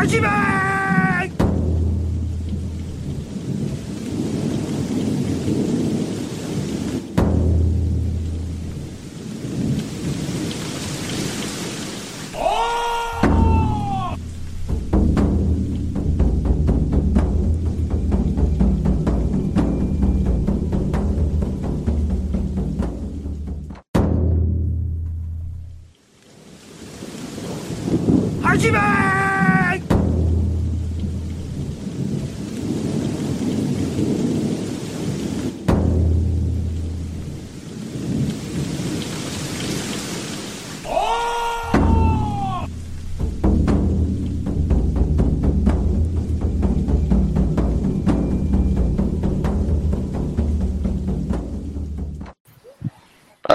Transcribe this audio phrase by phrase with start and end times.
[0.00, 0.59] 开心吗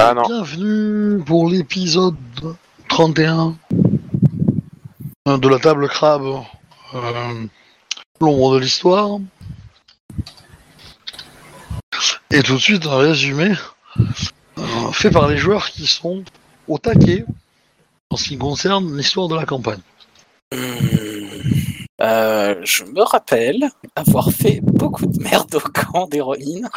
[0.07, 0.21] Ah non.
[0.27, 2.15] Bienvenue pour l'épisode
[2.89, 3.57] 31
[5.25, 6.43] de la table crabe.
[6.93, 7.47] Euh,
[8.21, 9.17] L'ombre de l'histoire.
[12.29, 13.53] Et tout de suite un résumé
[14.59, 16.23] euh, fait par les joueurs qui sont
[16.67, 17.25] au taquet
[18.11, 19.81] en ce qui concerne l'histoire de la campagne.
[20.53, 26.69] Euh, je me rappelle avoir fait beaucoup de merde au camp d'héroïne.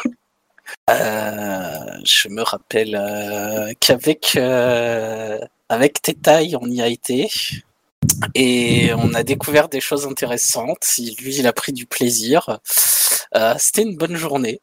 [0.89, 5.39] Euh, je me rappelle euh, qu'avec euh,
[5.69, 7.29] avec Tétaille, on y a été
[8.33, 10.85] et on a découvert des choses intéressantes.
[11.19, 12.59] Lui, il a pris du plaisir.
[13.57, 14.61] C'était une bonne journée.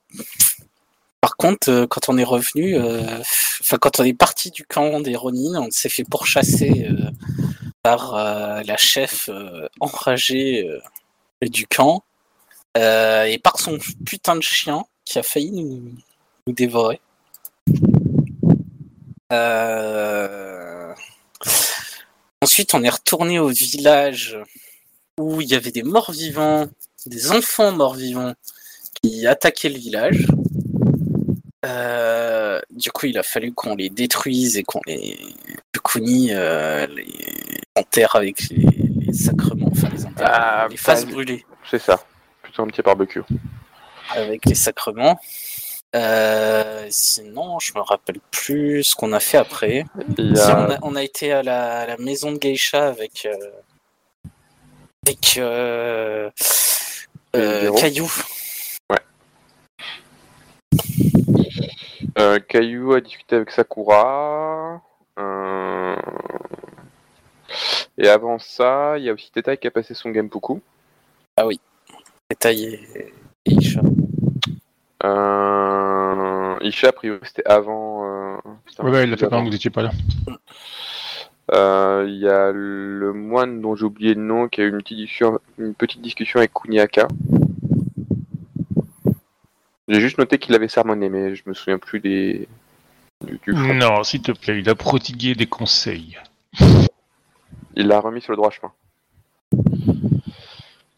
[1.20, 2.76] Par contre, quand on est revenu,
[3.60, 6.88] enfin quand on est parti du camp des on s'est fait pourchasser
[7.82, 9.30] par la chef
[9.80, 10.68] enragée
[11.42, 12.02] du camp
[12.76, 15.94] et par son putain de chien qui a failli nous,
[16.46, 17.00] nous dévorer.
[19.32, 20.92] Euh,
[22.42, 24.38] Ensuite, on est retourné au village
[25.18, 26.66] où il y avait des morts vivants,
[27.06, 28.34] des enfants morts vivants
[29.02, 30.26] qui attaquaient le village.
[31.64, 35.18] Euh, du coup, il a fallu qu'on les détruise et qu'on les
[35.84, 37.06] Kuni euh, les
[37.76, 38.66] enterre avec les,
[39.06, 42.04] les sacrements, enfin les enterre, Ah, les fasse pas- brûler C'est ça.
[42.42, 43.20] Plutôt un petit barbecue.
[44.10, 45.18] Avec les sacrements.
[45.94, 49.84] Euh, sinon, je me rappelle plus ce qu'on a fait après.
[50.18, 52.38] Il y Si, a- on, a, on a été à la, à la maison de
[52.38, 53.50] Geisha avec euh,
[55.06, 56.30] avec euh.
[57.76, 58.10] Caillou.
[62.18, 64.82] Euh, Caillou a discuté avec Sakura.
[67.98, 70.60] Et avant ça, il y a aussi Teta qui a passé son Genpuku.
[72.30, 73.12] Détail et,
[73.46, 73.80] et Isha.
[75.06, 76.56] Euh...
[76.62, 78.04] Isha, a priori, c'était avant.
[78.04, 79.90] euh, putain, Ouais, ouais, il l'a fait pendant que vous étiez pas là.
[81.52, 84.78] Euh, Il y a le moine dont j'ai oublié le nom qui a eu une
[84.78, 87.06] petite discussion, une petite discussion avec Kuniaka.
[89.88, 92.48] J'ai juste noté qu'il avait sermonné, mais je me souviens plus des.
[93.24, 93.74] Du, du fond.
[93.74, 96.18] Non, s'il te plaît, il a prodigué des conseils.
[97.76, 98.72] Il l'a remis sur le droit chemin.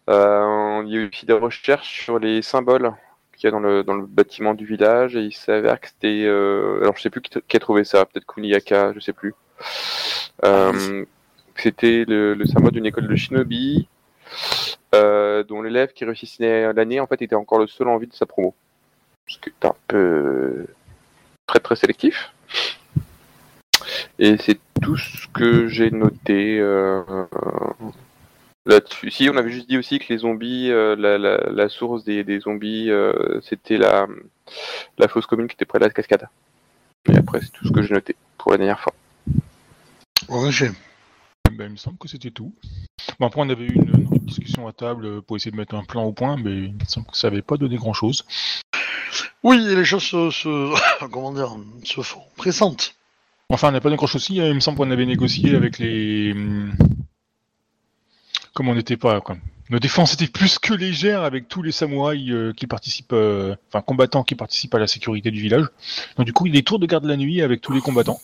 [0.08, 2.92] Euh, il y a eu aussi des recherches sur les symboles
[3.38, 6.24] qu'il y a dans le, dans le bâtiment du village et il s'avère que c'était.
[6.24, 9.34] euh, alors je sais plus qui, qui a trouvé ça, peut-être Kuniyaka, je sais plus.
[10.44, 11.04] Euh,
[11.56, 13.88] c'était le, le symbole d'une école de shinobi
[14.94, 18.14] euh, dont l'élève qui réussissait l'année en fait était encore le seul en vie de
[18.14, 18.54] sa promo.
[19.26, 20.66] Ce qui est un peu
[21.46, 22.32] très très sélectif.
[24.18, 26.60] Et c'est tout ce que j'ai noté
[28.68, 29.10] là-dessus.
[29.10, 32.22] Si, on avait juste dit aussi que les zombies, euh, la, la, la source des,
[32.24, 34.06] des zombies, euh, c'était la,
[34.98, 36.28] la fosse commune qui était près de la cascade.
[37.10, 38.92] Et après, c'est tout ce que j'ai noté pour la dernière fois.
[40.28, 40.70] En effet.
[41.52, 42.52] Ben, il me semble que c'était tout.
[43.18, 45.82] Bon, après, on avait eu une, une discussion à table pour essayer de mettre un
[45.84, 48.24] plan au point, mais il me semble que ça n'avait pas donné grand-chose.
[49.42, 52.94] Oui, et les choses se, se- comment dire, se font pressantes.
[53.48, 54.36] Enfin, on n'a pas donné grand-chose aussi.
[54.36, 56.34] Il me semble qu'on avait négocié avec les...
[58.58, 59.20] Comme on n'était pas...
[59.20, 59.36] Quoi.
[59.70, 63.12] Nos défenses étaient plus que légères avec tous les samouraïs euh, qui participent...
[63.12, 65.64] euh, Enfin, combattants qui participent à la sécurité du village.
[66.16, 67.80] Donc du coup, il y a des tours de garde la nuit avec tous les
[67.80, 68.18] combattants.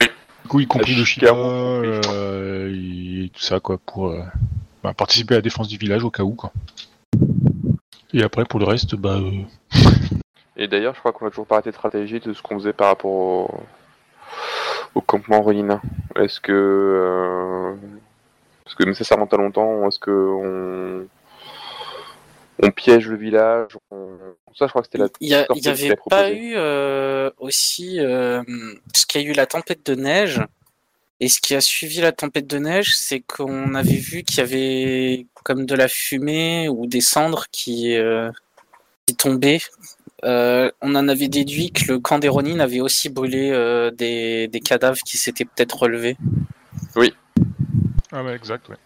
[0.00, 4.12] Du coup, y compris le Chicago, euh, et tout ça, quoi, pour
[4.82, 6.52] bah, participer à la défense du village au cas où, quoi.
[8.12, 9.20] Et après, pour le reste, bah...
[9.20, 9.42] euh,
[10.56, 12.72] Et d'ailleurs, je crois qu'on a toujours pas arrêté de stratégie de ce qu'on faisait
[12.72, 13.60] par rapport au,
[14.96, 15.80] au campement Ronin.
[16.16, 17.76] Est-ce que.
[18.64, 18.84] Parce que
[19.14, 21.06] remonte à longtemps, est-ce que on.
[22.62, 24.16] On piège le village on-
[24.54, 25.08] Ça, je crois que c'était la.
[25.20, 28.42] Il y, a- Scorpion il y qui avait pas eu euh, aussi, euh,
[28.92, 30.40] parce qu'il y a eu la tempête de neige,
[31.20, 34.40] Et ce qui a suivi la tempête de neige, c'est qu'on avait vu qu'il y
[34.40, 38.30] avait comme de la fumée ou des cendres qui, euh,
[39.06, 39.60] qui tombaient.
[40.24, 44.48] Euh, on en avait déduit que le camp des Ronin avait aussi brûlé euh, des,
[44.48, 46.16] des cadavres qui s'étaient peut-être relevés.
[48.16, 48.76] Ah ouais, exact, ouais.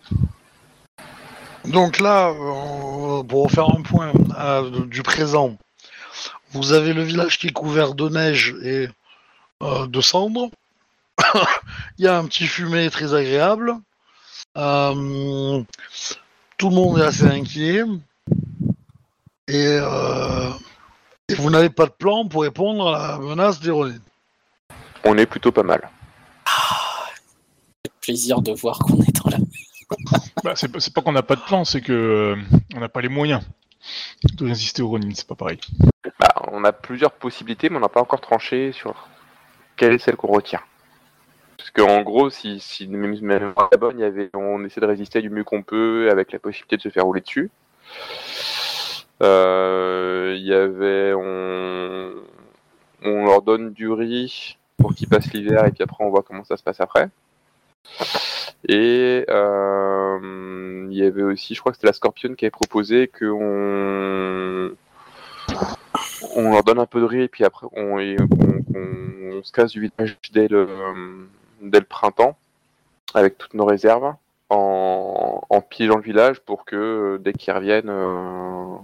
[1.66, 5.58] Donc là, euh, pour faire un point euh, du présent,
[6.52, 8.88] vous avez le village qui est couvert de neige et
[9.62, 10.50] euh, de cendres.
[11.98, 13.74] Il y a un petit fumet très agréable.
[14.56, 15.62] Euh,
[16.56, 17.82] tout le monde est assez inquiet.
[19.46, 20.50] Et, euh,
[21.28, 23.98] et vous n'avez pas de plan pour répondre à la menace des Ronin.
[25.04, 25.82] On est plutôt pas mal.
[28.08, 29.36] Plaisir de voir qu'on est dans la.
[30.42, 32.36] Bah, c'est pas, qu'on n'a pas de plan, c'est que euh,
[32.74, 33.42] on n'a pas les moyens
[34.34, 35.58] de résister aux Ronin, c'est pas pareil.
[36.18, 39.08] Bah, on a plusieurs possibilités, mais on n'a pas encore tranché sur
[39.76, 40.62] quelle est celle qu'on retient.
[41.58, 44.86] Parce qu'en gros, si, si même même la bonne, il y avait, on essaie de
[44.86, 47.50] résister du mieux qu'on peut avec la possibilité de se faire rouler dessus.
[49.22, 52.14] Euh, Il y avait, on,
[53.02, 56.44] on leur donne du riz pour qu'ils passent l'hiver et puis après on voit comment
[56.44, 57.10] ça se passe après.
[58.66, 63.08] Et euh, il y avait aussi, je crois que c'était la Scorpion qui avait proposé
[63.08, 64.72] qu'on
[66.36, 67.98] on leur donne un peu de riz et puis après on,
[69.42, 70.68] se casse du village dès le,
[71.62, 72.36] dès le printemps
[73.14, 74.14] avec toutes nos réserves
[74.50, 78.76] en, en piégeant le village pour que dès qu'ils reviennent, euh,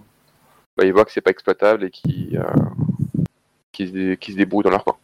[0.77, 2.45] bah, ils voient que c'est pas exploitable et qu'ils euh,
[3.73, 4.97] qu'ils se, débrouillent dans leur coin.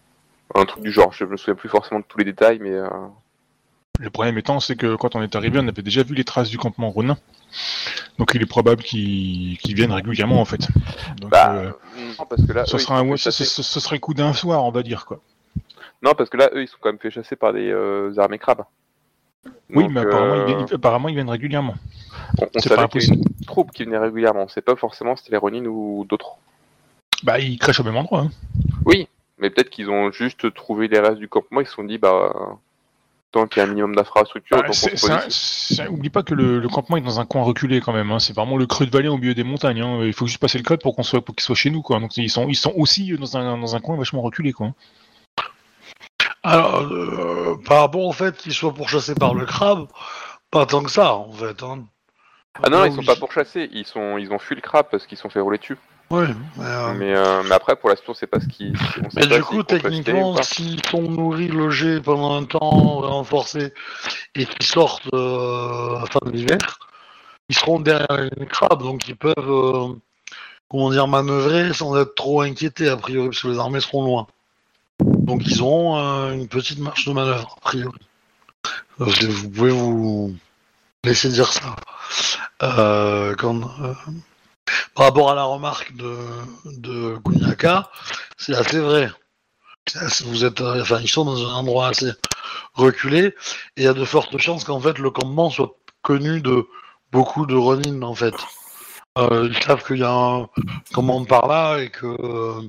[0.54, 2.76] Un truc du genre, je me souviens plus forcément de tous les détails, mais
[4.02, 6.48] Le problème étant, c'est que quand on est arrivé, on avait déjà vu les traces
[6.48, 7.18] du campement Ronin.
[8.18, 10.66] Donc il est probable qu'ils viennent régulièrement en fait.
[11.20, 11.72] Donc, bah, euh,
[12.18, 14.64] non, parce que là, ce, eux, sera un, ce, ce- ce serait coup d'un soir,
[14.64, 15.20] on va dire quoi.
[16.02, 18.38] Non, parce que là, eux, ils sont quand même fait chasser par des euh, armées
[18.38, 18.64] crabes.
[19.68, 21.74] Oui, Donc, mais apparemment, euh, ils viennent, apparemment, ils viennent régulièrement.
[22.40, 24.44] on, on savait pas qu'il y avait une troupe qui venait régulièrement.
[24.44, 26.36] On sait pas forcément si c'était les Ronin ou d'autres.
[27.22, 28.20] Bah, ils crèchent au même endroit.
[28.20, 28.30] Hein.
[28.86, 29.08] Oui,
[29.38, 31.60] mais peut-être qu'ils ont juste trouvé les restes du campement.
[31.60, 32.32] Ils se sont dit, bah,
[33.32, 37.02] tant qu'il y a un minimum d'infrastructure, Bah, oublie pas que le, le campement est
[37.02, 38.10] dans un coin reculé quand même.
[38.10, 38.18] Hein.
[38.18, 39.80] C'est vraiment le creux de vallée au milieu des montagnes.
[39.80, 40.04] Hein.
[40.04, 42.00] Il faut juste passer le creux pour qu'on soit, pour qu'ils soient chez nous, quoi.
[42.00, 44.72] Donc ils sont, ils sont aussi dans un, dans un coin vachement reculé, quoi.
[46.42, 49.86] Alors, euh, par rapport au fait qu'ils soient pourchassés par le crabe,
[50.50, 51.62] pas tant que ça, en fait.
[51.62, 51.84] Hein.
[52.62, 53.68] Ah non, ils sont pas pourchassés.
[53.72, 55.76] Ils sont, ils ont fui le crabe parce qu'ils se sont fait rouler dessus.
[56.10, 56.26] Ouais,
[56.56, 58.72] mais, euh, Mais, euh, mais après, pour l'instant, on sait pas ce qui.
[59.04, 63.72] on sait mais pas du coup, techniquement, s'ils sont nourris, logés pendant un temps renforcé
[64.34, 66.58] et qu'ils sortent euh, à la fin de l'hiver,
[67.48, 69.94] ils seront derrière les crabes, donc ils peuvent, euh,
[70.68, 74.26] comment dire, manœuvrer sans être trop inquiétés, a priori, parce que les armées seront loin.
[75.00, 77.98] Donc ils auront euh, une petite marge de manœuvre, a priori.
[79.00, 80.34] Euh, Vous pouvez vous
[81.04, 81.76] laisser dire ça.
[82.62, 83.94] Euh, quand, euh,
[84.94, 86.16] par rapport à la remarque de,
[86.64, 87.18] de
[88.36, 89.10] c'est assez vrai.
[90.24, 92.12] Vous êtes, enfin, ils sont dans un endroit assez
[92.74, 93.34] reculé, et
[93.78, 96.66] il y a de fortes chances qu'en fait le campement soit connu de
[97.12, 98.34] beaucoup de Ronin en fait.
[99.18, 100.48] Euh, ils savent qu'il y a un
[100.92, 102.62] campement par là et que euh,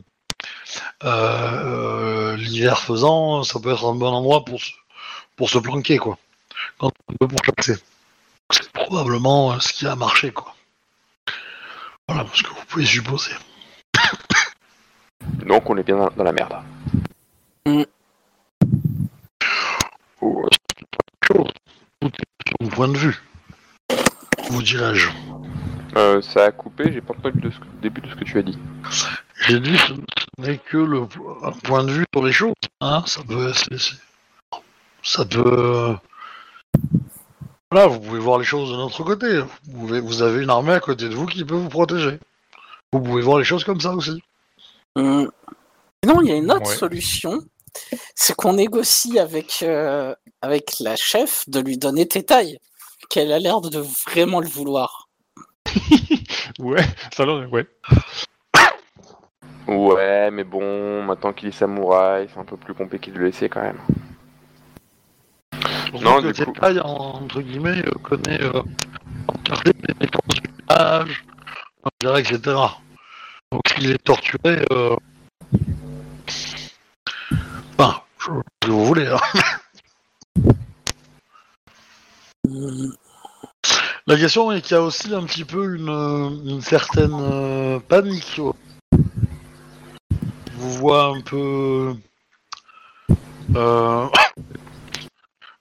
[1.04, 4.72] euh, l'hiver faisant, ça peut être un bon endroit pour se,
[5.36, 6.18] pour se planquer quoi.
[6.80, 7.40] Quand on peut pour.
[8.52, 10.56] C'est probablement ce qui a marché quoi.
[12.14, 13.32] Voilà ce que vous pouvez supposer.
[15.46, 16.56] Donc, on est bien dans, la merde.
[20.20, 20.46] Oh,
[20.78, 20.98] c'est pas
[21.34, 21.48] chose.
[22.02, 23.18] Tout est sur mon point de vue.
[24.50, 25.10] Vous dirais-je.
[25.96, 26.92] Euh, ça a coupé.
[26.92, 27.52] J'ai pas entendu le
[27.82, 28.60] début de ce que tu as dit.
[29.48, 31.08] J'ai dit ce ce n'est que le
[31.44, 32.56] un point de vue sur les choses.
[32.82, 33.54] Hein, ça peut.
[33.54, 33.96] c'est-
[35.02, 35.96] Ça peut.
[37.72, 39.40] Voilà, vous pouvez voir les choses de notre côté.
[39.40, 42.20] Vous, pouvez- vous avez une armée à côté de vous qui peut vous protéger.
[42.92, 44.22] Vous pouvez voir les choses comme ça aussi.
[44.96, 45.32] Hum.
[46.06, 46.76] Non, il y a une autre Ouais.
[46.76, 47.40] solution.
[48.16, 52.60] C'est qu'on négocie avec, euh, avec la chef de lui donner tes tailles.
[53.10, 55.08] Qu'elle a l'air de vraiment le vouloir.
[56.60, 56.84] Ouais,
[57.16, 57.66] ça alors, ouais.
[59.68, 63.48] Ouais, mais bon, maintenant qu'il est samouraï, c'est un peu plus compliqué de le laisser
[63.48, 63.80] quand même.
[65.92, 68.62] Surtout Non, que coup- Tetai, entre guillemets, euh, connaît euh,
[69.28, 71.24] l'entièreté des dépenses du village,
[72.02, 72.58] etc., etc.
[73.52, 74.96] Donc s'il est torturé, euh...
[77.78, 78.32] enfin, je,
[78.64, 79.08] si vous voulez.
[79.08, 79.20] hein.
[82.48, 82.96] Hum.
[84.08, 87.80] La question est qu'il y a aussi un petit peu une, euh, une certaine euh,
[87.80, 88.40] panique.
[90.54, 91.94] Vous voit un peu.
[93.56, 94.08] euh,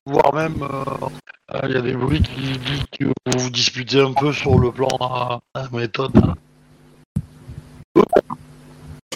[0.07, 0.85] voire même euh,
[1.54, 4.59] euh, il y a des bruits qui disent que vous vous disputez un peu sur
[4.59, 6.12] le plan euh, méthode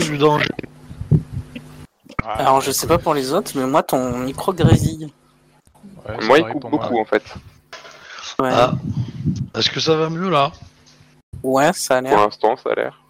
[0.01, 0.49] du danger.
[2.23, 5.13] Alors je sais pas pour les autres, mais moi ton micro grésille.
[6.09, 6.81] Ouais, Moi, il coupe pour moi.
[6.81, 7.23] beaucoup en fait.
[8.39, 8.73] Ouais, Ah.
[9.55, 10.53] Est-ce que ça va mieux là?
[11.43, 12.21] Ouais ça a Pour l'air.
[12.21, 13.01] l'instant, ça a l'air.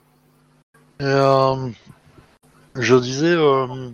[1.00, 1.70] Et, euh,
[2.76, 3.90] je disais, euh,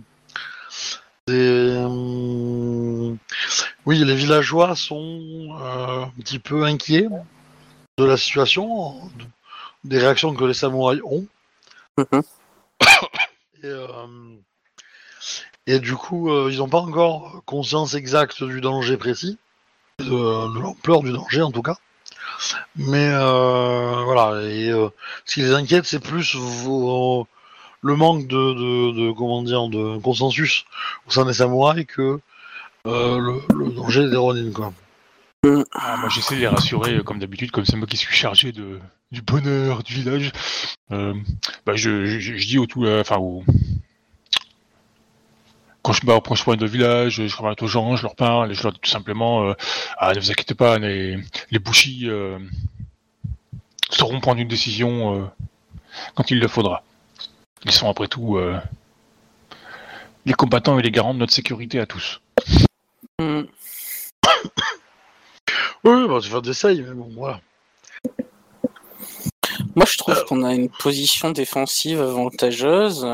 [1.27, 3.15] des, euh,
[3.85, 7.07] oui, les villageois sont euh, un petit peu inquiets
[7.97, 9.25] de la situation, de-
[9.83, 11.25] des réactions que les samouraïs ont.
[11.97, 12.23] Mhm.
[13.63, 13.87] Et, euh,
[15.67, 19.37] et du coup, euh, ils n'ont pas encore conscience exacte du danger précis,
[19.99, 21.77] de, de l'ampleur du danger en tout cas.
[22.75, 24.71] Mais voilà, et
[25.25, 27.27] ce qui les inquiète, c'est plus vos-
[27.81, 30.65] le manque de, de, de- comment dire de consensus
[31.07, 32.19] au sein des samouraïs que
[32.87, 34.73] euh, le, danger des Ronin quoi.
[35.73, 38.79] Ah, moi j'essaie de les rassurer comme d'habitude, comme c'est moi qui suis chargé de
[39.11, 40.31] du bonheur du village.
[40.91, 41.13] Euh,
[41.65, 43.17] bah, je, je, dis au tout, euh, enfin
[45.81, 48.61] quand je je prends le village, je remarque aux gens, je leur parle, et je
[48.61, 49.55] leur dis tout simplement,
[49.97, 51.17] ah ne vous inquiétez pas, les
[51.49, 52.07] les bouchis
[53.89, 55.31] sauront prendre une décision
[56.13, 56.83] quand il le faudra.
[57.65, 58.59] Ils sont après tout euh,
[60.25, 62.21] les combattants et les garants de notre sécurité à tous.
[65.83, 67.41] Oui, bah, tu vas d'essayer, mais bon, voilà.
[69.75, 73.07] Moi je trouve qu'on a une position défensive avantageuse.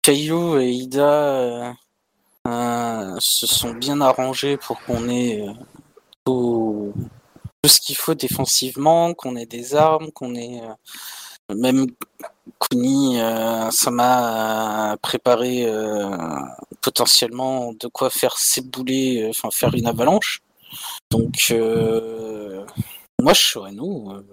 [0.00, 1.72] Caillou et Ida euh,
[2.48, 5.52] euh, se sont bien arrangés pour qu'on ait euh,
[6.24, 6.92] tout,
[7.62, 10.74] tout ce qu'il faut défensivement, qu'on ait des armes, qu'on ait euh,
[11.54, 11.86] même
[12.58, 16.08] Kuni, euh, ça m'a préparé euh,
[16.80, 20.40] potentiellement de quoi faire s'ébouler, euh, enfin faire une avalanche.
[21.10, 22.64] Donc euh,
[23.20, 24.26] moi je serais nous, euh,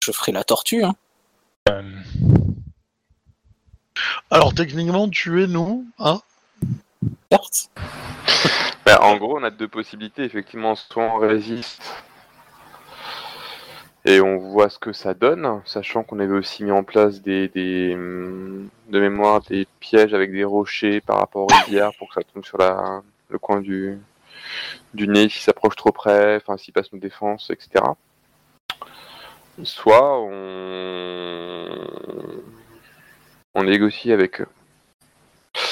[0.00, 0.84] je ferai la tortue.
[0.84, 0.94] Hein.
[1.68, 1.82] Euh,
[4.30, 6.20] Alors techniquement, tu es nous, hein
[7.30, 7.70] Certes.
[8.84, 10.24] Bah, en gros, on a deux possibilités.
[10.24, 11.82] Effectivement, soit on résiste
[14.10, 17.48] et on voit ce que ça donne, sachant qu'on avait aussi mis en place des,
[17.48, 22.22] des de mémoire des pièges avec des rochers par rapport aux rivières pour que ça
[22.22, 23.98] tombe sur la, le coin du,
[24.94, 27.84] du nez s'il s'approche trop près, enfin s'il passe nos défenses, etc.
[29.62, 31.66] Soit on,
[33.54, 34.48] on négocie avec eux.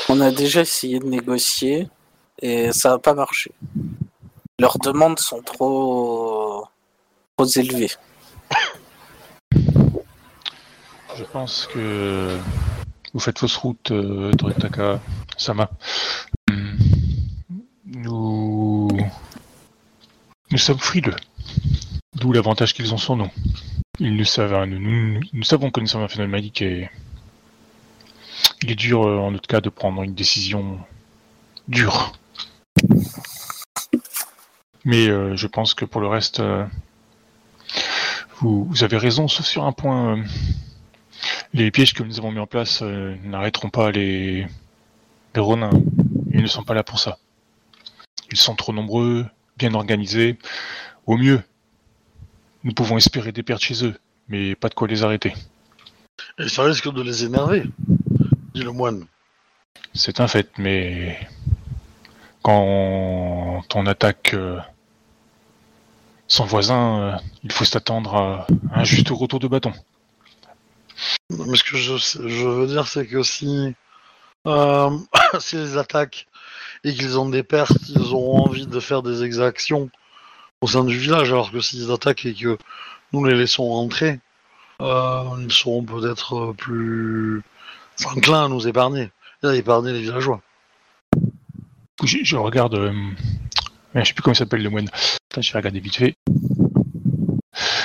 [0.09, 1.89] On a déjà essayé de négocier
[2.41, 3.51] et ça n'a pas marché.
[4.61, 6.67] Leurs demandes sont trop,
[7.37, 7.91] trop élevées.
[11.17, 12.39] Je pense que
[13.13, 14.33] vous faites fausse route, euh,
[15.37, 15.71] Sama.
[16.51, 16.79] Hum,
[17.87, 18.89] Nous...
[20.51, 21.17] nous sommes frileux.
[22.15, 23.31] D'où l'avantage qu'ils ont sur nous.
[24.01, 26.91] Ils nous savent, nous, savons que nous sommes un phénomène magique et
[28.63, 30.79] il est dur euh, en notre cas de prendre une décision
[31.69, 32.13] dure.
[34.85, 36.65] Mais euh, je pense que pour le reste, euh,
[38.41, 40.23] vous avez raison, sauf sur un point.
[41.53, 44.47] Les pièges que nous avons mis en place euh, n'arrêteront pas les...
[45.35, 45.71] les Ronins.
[46.33, 47.19] Ils ne sont pas là pour ça.
[48.31, 49.27] Ils sont trop nombreux,
[49.57, 50.39] bien organisés.
[51.07, 51.43] Au mieux,
[52.65, 55.35] nous pouvons espérer des pertes chez eux, mais pas de quoi les arrêter.
[56.39, 57.65] Et ça risque de les énerver,
[58.55, 59.07] dit le moine.
[59.95, 61.19] C'est un fait, mais
[62.43, 64.59] quand on attaque euh,
[66.27, 69.73] son voisin, euh, il faut s'attendre à un juste retour de bâton.
[71.31, 73.75] Mais ce que je, veux dire, c'est que si,
[74.47, 74.91] euh,
[75.41, 76.27] s'ils attaquent
[76.85, 79.91] et qu'ils ont des pertes, ils auront envie de faire des exactions
[80.61, 82.57] au sein du village, alors que s'ils attaquent et que
[83.13, 84.21] nous les laissons entrer,
[84.81, 87.43] euh, ils seront peut-être plus
[88.07, 89.11] enclins à nous épargner,
[89.43, 90.41] à épargner les villageois.
[92.05, 92.75] Je, regarde.
[92.75, 92.93] euh,
[93.95, 94.89] je sais plus comment il s'appelle le moine.
[95.37, 96.15] Je vais regarder vite fait.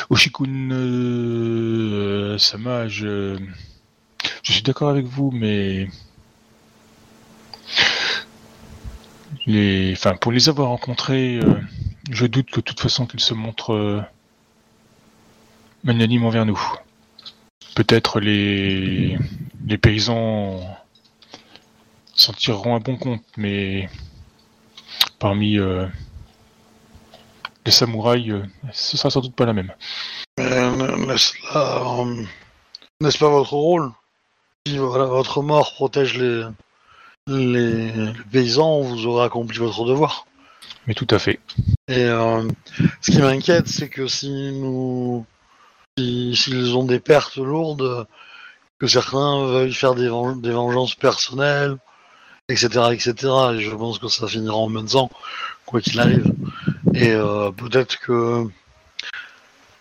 [0.09, 3.37] Oshikun euh, Sama, je,
[4.43, 5.87] je suis d'accord avec vous, mais
[9.45, 11.55] les, enfin, pour les avoir rencontrés, euh,
[12.11, 14.01] je doute que de toute façon qu'ils se montrent euh,
[15.83, 16.61] magnanimes envers nous.
[17.75, 19.17] Peut-être les,
[19.65, 20.61] les paysans
[22.13, 23.89] s'en tireront un bon compte, mais
[25.19, 25.87] parmi euh,
[27.65, 29.73] les samouraïs, euh, ce sera sans doute pas la même.
[30.37, 32.23] Mais n'est-ce là, euh,
[33.01, 33.91] n'est-ce pas votre rôle?
[34.67, 36.43] Si voilà, votre mort protège les,
[37.27, 40.25] les, les paysans, vous aurez accompli votre devoir.
[40.87, 41.39] Mais tout à fait.
[41.87, 42.47] Et euh,
[43.01, 45.25] ce qui m'inquiète, c'est que si nous,
[45.97, 48.07] si- s'ils ont des pertes lourdes,
[48.79, 51.77] que certains veuillent faire des, ven- des vengeances personnelles,
[52.49, 53.13] etc., etc.
[53.53, 55.09] Et je pense que ça finira en même temps,
[55.65, 56.33] quoi qu'il arrive.
[56.93, 58.47] Et euh, peut-être que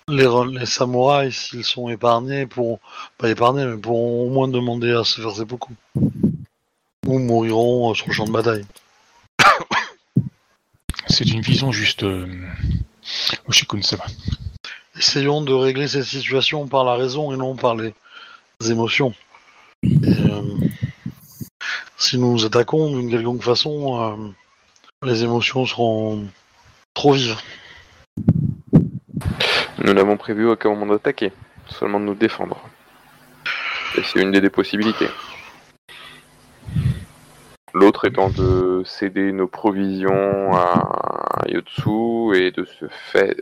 [0.09, 2.81] les, samouraïs, s'ils sont épargnés, pourront
[3.19, 5.77] pas épargnés, mais pourront au moins demander à se faire ses coups.
[7.07, 8.65] Ou mouriront euh, sur le champ de bataille.
[11.09, 12.05] C'est une vision juste.
[12.05, 12.27] Euh...
[13.49, 14.05] Oshikun-sama.
[14.97, 17.95] Essayons de régler cette situation par la raison et non par les
[18.71, 19.13] émotions.
[19.83, 20.43] Et, euh,
[21.97, 26.25] si nous nous attaquons d'une quelconque façon, euh, les émotions seront
[26.95, 27.37] trop vives.
[29.79, 31.33] Nous n'avons prévu aucun moment d'attaquer,
[31.67, 32.61] seulement de nous défendre.
[33.97, 35.09] Et c'est une des possibilités.
[37.75, 43.37] L'autre étant de céder nos provisions à Yotsu et de ce fait.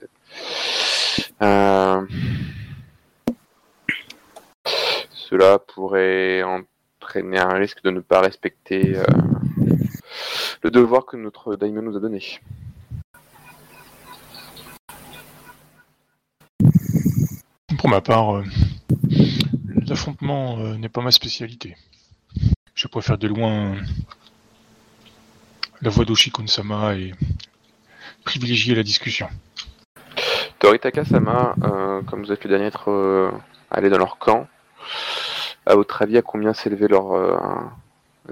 [1.42, 2.06] euh,
[5.12, 9.04] Cela pourrait entraîner un risque de ne pas respecter euh,
[10.62, 12.20] le devoir que notre daimyo nous a donné.
[17.90, 18.44] Pour ma part, euh,
[19.84, 21.76] l'affrontement euh, n'est pas ma spécialité.
[22.76, 23.74] Je préfère de loin
[25.82, 27.12] la voix d'Oshikun-sama et
[28.22, 29.28] privilégier la discussion.
[30.60, 33.32] Toritaka-sama, euh, comme vous êtes le dernier à être euh,
[33.72, 34.46] allé dans leur camp,
[35.66, 37.34] à votre avis, à combien s'élevaient leurs euh,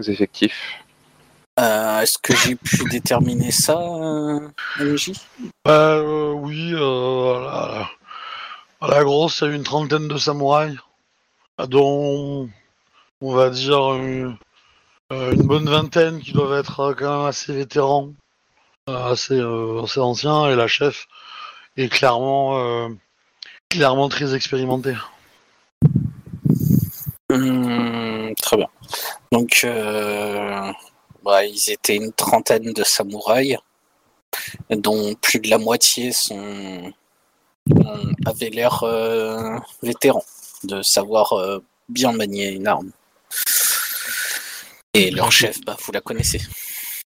[0.07, 0.79] effectifs
[1.59, 4.39] Euh, Est-ce que j'ai pu déterminer ça, euh,
[4.79, 5.15] MJ
[5.65, 7.98] Bah euh, oui, euh, à, la,
[8.81, 10.79] la grosse, il y a une trentaine de samouraïs,
[11.59, 12.49] dont
[13.21, 14.37] on va dire une,
[15.13, 18.13] euh, une bonne vingtaine qui doivent être euh, quand même assez vétérans,
[18.89, 19.41] euh, assez,
[19.83, 21.07] assez anciens, et la chef
[21.77, 22.91] est clairement,
[23.69, 24.97] clairement très expérimentée.
[27.31, 28.69] Hum, Très bien.
[29.33, 29.67] Donc,
[31.25, 33.59] bah, ils étaient une trentaine de samouraïs,
[34.71, 36.93] dont plus de la moitié sont,
[37.73, 40.25] ont- avaient l'air euh, vétérans,
[40.65, 42.91] de savoir euh, bien manier une arme.
[44.95, 46.41] Et leur chef, bah, vous la connaissez.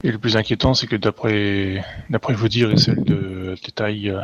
[0.03, 4.21] Et le plus inquiétant, c'est que d'après d'après vos dires et celles de détail, euh,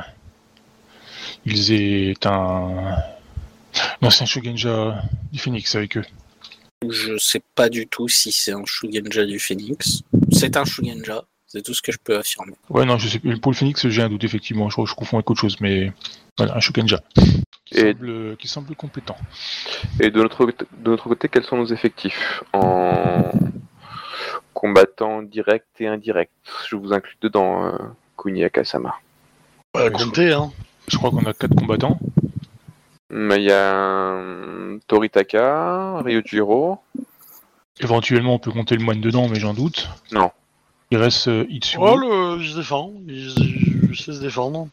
[1.46, 2.98] ils aient un
[4.02, 6.06] ancien shogunja du Phoenix avec eux.
[6.88, 10.02] Je sais pas du tout si c'est un Shugenja du Phoenix.
[10.32, 12.54] C'est un Shugenja, c'est tout ce que je peux affirmer.
[12.70, 14.70] Ouais, non, je sais pour le Phoenix, j'ai un doute effectivement.
[14.70, 15.92] Je, crois que je confonds avec autre chose, mais
[16.38, 17.00] voilà, un shogunja
[17.66, 19.18] qui, Et- semble, qui semble compétent.
[20.00, 23.32] Et de notre, de notre côté, quels sont nos effectifs En
[24.54, 26.30] combattants directs et indirects.
[26.70, 27.78] Je vous inclus dedans, euh,
[28.18, 28.94] Kuniaka-sama.
[29.74, 30.52] Bah, comptez, hein.
[30.88, 32.00] Je crois qu'on a quatre combattants.
[33.10, 36.80] Mais Il y a euh, Toritaka, Ryujiro.
[37.80, 39.90] Éventuellement, on peut compter le moine dedans, mais j'en doute.
[40.12, 40.32] Non.
[40.92, 41.82] Il reste euh, Itsuo.
[41.86, 44.68] Oh, le, il se défend, il, il sait se défendre.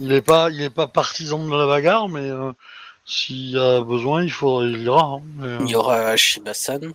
[0.00, 2.52] Il est pas, il est pas partisan de la bagarre, mais euh,
[3.04, 5.02] s'il y a besoin, il faut, il ira.
[5.04, 5.22] hein.
[5.36, 6.92] Mais, euh, Il y aura Shiba-san.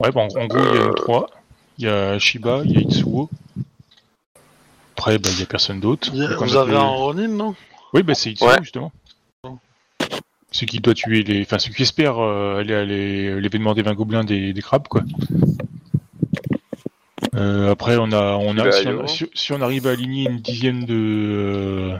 [0.00, 1.30] Ouais, bah, en, en gros, il y a nous trois.
[1.78, 3.28] Il y a Shiba, il y a Itsuo.
[4.96, 6.08] Après, bah, il y a personne d'autre.
[6.12, 7.54] il y a- Donc, on vous avez un Ronin, non?
[7.94, 8.56] Oui, bah, c'est Itsuo, Ouais.
[8.62, 8.92] justement.
[10.52, 11.42] Celui qui doit tuer les.
[11.42, 14.88] Enfin, celui qui espère euh, aller à les- l'événement des 20 gobelins des, des crabes,
[14.88, 15.02] quoi.
[17.40, 18.36] Euh, après, on a.
[18.36, 19.08] On a Bah, si, on, alors.
[19.10, 20.94] si- si on arrive à aligner une dixième de.
[20.94, 21.96] euh,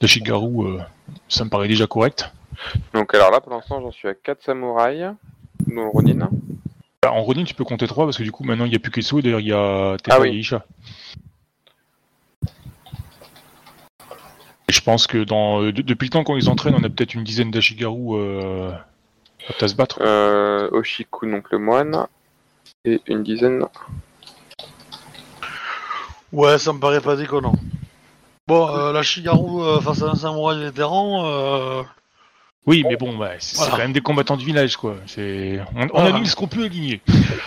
[0.00, 0.78] de Shigaru, euh,
[1.28, 2.30] ça me paraît déjà correct.
[2.92, 5.12] Donc alors là, pour l'instant, j'en suis à 4 samouraïs,
[5.66, 6.30] dont le Ronin.
[7.02, 8.78] Bah, en Ronin, tu peux compter 3 parce que du coup, maintenant, il n'y a
[8.78, 9.20] plus qu'Etsuo.
[9.20, 10.28] D'ailleurs, il y a Tepa Ah oui.
[10.28, 10.64] et Isha.
[14.68, 17.14] Et je pense que dans, de- depuis le temps qu'on les entraîne, on a peut-être
[17.14, 18.18] une dizaine d'Ashigaru
[19.60, 19.98] à se battre.
[20.00, 22.06] Euh, Oshiku, donc le moine.
[22.86, 23.64] Et une dizaine.
[26.32, 27.54] Ouais, ça me paraît pas déconnant.
[28.46, 31.82] Bon, euh, la Shigaru euh, face à un samouraï vétéran, euh,
[32.66, 33.70] Oui, mais bon, bah, c'est Voilà.
[33.72, 34.96] quand même des combattants du village, quoi.
[35.06, 36.14] C'est- On, on Voilà.
[36.14, 37.00] aligne ce qu'on peut aligner.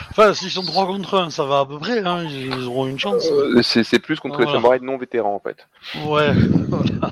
[0.10, 2.88] enfin, s'ils sont 3 contre 1, ça va à peu près, hein, ils, ils auront
[2.88, 3.26] une chance.
[3.32, 4.58] Euh, c'est c'est plus contre Ah, les voilà.
[4.60, 5.68] samouraïs non vétérans, en fait.
[6.06, 6.34] Ouais,
[6.70, 7.12] voilà.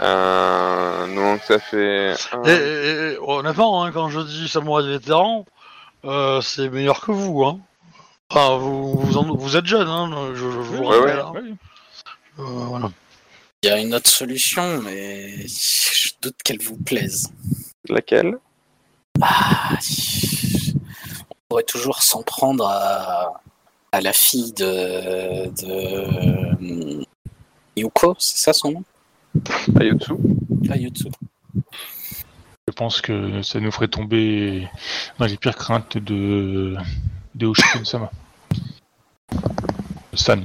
[0.00, 2.14] Euh, donc ça fait...
[2.32, 5.44] un- Et, et- et, honnêtement, hein, quand je dis samouraï vétéran,
[6.04, 7.60] euh, c'est meilleur que vous, hein.
[8.30, 11.16] Enfin, vous, vous, en- vous êtes jeune, hein, je, je vous Ouais, rappelle.
[11.16, 11.22] ouais.
[11.22, 11.32] hein.
[11.32, 11.54] Ouais.
[12.40, 12.90] Euh, voilà.
[13.62, 17.32] Il y a une autre solution, mais je doute qu'elle vous plaise.
[17.88, 18.38] Laquelle?
[19.20, 19.70] Ah,
[21.30, 23.40] on pourrait toujours s'en prendre à,
[23.90, 27.04] à la fille de, de
[27.76, 28.84] Yuko, c'est ça son nom?
[29.80, 30.12] Ayutsu.
[32.68, 34.68] Je pense que ça nous ferait tomber
[35.18, 36.76] dans les pires craintes de,
[37.34, 38.10] de Hoshikun-sama.
[40.12, 40.44] San.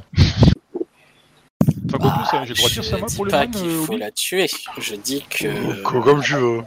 [1.89, 3.51] Enfin, quoi ça, j'ai le droit de dire je Sama dis pour le pas moine
[3.51, 4.47] qu'il euh, faut la tuer.
[4.79, 6.61] Je dis que Co- Comme tu veux.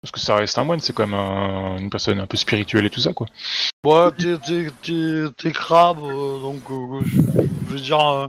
[0.00, 2.84] Parce que ça reste un moine, c'est quand même un- une personne un peu spirituelle
[2.86, 3.28] et tout ça, quoi.
[3.86, 7.20] Ouais, t'es, t'es, t'es, t'es crabe, euh, donc euh, je,
[7.68, 8.26] je veux dire, euh,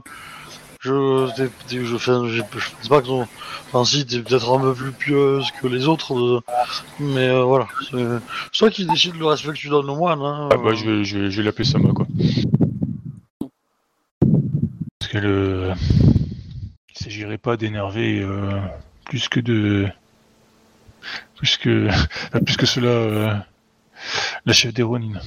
[0.84, 4.74] je, je fais, je, je pense pas que ton, enfin si, t'es peut-être un peu
[4.74, 6.40] plus pieuse que les autres, euh,
[7.00, 10.20] mais euh, voilà, c'est, toi qui décide le respect que tu donnes aux moines.
[10.20, 12.06] Hein, Ah bah, je vais, je vais, je vais l'appeler Sama, quoi.
[14.98, 15.72] Parce que le...
[16.90, 18.60] Il s'agirait pas d'énerver euh,
[19.06, 19.88] plus que de...
[21.36, 21.88] Plus que...
[22.44, 23.46] plus que cela...
[24.46, 25.20] La chef des Ronin.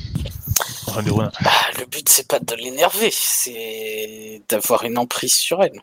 [0.87, 1.31] Enfin, des Ronin.
[1.41, 5.81] bah, le but c'est pas de l'énerver, c'est d'avoir une emprise sur elle.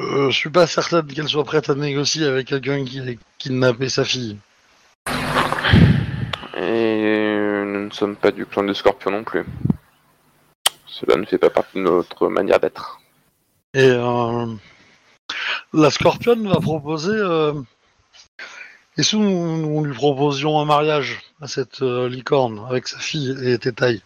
[0.00, 4.04] Je suis pas certaine qu'elle soit prête à négocier avec quelqu'un qui a kidnappé sa
[4.04, 4.38] fille.
[6.56, 9.44] Et nous ne sommes pas du clan de Scorpion non plus.
[10.86, 13.00] Cela ne fait pas partie de notre manière d'être.
[13.72, 14.46] Et euh,
[15.72, 17.12] la Scorpionne va proposer.
[17.14, 17.52] Euh,
[19.00, 23.34] et si nous, nous lui proposions un mariage à cette euh, licorne avec sa fille
[23.42, 24.02] et Tétaille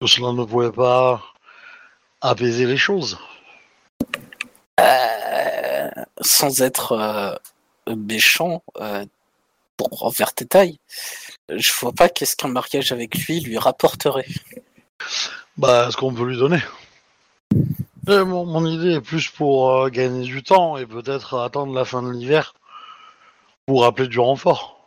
[0.00, 1.22] Que Cela ne pouvait pas
[2.20, 3.16] apaiser les choses.
[4.80, 5.88] Euh,
[6.20, 8.64] sans être euh, méchant
[9.76, 10.80] pour envers tes tailles,
[11.48, 14.26] je vois pas qu'est-ce qu'un mariage avec lui lui rapporterait.
[15.56, 16.60] Bah, ce qu'on peut lui donner.
[18.08, 21.84] Et mon, mon idée est plus pour euh, gagner du temps et peut-être attendre la
[21.84, 22.54] fin de l'hiver
[23.66, 24.80] pour appeler du renfort.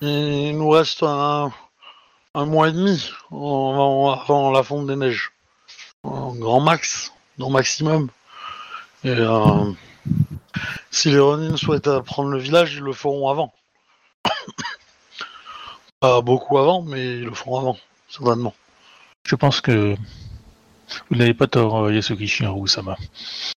[0.00, 1.50] Il nous reste un,
[2.34, 5.32] un mois et demi avant la fonte des neiges.
[6.04, 8.08] Un grand max, non maximum.
[9.02, 9.72] Et euh,
[10.92, 13.52] si les Ronin souhaitent prendre le village, ils le feront avant.
[15.98, 18.54] Pas beaucoup avant, mais ils le feront avant, certainement.
[19.26, 19.96] Je pense que
[21.10, 22.96] vous n'avez pas tort, euh, Yasuki Shinaru Sama.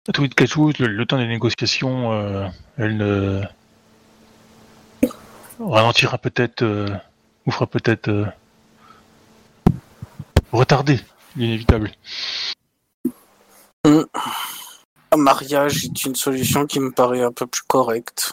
[0.08, 2.46] À tout cas, tout, le, le temps des négociations, euh,
[2.78, 3.42] elle ne
[5.58, 6.88] ralentira peut-être, euh,
[7.46, 8.26] ou fera peut-être euh,
[10.52, 11.00] retarder
[11.36, 11.90] l'inévitable.
[13.84, 18.32] Un mariage est une solution qui me paraît un peu plus correcte.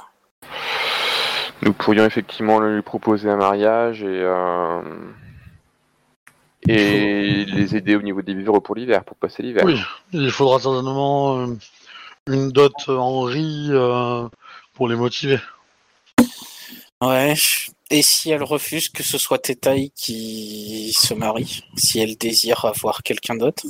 [1.61, 4.81] Nous pourrions effectivement lui proposer un mariage et, euh,
[6.67, 9.63] et les aider au niveau des vivres pour l'hiver, pour passer l'hiver.
[9.65, 9.79] Oui,
[10.11, 11.47] il faudra certainement euh,
[12.27, 14.27] une dot en riz euh,
[14.73, 15.39] pour les motiver.
[17.01, 17.35] Ouais.
[17.89, 23.03] Et si elle refuse que ce soit Tétaï qui se marie, si elle désire avoir
[23.03, 23.63] quelqu'un d'autre?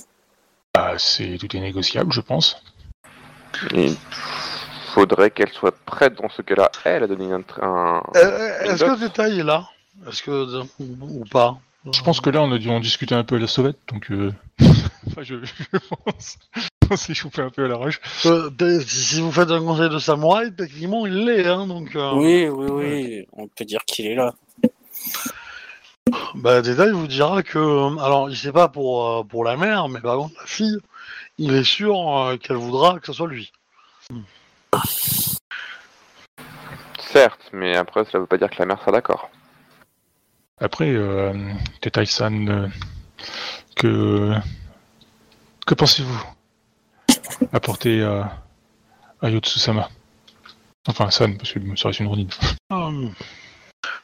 [0.74, 2.62] Bah, c'est tout est négociable, je pense.
[3.74, 3.96] Il
[4.94, 7.44] faudrait qu'elle soit prête dans ce cas-là, elle, à donner un...
[7.62, 9.68] un- Euh, Est-ce que détail est là?
[10.08, 11.58] Est-ce que ou pas?
[11.92, 14.10] Je pense que là, on a dû en discuter un peu à la sauvette, donc.
[14.12, 14.32] euh,
[15.08, 16.38] enfin, je, je pense.
[16.90, 18.00] On s'est chauffé un peu à la rage.
[18.26, 21.96] Euh, t'es- si vous faites un conseil de samouraï, techniquement il l'est, hein, donc.
[21.96, 23.26] euh, Oui, oui, oui.
[23.34, 24.34] On peut dire qu'il est là.
[26.36, 29.88] Bah, détail vous dira que, euh, alors, il sait pas pour euh, pour la mère,
[29.90, 30.78] mais par contre la fille,
[31.38, 33.52] il est sûr euh, qu'elle voudra que ce soit lui.
[37.00, 39.30] Certes, mais après, cela veut pas dire que la mère sera d'accord.
[40.60, 41.34] Après, euh,
[41.82, 42.68] Tetai-san, euh,
[43.76, 44.34] que.
[45.66, 46.24] Que pensez-vous
[47.54, 48.44] apporter à,
[49.22, 49.90] à Yotsu-sama?
[50.88, 52.28] Enfin, San, parce que ça reste une Ronin.
[52.74, 53.08] Euh,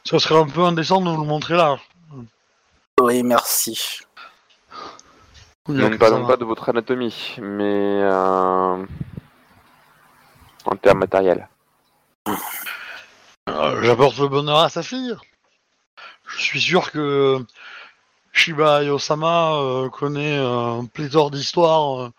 [0.04, 1.78] ça serait un peu indécent de nous le montrer là.
[2.98, 4.00] Oui, merci.
[5.68, 8.86] Nous ne parlons pas de votre anatomie, mais euh,
[10.64, 11.46] en termes matériels.
[13.48, 15.14] Euh, J'apporte le bonheur à sa fille.
[16.36, 17.44] Je suis sûr que
[18.32, 22.10] Shiba Yosama euh, connaît un pléthore d'histoires euh,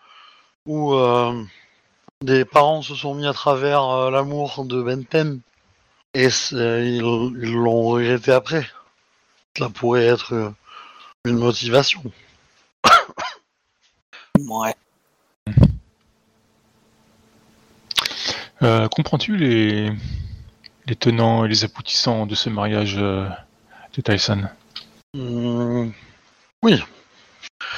[0.66, 1.42] où euh,
[2.22, 5.40] des parents se sont mis à travers euh, l'amour de Benten
[6.14, 8.66] et ils l'ont regretté après.
[9.56, 10.50] Cela pourrait être euh,
[11.24, 12.02] une motivation.
[14.38, 14.74] Ouais.
[18.62, 19.92] Euh, Comprends-tu les,
[20.86, 23.28] les tenants et les aboutissants de ce mariage euh,
[23.92, 24.50] Tetai-san
[25.14, 25.92] Hum,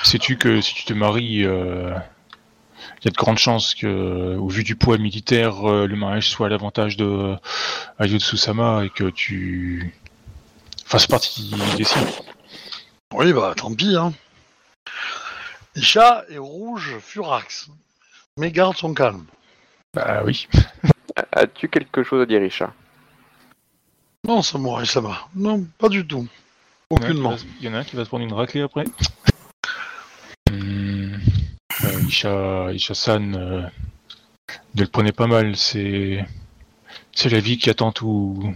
[0.05, 1.92] Sais-tu que si tu te maries euh,
[3.00, 6.31] il y a de grandes chances que, au vu du poids militaire, euh, le mariage
[6.31, 7.35] soit à l'avantage de
[7.98, 9.94] Ayotsu-sama et que tu
[10.87, 12.07] fasses partie des siens.
[13.12, 14.12] Oui, bah tant pis, hein.
[15.74, 17.68] Isha est rouge furax,
[18.38, 19.27] mais garde son calme.
[19.92, 20.48] Bah oui.
[21.33, 22.72] As-tu quelque chose à dire, Richard
[24.25, 25.29] Non, Samurai Sama.
[25.35, 26.27] Non, pas du tout.
[26.91, 27.31] Aucunement.
[27.31, 28.85] va se- Il y en a un qui va se prendre une raclée après.
[30.51, 31.15] Hmm,
[31.85, 33.63] euh, Isha, Isha-san, euh,
[34.75, 36.25] ne le prenez pas mal, c'est
[37.13, 38.55] c'est la vie qui attend tout,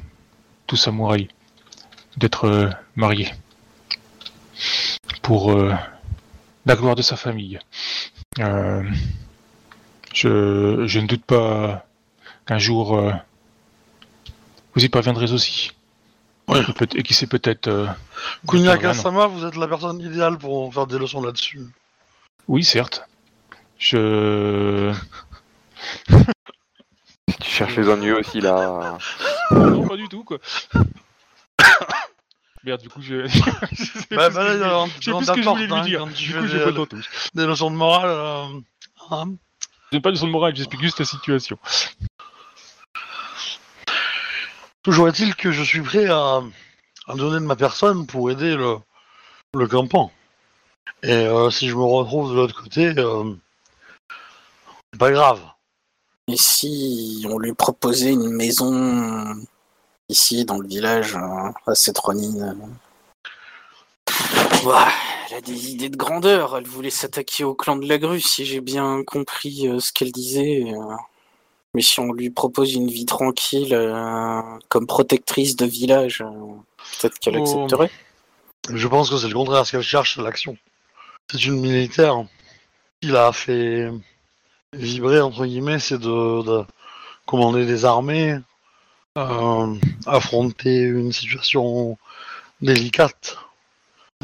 [0.67, 1.29] tout samouraï,
[2.17, 3.33] d'être euh, marié.
[5.23, 5.73] Pour euh,
[6.67, 7.59] la gloire de sa famille.
[8.41, 8.83] Euh,
[10.15, 11.87] je, je ne doute pas
[12.47, 13.13] qu'un jour euh,
[14.79, 15.73] vous y parviendrez aussi.
[16.47, 16.61] Ouais.
[16.61, 17.67] Et, peut- et qui sait peut-être...
[17.67, 17.87] euh,
[18.47, 19.03] Kunyaka Vraiment.
[19.03, 21.61] Sama, vous êtes la personne idéale pour faire des leçons là-dessus.
[22.47, 23.03] Oui, certes.
[23.79, 24.93] Je...
[27.41, 28.97] Tu cherches les ennuis aussi, là.
[29.51, 30.38] Non, pas du tout, quoi.
[32.64, 33.27] Merde, du coup, je...
[33.73, 35.27] je sais Bah, plus bah, ce que je là, voulais- dans- je sais dans plus
[35.27, 36.07] ce ta que je porte, voulais lui hein, dire.
[36.07, 36.97] Du coup, des- pas tenté.
[37.35, 38.09] Des leçons de morale.
[38.11, 38.61] euh,
[39.11, 39.25] hein.
[39.91, 41.59] Je donne pas de son morale, j'explique juste la situation.
[44.83, 46.43] Toujours est-il que je suis prêt à,
[47.07, 48.77] à donner de ma personne pour aider le,
[49.55, 49.69] le.
[51.03, 53.35] Et euh, si je me retrouve de l'autre côté, euh,
[54.93, 55.41] c'est pas grave.
[56.29, 59.35] Et si on lui proposait une maison
[60.09, 62.57] ici dans le village euh, à cette Ronin
[64.11, 64.14] euh,
[64.64, 64.88] ouah,
[65.31, 66.57] Elle a des idées de grandeur.
[66.57, 70.12] Elle voulait s'attaquer au clan de la grue, si j'ai bien compris euh, ce qu'elle
[70.12, 70.73] disait.
[71.75, 76.31] Mais si on lui propose une vie tranquille euh, comme protectrice de village, euh,
[77.01, 77.43] peut-être qu'elle Oh.
[77.43, 77.91] accepterait.
[78.73, 79.67] Je pense que c'est le contraire.
[79.67, 80.57] Ce qu'elle cherche, c'est l'action.
[81.31, 82.25] C'est une militaire
[83.01, 83.91] qui l'a fait
[84.73, 86.65] vibrer, entre guillemets, c'est de, de
[87.27, 88.39] commander des armées,
[89.19, 89.75] euh,
[90.07, 91.97] affronter une situation
[92.61, 93.37] délicate.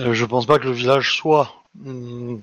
[0.00, 1.54] Euh, je pense pas que le village soit
[1.84, 2.42] une,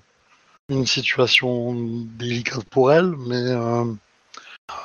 [0.70, 1.74] une situation
[2.18, 3.52] délicate pour elle, mais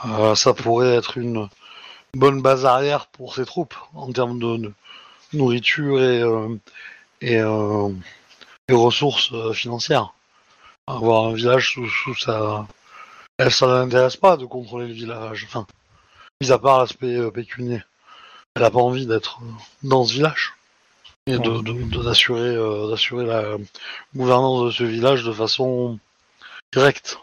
[0.06, 1.48] euh, ça pourrait être une
[2.14, 4.72] bonne base arrière pour ses troupes en termes de, de
[5.32, 6.56] nourriture et, euh,
[7.20, 7.90] et, euh,
[8.68, 10.14] et ressources euh, financières.
[10.86, 12.66] Avoir un village sous, sous sa...
[13.38, 15.44] Elle, ça l'intéresse pas de contrôler le village.
[15.46, 15.66] Enfin,
[16.40, 17.82] mis à part l'aspect pécunier.
[18.54, 19.40] Elle a pas envie d'être
[19.82, 20.54] dans ce village.
[21.26, 22.54] Et de, d'assurer,
[22.88, 23.56] d'assurer la
[24.14, 25.98] gouvernance de ce village de façon
[26.72, 27.18] directe.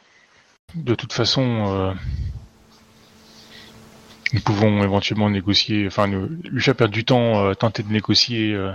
[0.76, 1.96] De toute façon,
[4.34, 8.54] nous pouvons éventuellement négocier, enfin, nous, lui faire perdre du temps, euh, tenter de négocier
[8.54, 8.72] euh,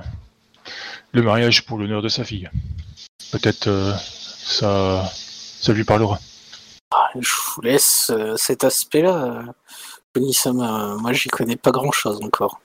[1.13, 2.49] le mariage pour l'honneur de sa fille.
[3.33, 6.21] Peut-être euh, ça, ça lui parlera.
[7.19, 9.45] Je vous laisse euh, cet aspect-là.
[10.15, 10.97] Kunisama.
[11.01, 12.61] moi, j'y connais pas grand-chose encore.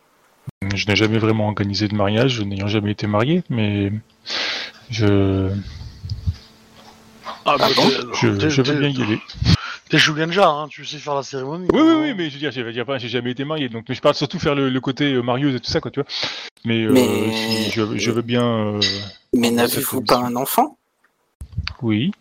[0.73, 3.91] Je n'ai jamais vraiment organisé de mariage, n'ayant jamais été marié, mais
[4.89, 5.49] je,
[7.45, 9.19] Ah, bah, bon je, je veux bien y aller.
[9.89, 11.67] T'es Shugenja, hein, tu sais faire la cérémonie.
[11.71, 13.69] Oui, oui, oui, mais je veux dire, je veux dire pas, j'ai jamais été marié,
[13.69, 15.91] donc mais je parle surtout faire le, le côté euh, marieuse et tout ça, quoi,
[15.91, 16.09] tu vois.
[16.65, 17.31] Mais, euh, Mais-
[17.65, 18.43] si je, je veux bien.
[18.43, 18.79] euh,
[19.33, 20.77] Mais n'avez-vous pas un enfant?
[21.81, 22.11] Oui.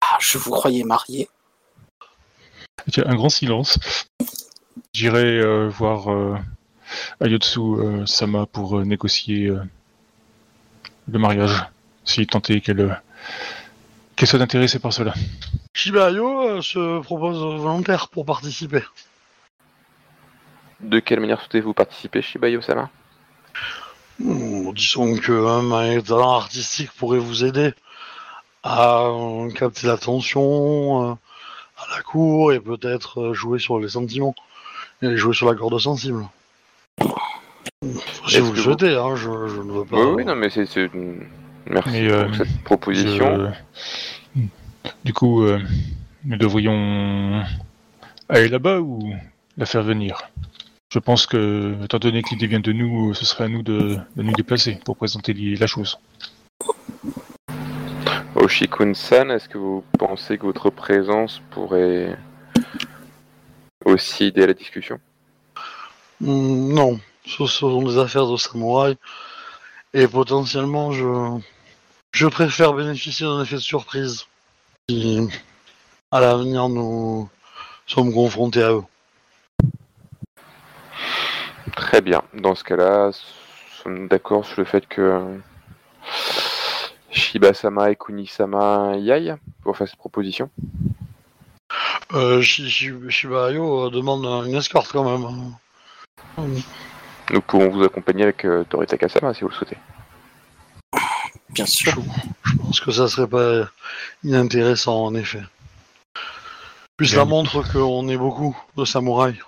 [0.00, 1.28] Ah, Je vous croyais marié.
[2.90, 3.78] Tiens, un grand silence.
[4.92, 6.36] J'irai euh, voir euh,
[7.20, 9.60] Ayotsu euh, Sama pour euh, négocier euh,
[11.10, 11.64] le mariage,
[12.04, 13.00] si tant est qu'elle
[14.22, 15.14] qu'elle soit intéressée par cela.
[15.74, 18.84] Shibayo euh, se propose volontaire pour participer.
[20.78, 22.88] De quelle manière souhaitez-vous participer, Shibayo-sama?
[24.20, 27.74] Hmm, disons que hein, un talent artistique pourrait vous aider
[28.62, 31.14] à euh, capter l'attention euh,
[31.78, 34.36] à la cour et peut-être jouer sur les sentiments
[35.02, 36.28] et jouer sur la corde sensible.
[38.28, 39.96] Si vous le que vous- souhaitez, hein, je, je ne veux pas.
[39.96, 40.68] Oui, oui, non, mais c'est...
[41.64, 43.52] c'est une- Merci Mais, euh, pour cette proposition.
[44.36, 44.40] Je-
[45.04, 45.60] Du coup, euh,
[46.24, 47.42] nous devrions
[48.28, 49.12] aller là-bas ou
[49.56, 50.22] la faire venir?
[50.92, 54.22] Je pense que, étant donné qu'il vient de nous, ce serait à nous de, de
[54.22, 55.98] nous déplacer pour présenter la chose.
[58.34, 62.16] Oshikun-san, est-ce que vous pensez que votre présence pourrait
[63.84, 64.98] aussi aider à la discussion?
[66.20, 68.96] Hmm, non, ce, ce sont des affaires de samouraï
[69.94, 71.38] et potentiellement je,
[72.12, 74.26] je préfère bénéficier d'un effet de surprise
[74.88, 75.28] si
[76.10, 77.28] à l'avenir nous
[77.86, 78.84] sommes confrontés à eux.
[81.76, 82.22] Très bien.
[82.34, 83.10] Dans ce cas-là,
[83.82, 85.38] sommes d'accord sur le fait que
[87.10, 90.50] Shiba-sama et Kuni-sama y aillent pour faire cette proposition
[92.14, 95.54] Euh, Shi- Shi- Shibayo euh, demande un- une escorte quand même.
[97.32, 99.78] Nous pouvons vous accompagner avec euh, Torita Kasama si vous le souhaitez.
[101.48, 101.94] Bien sûr.
[102.44, 103.68] Je pense que ça serait pas
[104.22, 105.42] inintéressant en effet.
[106.98, 107.16] Puis Bien.
[107.16, 109.38] ça montre qu'on est beaucoup de samouraïs.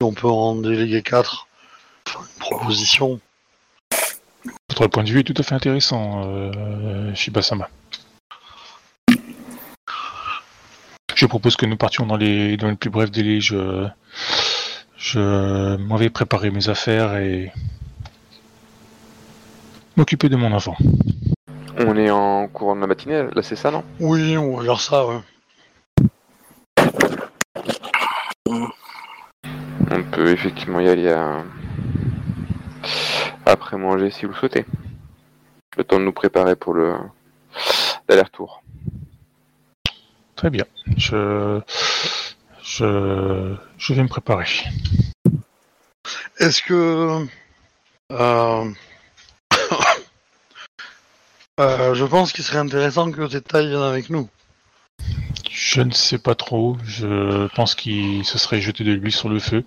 [0.00, 1.46] On peut en déléguer quatre.
[2.08, 3.20] Enfin, une proposition.
[4.68, 7.68] Votre point de vue est tout à fait intéressant, euh, Shibasama.
[11.14, 13.40] Je propose que nous partions dans les, dans le plus bref délai.
[13.40, 13.88] Je,
[14.98, 17.52] je m'en vais préparer mes affaires et
[19.96, 20.76] m'occuper de mon enfant.
[21.78, 23.84] On est en courant de la matinée, là c'est ça non?
[24.00, 25.20] Oui, on va dire ça, ouais.
[29.90, 31.44] On peut effectivement y aller à...
[33.46, 34.66] après manger si vous le souhaitez.
[35.76, 36.96] Le temps de nous préparer pour le
[38.08, 38.62] l'aller-retour.
[40.34, 40.64] Très bien.
[40.96, 41.60] Je,
[42.68, 44.46] je, je vais me préparer.
[46.38, 47.26] Est-ce que.
[48.12, 48.64] euh,
[51.60, 54.28] euh, je pense qu'il serait intéressant que Teta vienne avec nous.
[55.50, 56.76] Je ne sais pas trop.
[56.84, 59.64] Je pense qu'il se serait jeté de l'huile sur le feu.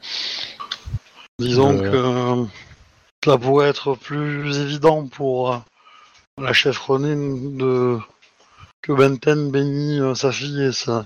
[1.39, 2.45] Disons Euh.
[2.45, 2.49] que
[3.23, 5.61] cela pourrait être plus évident pour
[6.39, 7.99] la chef Ronin de
[8.81, 11.05] que Benten bénit sa fille et, sa...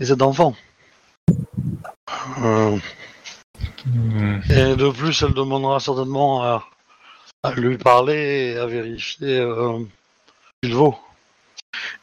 [0.00, 0.54] et cet enfant.
[2.42, 2.78] Euh,
[4.50, 6.64] et de plus, elle demandera certainement à,
[7.42, 10.96] à lui parler et à vérifier euh, ce qu'il vaut.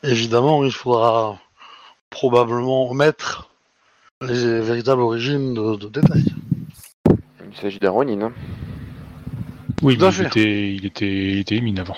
[0.04, 1.40] Évidemment, il faudra
[2.10, 3.50] probablement omettre
[4.22, 6.34] les véritables origines de, de détails.
[7.52, 8.22] Il s'agit d'un Ronin.
[8.22, 8.34] hein.
[9.82, 11.96] Oui, mais il était, il était, il était émine avant.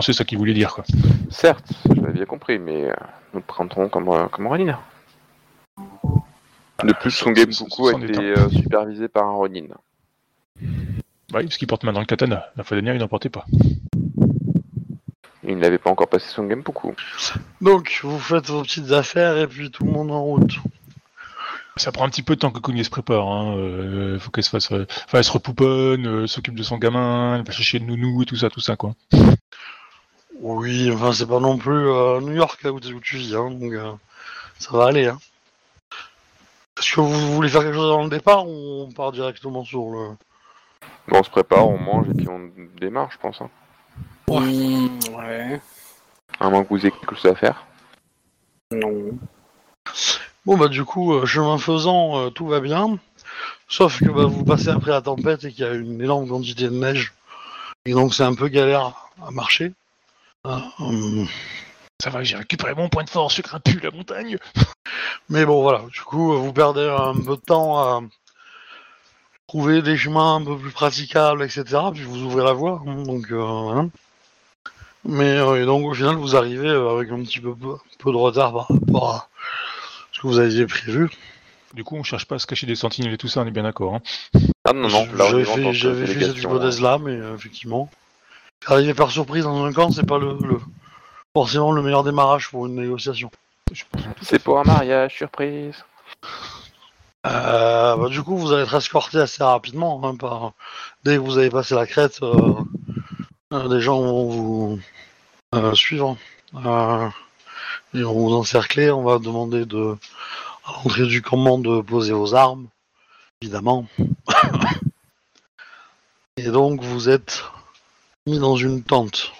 [0.00, 0.84] C'est ça qu'il voulait dire, quoi.
[1.30, 2.94] Certes, je l'avais bien compris, mais euh,
[3.34, 4.78] nous le prendrons comme, euh, comme Ronin.
[6.84, 9.62] De plus, son beaucoup a été euh, supervisé par un Ronin.
[11.30, 12.46] Bah oui, parce qu'il porte main dans le katana.
[12.56, 13.46] La fois dernière, il n'en portait pas.
[15.44, 16.94] Il n'avait pas encore passé son game beaucoup.
[17.60, 20.52] Donc, vous faites vos petites affaires et puis tout le monde en route.
[21.76, 23.26] Ça prend un petit peu de temps que Kuni se prépare.
[23.26, 23.56] Hein.
[23.56, 27.36] Euh, faut qu'elle se fasse, euh, enfin, elle se repouponne, euh, s'occupe de son gamin,
[27.36, 28.94] elle va chercher le nounou et tout ça, tout ça, quoi.
[30.40, 33.50] Oui, enfin, c'est pas non plus euh, New York là, où, où tu vis, hein,
[33.50, 33.92] donc euh,
[34.58, 35.06] ça va aller.
[35.06, 35.18] Hein.
[36.80, 39.90] Est-ce que vous voulez faire quelque chose avant le départ ou on part directement sur
[39.90, 40.16] le.
[41.08, 43.40] Bon, on se prépare, on mange et puis on démarre, je pense.
[43.42, 43.50] hein.
[44.28, 45.60] Hmm, ouais.
[46.38, 47.66] À moins que vous ayez quelque chose à faire.
[48.72, 49.10] Non.
[50.46, 52.98] Bon, bah, du coup, euh, chemin faisant, euh, tout va bien.
[53.68, 56.64] Sauf que bah, vous passez après la tempête et qu'il y a une énorme quantité
[56.64, 57.12] de neige.
[57.84, 59.72] Et donc, c'est un peu galère à marcher.
[60.44, 61.26] Ah, hum.
[62.00, 64.38] Ça va, j'ai récupéré mon point de force, je grimpe plus la montagne.
[65.28, 68.00] Mais bon, voilà, du coup, vous perdez un peu de temps à
[69.46, 71.64] trouver des chemins un peu plus praticables, etc.
[71.92, 73.86] Puis vous ouvrez la voie, hein, donc euh, voilà.
[75.04, 78.52] Mais euh, et donc au final, vous arrivez euh, avec un petit peu, de retard
[78.52, 79.28] par rapport à
[80.12, 81.10] ce que vous aviez prévu.
[81.74, 83.50] Du coup, on cherche pas à se cacher des sentinelles et tout ça, on est
[83.52, 83.94] bien d'accord.
[83.94, 84.00] Hein.
[84.64, 87.88] Ah non, non, là on J'avais fait, que j'avais fait cette hypothèse-là, mais euh, effectivement,
[88.66, 90.60] arriver par surprise dans un camp, c'est pas le, le-
[91.34, 93.30] forcément le meilleur démarrage pour une négociation.
[94.22, 95.84] C'est pour un mariage, surprise.
[97.26, 100.00] Euh, bah, du coup, vous allez être escorté assez rapidement.
[100.04, 100.52] hein, par...
[101.04, 102.54] Dès que vous avez passé la crête, euh,
[103.52, 104.80] euh, des gens vont vous
[105.54, 106.16] euh, suivre.
[106.54, 107.08] Euh,
[107.94, 108.90] ils vont vous encercler.
[108.90, 109.96] On va demander de,
[110.64, 112.66] à l'entrée du campement de poser vos armes,
[113.42, 113.86] évidemment.
[116.36, 117.44] Et donc, vous êtes
[118.26, 119.32] mis dans une tente.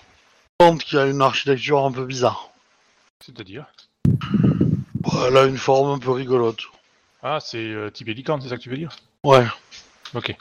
[0.60, 2.50] Tente qui a une architecture un peu bizarre.
[3.24, 3.64] C'est-à-dire
[4.04, 6.64] Bon, Elle a une forme un peu rigolote.
[7.22, 8.94] Ah, c'est euh, type licorne, c'est ça que tu veux dire?
[9.24, 9.46] Ouais.
[10.12, 10.36] Ok.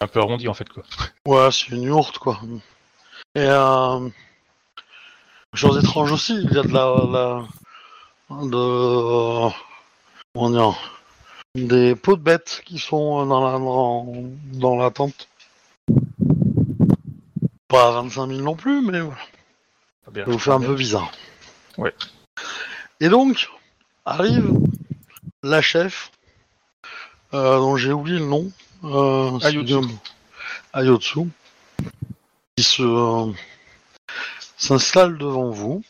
[0.00, 0.84] Un peu arrondi en fait, quoi.
[1.26, 2.38] Ouais, c'est une yourte, quoi.
[3.34, 4.08] Et euh,
[5.52, 9.52] chose étrange aussi, il y a de la, la de
[10.32, 10.78] comment dire,
[11.56, 14.14] des peaux de bêtes qui sont dans la dans,
[14.52, 15.26] dans la tente.
[17.66, 19.18] Pas 25 000 non plus, mais voilà.
[20.12, 20.24] Bien.
[20.24, 21.10] Ça vous fait un peu bizarre.
[21.78, 21.94] Ouais.
[23.00, 23.48] Et donc
[24.04, 24.52] arrive
[25.42, 26.10] la chef,
[27.34, 28.50] euh, dont j'ai oublié le nom.
[28.84, 29.74] Euh, c'est Ayotsu.
[30.72, 31.20] Ayotsu.
[32.56, 33.32] Qui se euh,
[34.56, 35.82] s'installe devant vous.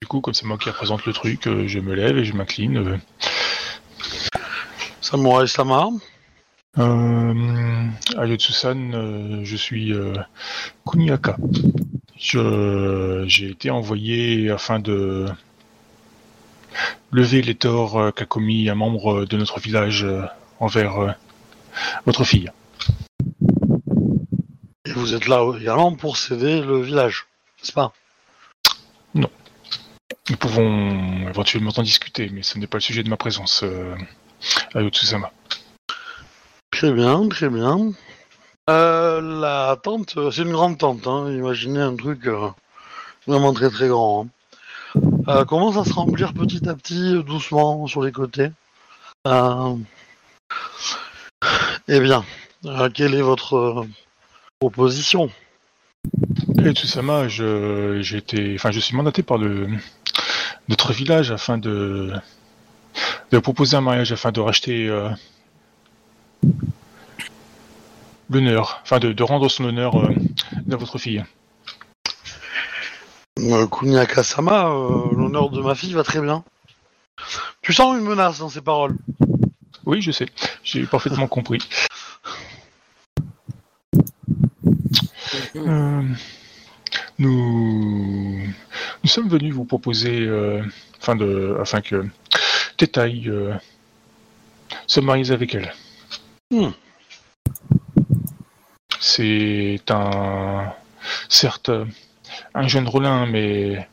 [0.00, 2.34] Du coup, comme c'est moi qui représente le truc, euh, je me lève et je
[2.34, 3.00] m'incline.
[5.00, 5.88] Samurai Sama.
[6.78, 9.92] Euh, Ayotsu-san, je suis
[10.86, 11.36] Kuniaka.
[12.22, 15.26] Je, j'ai été envoyé afin de
[17.10, 20.22] lever les torts euh, qu'a commis un membre de notre village euh,
[20.60, 21.10] envers euh,
[22.06, 22.52] votre fille.
[24.84, 27.26] Et vous êtes là également pour céder le village,
[27.60, 27.92] n'est-ce pas?
[30.30, 33.96] Nous pouvons éventuellement en discuter, mais ce n'est pas le sujet de ma présence euh,
[34.74, 35.32] à Yotsusama.
[36.70, 37.92] Très bien, très bien.
[38.70, 41.28] Euh, la tente, euh, c'est une grande tente, hein.
[41.32, 42.48] imaginez un truc euh,
[43.26, 44.28] vraiment très très grand.
[45.26, 45.44] hein.
[45.46, 48.50] Commence à se remplir petit à petit, doucement, sur les côtés.
[51.88, 52.24] Eh bien,
[52.94, 53.84] quelle est votre
[54.60, 55.28] proposition?
[56.58, 59.38] Et Yotsusama, je, j'ai été, enfin, je suis mandaté par
[60.68, 62.12] notre village afin de,
[63.42, 64.88] proposer un mariage afin de racheter
[68.32, 70.14] l'honneur, enfin de, de rendre son honneur euh,
[70.70, 71.24] à votre fille.
[73.38, 76.44] euh, Kuniaka-sama, euh, l'honneur de ma fille va très bien.
[77.60, 78.96] Tu sens une menace dans ces paroles
[79.86, 80.26] Oui, je sais,
[80.64, 81.58] j'ai parfaitement compris.
[85.56, 86.02] Euh,
[87.18, 88.42] nous,
[89.02, 90.62] nous sommes venus vous proposer, euh,
[91.00, 92.04] afin, de, afin que
[92.76, 93.54] Tetai euh,
[94.86, 95.72] se marie avec elle.
[96.50, 96.70] Hmm.
[99.14, 100.72] C'est un,
[101.28, 101.70] certes,
[102.54, 103.86] un jeune Rollin, mais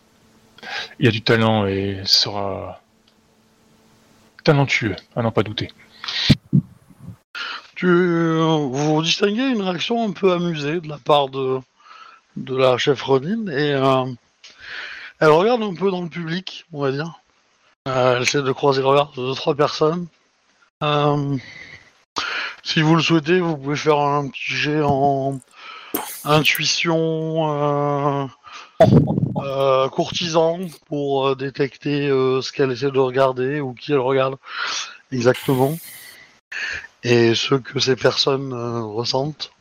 [0.97, 2.81] il a du talent et sera
[4.45, 5.73] talentueux, à n'en pas douter.
[7.83, 11.59] Euh, vous distinguez une réaction un peu amusée de la part de,
[12.37, 14.05] la chef Ronin et euh,
[15.19, 17.19] elle regarde un peu dans le public, on va dire.
[17.89, 20.07] Euh, elle essaie de croiser le regard de trois personnes.
[22.63, 25.39] Si vous le souhaitez, vous pouvez faire un petit jet en
[26.23, 28.27] intuition euh,
[29.37, 34.35] euh, courtisan pour euh, détecter euh, ce qu'elle essaie de regarder ou qui elle regarde
[35.11, 35.77] exactement
[37.03, 39.51] et ce que ces personnes ressentent.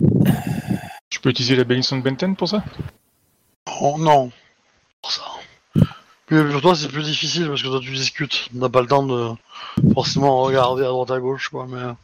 [0.00, 2.64] Je peux utiliser la Benison Benten pour ça?
[3.80, 4.32] Oh non,
[5.00, 5.22] pour ça.
[6.26, 8.88] Puis pour toi c'est plus difficile parce que toi tu discutes, on n'a pas le
[8.88, 9.30] temps de
[9.94, 11.94] forcément regarder à droite à gauche quoi, mais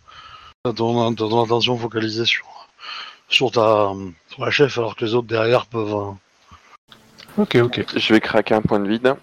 [0.66, 2.44] euh, t'as ton, t'as ton attention focalisée sur
[3.28, 3.92] sur ta
[4.28, 5.94] sur la chef alors que les autres derrière peuvent.
[5.94, 6.12] euh,
[7.36, 7.84] Ok, ok.
[7.96, 9.14] Je vais craquer un point de vide.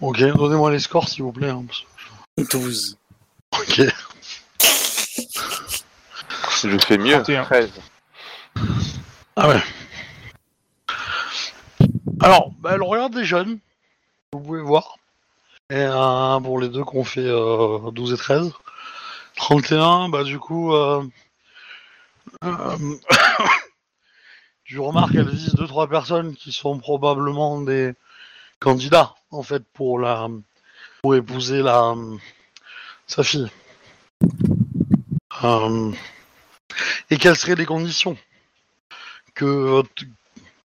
[0.00, 1.48] Ok, donnez-moi les scores s'il vous plaît.
[1.50, 1.84] hein, parce-
[2.50, 2.98] 12.
[3.58, 3.80] Ok.
[6.62, 7.12] Je fais mieux.
[7.22, 7.44] 31.
[7.44, 7.70] 13.
[9.36, 9.60] Ah ouais.
[12.20, 13.58] Alors, bah, elle regarde les jeunes,
[14.32, 14.96] vous pouvez voir.
[15.70, 18.52] Et euh, pour les deux qu'on fait euh, 12 et 13.
[19.36, 21.04] 31, bah du coup, euh,
[22.44, 22.96] euh,
[24.64, 27.92] tu remarques qu'elle vise deux trois personnes qui sont probablement des
[28.58, 30.28] candidats en fait pour la
[31.02, 31.94] pour épouser la
[33.06, 33.48] sa fille.
[35.44, 35.92] Euh,
[37.10, 38.16] et quelles seraient les conditions
[39.34, 39.90] que votre,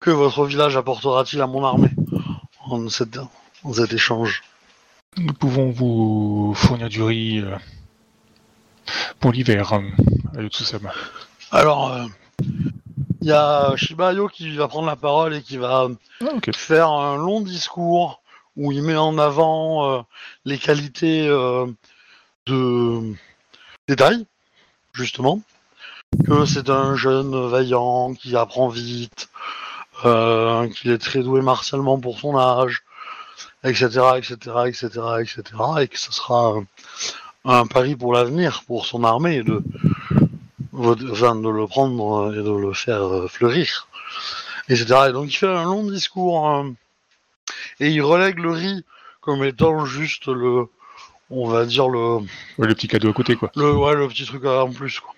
[0.00, 1.90] que votre village apportera-t-il à mon armée
[2.60, 4.42] en, en cet échange?
[5.18, 7.56] Nous pouvons vous fournir du riz euh,
[9.20, 9.80] pour l'hiver euh,
[10.38, 10.90] à Yotsusama.
[11.50, 12.04] Alors, euh,
[13.20, 15.88] il y a Shibayo qui va prendre la parole et qui va
[16.20, 16.54] Ah, ok.
[16.54, 18.20] faire un long discours
[18.56, 20.02] où il met en avant euh,
[20.44, 21.66] les qualités euh,
[22.46, 23.14] de
[23.88, 24.26] détail,
[24.92, 25.40] justement.
[26.28, 29.28] Que c'est un jeune vaillant qui apprend vite,
[30.04, 32.84] euh, qu'il est très doué martialement pour son âge,
[33.64, 34.88] etc., etc., etc.,
[35.20, 35.42] etc.,
[35.80, 36.60] et que ce sera euh,
[37.44, 39.62] un pari pour l'avenir, pour son armée, de,
[40.72, 43.88] enfin, de le prendre et de le faire euh, fleurir,
[44.68, 45.06] etc.
[45.08, 46.70] Et donc il fait un long discours euh,
[47.80, 48.84] et il relègue le riz
[49.20, 50.66] comme étant juste le,
[51.30, 52.18] on va dire le,
[52.58, 53.50] Ouais, le petit cadeau à côté, quoi.
[53.56, 55.00] le, ouais, le petit truc en plus.
[55.00, 55.14] Quoi.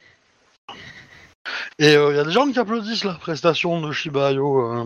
[1.79, 4.85] Et il y a des gens qui applaudissent la prestation de Shibayo euh,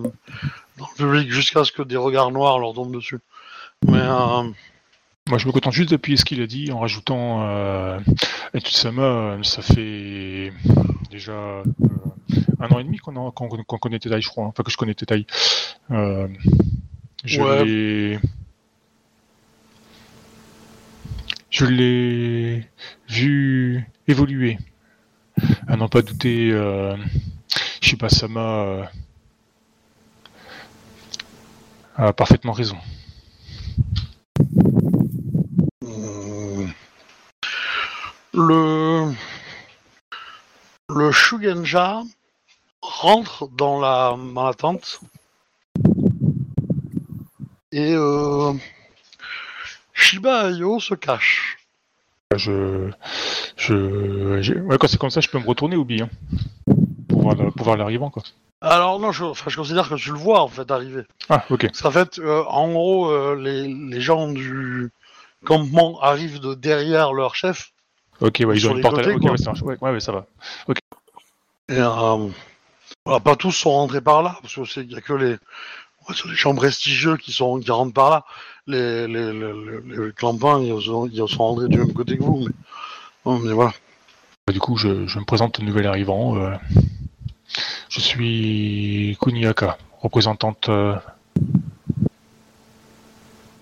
[0.78, 3.20] dans le public jusqu'à ce que des regards noirs leur tombent dessus.
[3.86, 4.42] Mais euh,
[5.28, 8.00] Moi, je me contente juste d'appuyer ce qu'il a dit en rajoutant euh,
[8.54, 10.52] Yotsusama, euh, ça fait
[11.10, 11.64] déjà euh,
[12.58, 13.30] un an et demi qu'on
[13.78, 14.44] connaît Tetai, je crois.
[14.46, 14.48] hein.
[14.48, 15.26] Enfin, que je connais Tetai.
[15.90, 16.26] Euh,
[17.24, 17.64] je Ouais.
[17.64, 18.18] l'ai.
[21.50, 22.66] Je l'ai
[23.08, 24.58] vu évoluer.
[25.68, 26.96] À n'en pas douter, euh,
[27.80, 28.84] Shibasama euh,
[31.96, 32.76] a parfaitement raison.
[38.32, 39.12] Le
[40.88, 42.02] le Shugenja
[42.82, 45.00] rentre dans la dans la tente
[47.72, 48.52] et euh,
[49.92, 51.58] Shiba Io se cache.
[52.36, 52.90] Je,
[53.56, 56.08] je, ouais, quand c'est comme ça, je peux me retourner, hein,
[57.08, 58.22] pour voir, le- pour voir l'arrivant, quoi.
[58.60, 61.02] Alors non, je, enfin, je considère que tu le vois en fait arriver.
[61.28, 61.66] Ah, ok.
[61.66, 64.90] Parce qu'en fait, euh, en gros, euh, les, les gens du
[65.44, 67.72] campement arrivent de derrière leur chef.
[68.20, 69.16] Ok, ouais, ils Sur ont une porte à côtés, la...
[69.16, 69.30] Ok, quoi.
[69.32, 69.62] ouais, ça marche.
[69.62, 70.26] Ouais, ouais, ouais, ça va.
[71.68, 72.28] Et euh,
[73.06, 76.28] voilà, pas tous sont rentrés par là, parce qu'il n'y a que les, ouais, c'est
[76.28, 78.24] les gens prestigieux qui, sont, qui rentrent par là.
[78.66, 82.40] Les, les, les, clampins, ils sont, ils sont rentrés du même côté que vous.
[82.46, 82.52] Mais,
[83.24, 83.72] non, mais voilà.
[84.46, 86.36] Bah, Du coup, je, je me présente au nouvel arrivant.
[86.36, 86.54] euh,
[87.88, 90.94] je suis Kuniaka, représentante euh,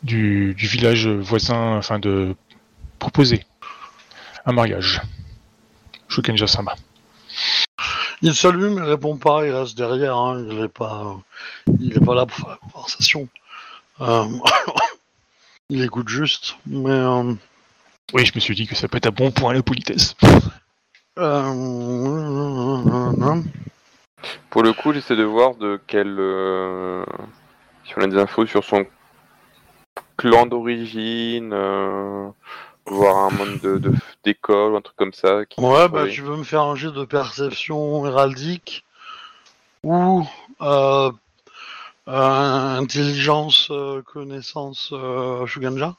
[0.03, 2.35] du, du village voisin, afin de
[2.99, 3.45] proposer
[4.47, 5.01] un mariage.
[6.09, 6.75] Shukenja-sama.
[8.23, 11.17] Il salue, mais il répond pas, il reste derrière, hein, il est pas,
[11.81, 13.29] il est pas là pour faire la conversation.
[14.01, 14.25] Euh,
[15.71, 17.35] il écoute juste, mais euh,
[18.13, 20.17] Oui, je me suis dit que ça peut être un bon point, la politesse.
[21.19, 21.53] euh,
[24.51, 26.17] Pour le coup, j'essaie de voir de quel.
[26.19, 27.05] euh,
[27.87, 28.85] Si on a des infos sur son
[30.17, 32.29] clan d'origine, euh,
[32.91, 33.93] voir un monde de-
[34.25, 35.45] d'école ou un truc comme ça.
[35.47, 38.85] qui- ouais, bah tu veux me faire un jet de perception héraldique
[39.85, 40.27] ou
[40.61, 41.11] euh,
[42.09, 44.93] euh, intelligence, euh, connaissance,
[45.47, 45.95] Shuganja.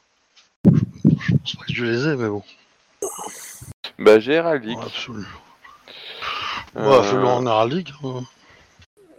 [0.65, 2.43] Je pense pas que tu les aies, mais bon.
[3.97, 4.77] Bah, j'ai héraldique.
[4.79, 5.27] Ouais, absolument.
[6.75, 7.91] Ouais, fais-le en héraldique.
[8.03, 8.23] hein.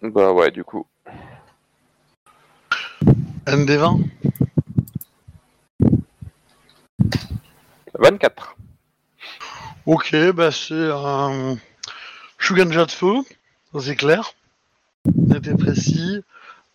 [0.03, 0.87] Bah ouais, du coup.
[3.47, 4.01] ND20
[8.01, 8.57] 24.
[9.85, 11.59] Ok, bah c'est un
[12.39, 13.15] Shuganja de feu,
[13.79, 14.33] c'est clair.
[15.05, 16.23] Net et précis.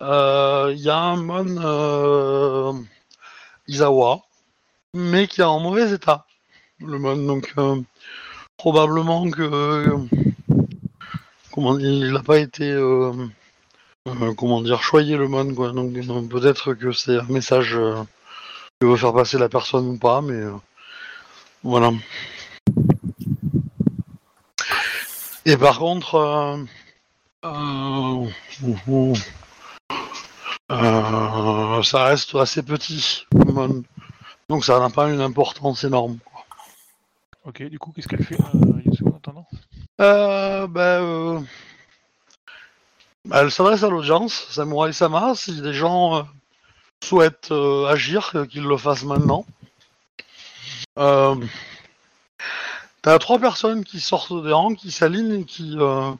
[0.04, 2.74] Euh, Il y a un mon euh,
[3.68, 4.22] Izawa,
[4.94, 6.28] mais qui est en mauvais état.
[6.80, 7.82] Le mon, donc euh,
[8.58, 9.98] probablement que euh,
[11.52, 13.14] comment il n'a pas été euh,
[14.08, 15.72] euh, comment dire choyé le mon quoi.
[15.72, 18.04] Donc euh, peut-être que c'est un message euh,
[18.80, 20.54] que veut faire passer la personne ou pas, mais euh,
[21.66, 21.92] voilà.
[25.46, 26.64] Et par contre, euh,
[27.44, 28.26] euh,
[30.72, 33.26] euh, ça reste assez petit,
[34.48, 36.20] donc ça n'a pas une importance énorme.
[36.24, 36.46] quoi.
[37.46, 39.48] Ok, du coup, qu'est-ce qu'elle fait, euh, en attendant?
[40.02, 41.40] Euh, bah, euh,
[43.26, 46.24] bah, elle s'adresse à l'audience, Samurai Sama, si des gens euh,
[47.04, 49.46] souhaitent euh, agir, euh, qu'ils le fassent maintenant.
[50.98, 51.36] Euh,
[53.02, 56.12] T'as trois personnes qui sortent des rangs, qui s'alignent et qui euh,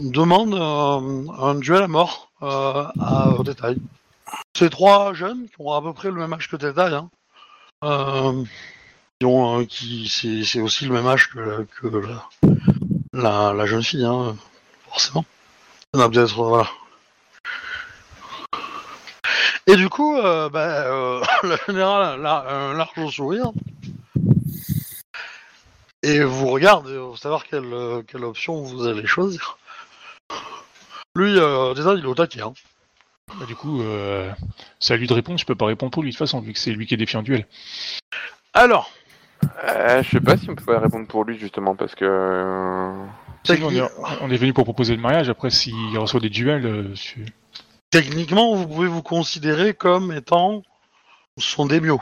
[0.00, 3.44] demandent euh, un duel à mort à au.
[4.56, 6.94] C'est trois jeunes qui ont à peu près le même âge que Détail.
[7.82, 8.44] Hein.
[9.20, 11.62] Qui ont, qui, c'est, aussi le même âge que,
[13.12, 14.36] la- la, jeune fille, hein,
[14.88, 15.24] forcément.
[15.94, 16.68] On a peut-être, voilà.
[19.70, 23.50] Et du coup, euh, bah, euh, le général a un large sourire.
[26.02, 29.58] Et vous regarde euh, pour savoir quelle, euh, quelle option vous allez choisir.
[31.14, 32.40] Lui, euh, déjà, il est au taquet.
[32.40, 32.54] Hein.
[33.38, 34.32] Bah, Du coup, euh,
[34.80, 36.54] c'est à lui de répondre, je peux pas répondre pour lui, de toute façon, vu
[36.54, 37.46] que c'est lui qui est défié en duel.
[38.54, 38.90] Alors,
[39.64, 42.04] Euh, je sais pas si on peut répondre pour lui, justement, parce que.
[42.04, 43.06] euh,
[43.44, 43.82] Si, on, est,
[44.20, 46.94] on est venu pour proposer le mariage, après, s'il reçoit des duels, euh,
[47.90, 50.62] techniquement, vous pouvez vous considérer comme étant
[51.36, 52.00] son démio.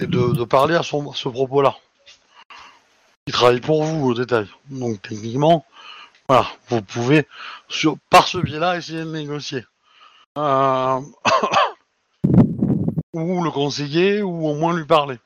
[0.00, 1.76] Et de, parler à, son, ce propos-là.
[3.26, 4.46] Il travaille pour vous au détail.
[4.70, 5.64] Donc techniquement,
[6.28, 7.26] voilà, vous pouvez
[7.68, 9.64] sur, par ce biais-là essayer de négocier.
[10.38, 11.00] Euh,
[13.14, 15.16] ou le conseiller, ou au moins lui parler.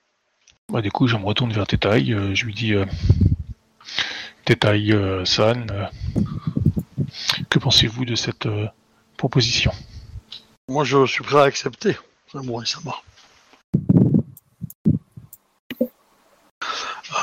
[0.70, 2.84] Bah, du coup, je me retourne vers Tetai, euh, je lui dis euh,
[4.44, 5.66] Tetai euh, San,
[7.50, 8.68] que pensez-vous de cette euh,
[9.16, 9.72] proposition?
[10.68, 11.96] Moi, je suis prêt à accepter.
[12.32, 12.94] Samouraï Sama.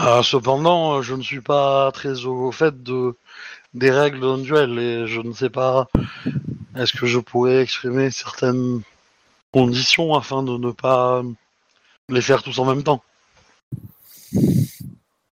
[0.01, 3.15] Euh, cependant, euh, je ne suis pas très au fait de
[3.73, 5.87] des règles d'un duel et je ne sais pas.
[6.75, 8.81] Est-ce que je pourrais exprimer certaines
[9.51, 11.23] conditions afin de ne pas
[12.09, 13.01] les faire tous en même temps?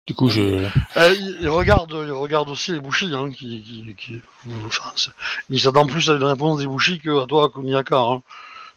[0.06, 3.94] Du coup, je, Euh, il, il regarde, il regarde aussi les bouchis, hein, qui, qui,
[3.96, 4.22] qui-
[4.66, 5.10] enfin, c'est-
[5.48, 7.98] il s'attend plus à une réponse des bouchis que à toi, Kuniaka.
[7.98, 8.22] Hein.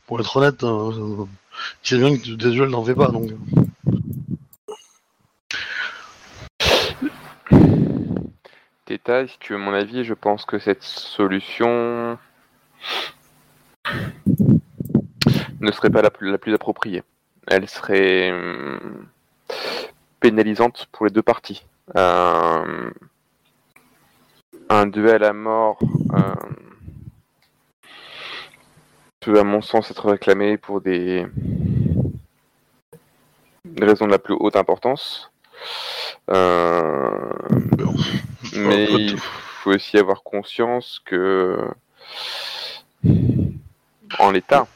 [0.05, 1.25] Pour être honnête, euh,
[1.83, 3.31] il sait bien que des duels n'en fais pas, donc.
[8.85, 12.17] Détail, si tu veux mon avis, je pense que cette solution.
[15.59, 17.03] ne serait pas la plus, la plus appropriée.
[17.47, 19.07] Elle serait hum,
[20.19, 21.65] pénalisante pour les deux parties.
[21.95, 22.91] Euh,
[24.69, 25.79] un duel à mort
[26.13, 26.35] euh,
[29.19, 31.25] peut, à mon sens, être réclamé pour des,
[33.79, 35.31] raisons de la plus haute importance.
[36.29, 37.29] Euh,
[38.55, 41.57] mais il faut aussi avoir conscience que,
[44.19, 44.67] en l'état,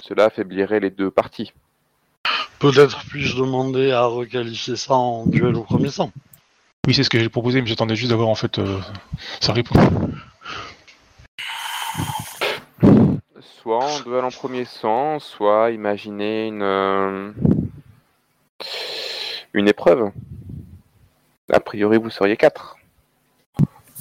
[0.00, 1.52] cela affaiblirait les deux parties.
[2.62, 6.12] Peut-être puis-je demander à requalifier ça en duel au premier sang.
[6.86, 8.78] Oui, c'est ce que j'ai proposé, mais j'attendais juste d'avoir en fait euh,
[9.40, 9.84] sa réponse.
[13.40, 17.32] Soit en duel en premier sang, soit imaginer une, euh,
[19.54, 20.12] une épreuve.
[21.50, 22.76] A priori, vous seriez quatre.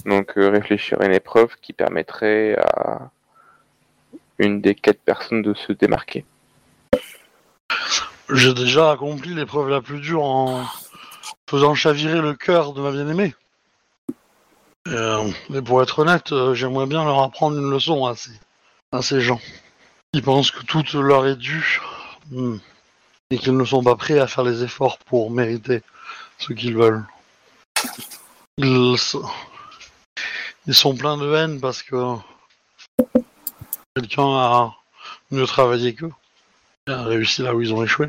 [0.05, 3.09] Donc, euh, réfléchir à une épreuve qui permettrait à
[4.37, 6.25] une des quatre personnes de se démarquer.
[8.33, 10.65] J'ai déjà accompli l'épreuve la plus dure en
[11.49, 13.35] faisant chavirer le cœur de ma bien-aimée.
[14.87, 18.31] Euh, mais pour être honnête, euh, j'aimerais bien leur apprendre une leçon à ces,
[18.93, 19.41] à ces gens.
[20.13, 21.81] Ils pensent que tout leur est dû
[22.29, 22.55] hmm,
[23.31, 25.81] et qu'ils ne sont pas prêts à faire les efforts pour mériter
[26.37, 27.03] ce qu'ils veulent.
[28.57, 28.95] Ils,
[30.67, 32.15] ils sont pleins de haine parce que
[33.93, 34.73] quelqu'un a
[35.31, 36.11] mieux travaillé qu'eux
[36.87, 38.07] a réussi là où ils ont échoué.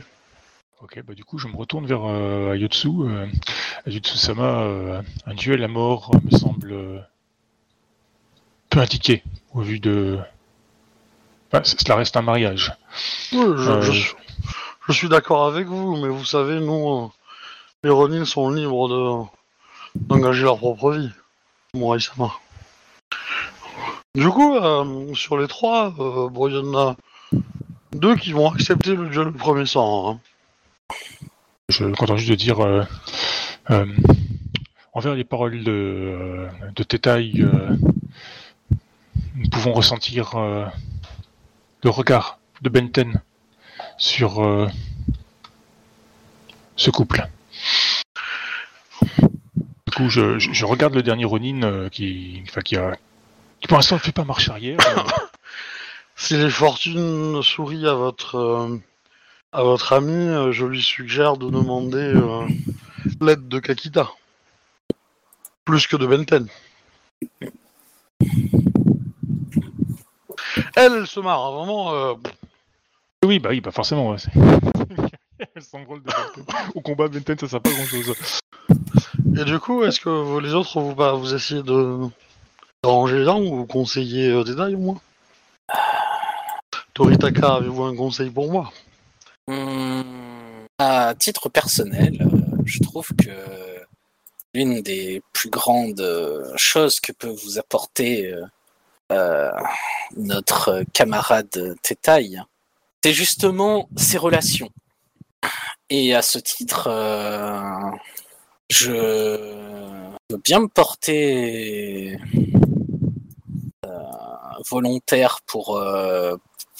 [0.82, 2.88] Ok, bah du coup, je me retourne vers euh, Ayotsu.
[2.88, 3.26] Euh,
[3.86, 6.98] Ayotsu-sama, euh, un duel à mort euh, me semble euh,
[8.68, 9.22] peu indiqué
[9.54, 10.18] au vu de.
[11.52, 12.72] Enfin, cela reste un mariage.
[13.32, 13.80] Oui, je,
[14.88, 17.12] je suis- d'accord avec vous, mais vous savez, nous,
[17.84, 19.28] les Ronin sont libres de
[20.06, 21.10] d'engager leur propre vie.
[21.74, 22.30] Morai-sama.
[24.14, 24.56] Du coup,
[25.14, 26.96] sur les trois, il y en a
[27.92, 30.10] deux qui vont accepter le duel au premier sang.
[30.14, 30.20] hein.
[31.68, 32.84] Je me contente juste de dire, euh,
[33.70, 33.86] euh,
[34.92, 37.76] envers les paroles de, euh, de Tetai, euh,
[39.36, 43.20] nous pouvons ressentir le regard de Benten
[43.96, 44.70] sur
[46.76, 47.26] ce couple.
[49.92, 52.96] Du coup, je, regarde le dernier Ronin euh, qui, qui, a,
[53.68, 54.78] pour l'instant ne fait pas marche arrière.
[56.14, 58.78] Si les fortunes sourient à votre
[59.52, 62.46] à votre ami, euh, je lui suggère de demander euh,
[63.20, 64.10] l'aide de Kakita.
[65.64, 66.46] Plus que de Benten.
[70.74, 71.92] Elle, elle se marre, hein, vraiment.
[71.94, 72.14] euh,
[73.24, 74.10] oui, bah oui, bah forcément.
[74.10, 74.16] ouais,
[75.54, 76.44] Elle s'en rôle de Benten.
[76.74, 78.14] Au combat, Benten, ça sert pas grand chose.
[79.38, 81.98] Et du coup, est-ce que vous, les autres, vous, bah, vous essayez de
[82.82, 85.00] ranger les armes ou vous conseillez euh, des tailles au moins?
[86.94, 88.72] Toritaka, avez-vous un conseil pour moi?
[89.48, 90.04] Hum,
[90.78, 93.30] à titre personnel, euh, je trouve que
[94.54, 98.32] l'une des plus grandes euh, choses que peut vous apporter
[99.10, 99.50] euh,
[100.16, 102.36] notre camarade Tetai,
[103.02, 104.70] c'est justement ses relations.
[105.90, 106.88] Et à ce titre,
[108.70, 108.92] je
[110.30, 112.16] veux bien me porter
[114.70, 115.82] volontaire pour,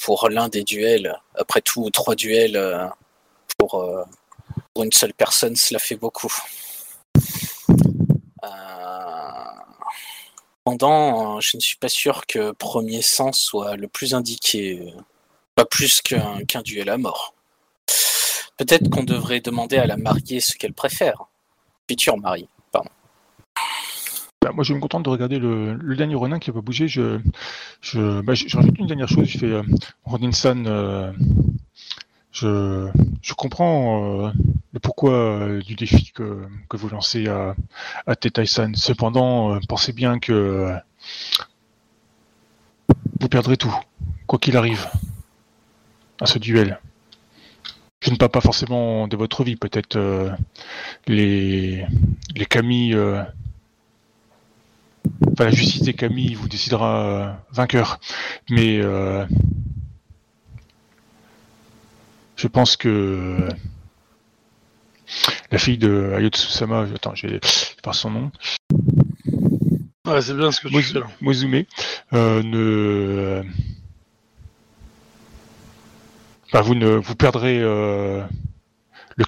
[0.01, 1.21] pour l'un des duels.
[1.35, 2.87] Après tout, trois duels euh,
[3.59, 4.05] pour, euh,
[4.75, 6.33] pour une seule personne, cela fait beaucoup.
[8.45, 8.49] Euh,
[10.65, 14.95] Cependant, je ne suis pas sûr que premier sang soit le plus indiqué,
[15.57, 17.35] pas plus qu'un qu'un duel à mort.
[18.59, 21.25] Peut-être qu'on devrait demander à la mariée ce qu'elle préfère.
[21.89, 22.49] Future mariée.
[24.43, 26.89] Bah, moi, je me contente de regarder le, dernier Ronin qui va pas bouger.
[26.89, 27.21] Je,
[27.81, 29.27] je, bah, rajoute une dernière chose.
[29.27, 29.63] Je fais euh,
[30.05, 30.67] Ronin-san.
[30.67, 31.13] euh,
[32.33, 32.89] je,
[33.21, 34.33] je comprends euh,
[34.73, 37.55] le pourquoi euh, du défi que, vous lancez à,
[38.07, 38.75] à Tetai-san.
[38.75, 40.75] Cependant, euh, pensez bien que
[43.21, 43.75] vous perdrez tout,
[44.27, 44.89] quoi qu'il arrive,
[46.21, 46.81] à ce duel.
[48.01, 49.97] Je ne parle pas forcément de votre vie, peut-être
[51.07, 51.87] les,
[52.35, 52.99] les Camille.
[55.33, 57.99] Enfin, la justice des Camille vous décidera euh, vainqueur.
[58.51, 59.25] Mais euh,
[62.37, 63.49] je pense que
[65.51, 67.41] la fille de Ayotsu-sama, attends, j'ai
[67.83, 68.33] pas son nom,
[70.05, 71.07] Ouais, c'est bien ce que tu Mozu- fais là.
[71.21, 71.63] Mozume,
[72.13, 73.43] euh, ne,
[76.61, 78.27] vous ne, vous perdrez le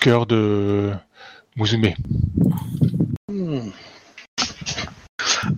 [0.00, 0.92] cœur de
[1.56, 1.94] Mozume.
[3.28, 3.70] Hmm.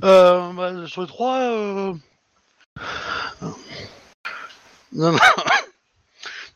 [0.06, 1.92] Euh, bah, sur les trois, euh...
[4.92, 5.16] non.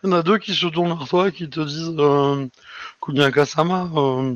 [0.02, 2.46] Il y en a deux qui se tournent vers toi et qui te disent euh,
[3.08, 4.34] euh,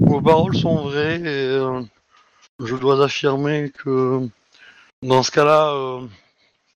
[0.00, 1.80] vos paroles sont vraies et euh,
[2.60, 4.28] je dois affirmer que
[5.02, 6.06] dans ce cas-là, euh,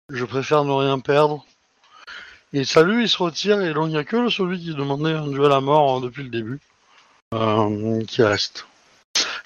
[0.08, 1.44] je préfère ne rien perdre.
[2.54, 5.52] Et salut, il se retire et il n'y a que celui qui demandait un duel
[5.52, 6.58] à mort euh, depuis le début
[7.34, 8.66] euh, qui reste.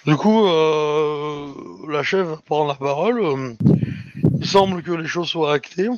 [0.06, 1.48] Du coup, euh,
[1.88, 3.56] la chef va prendre la parole.
[4.38, 5.88] il semble que les choses soient actées.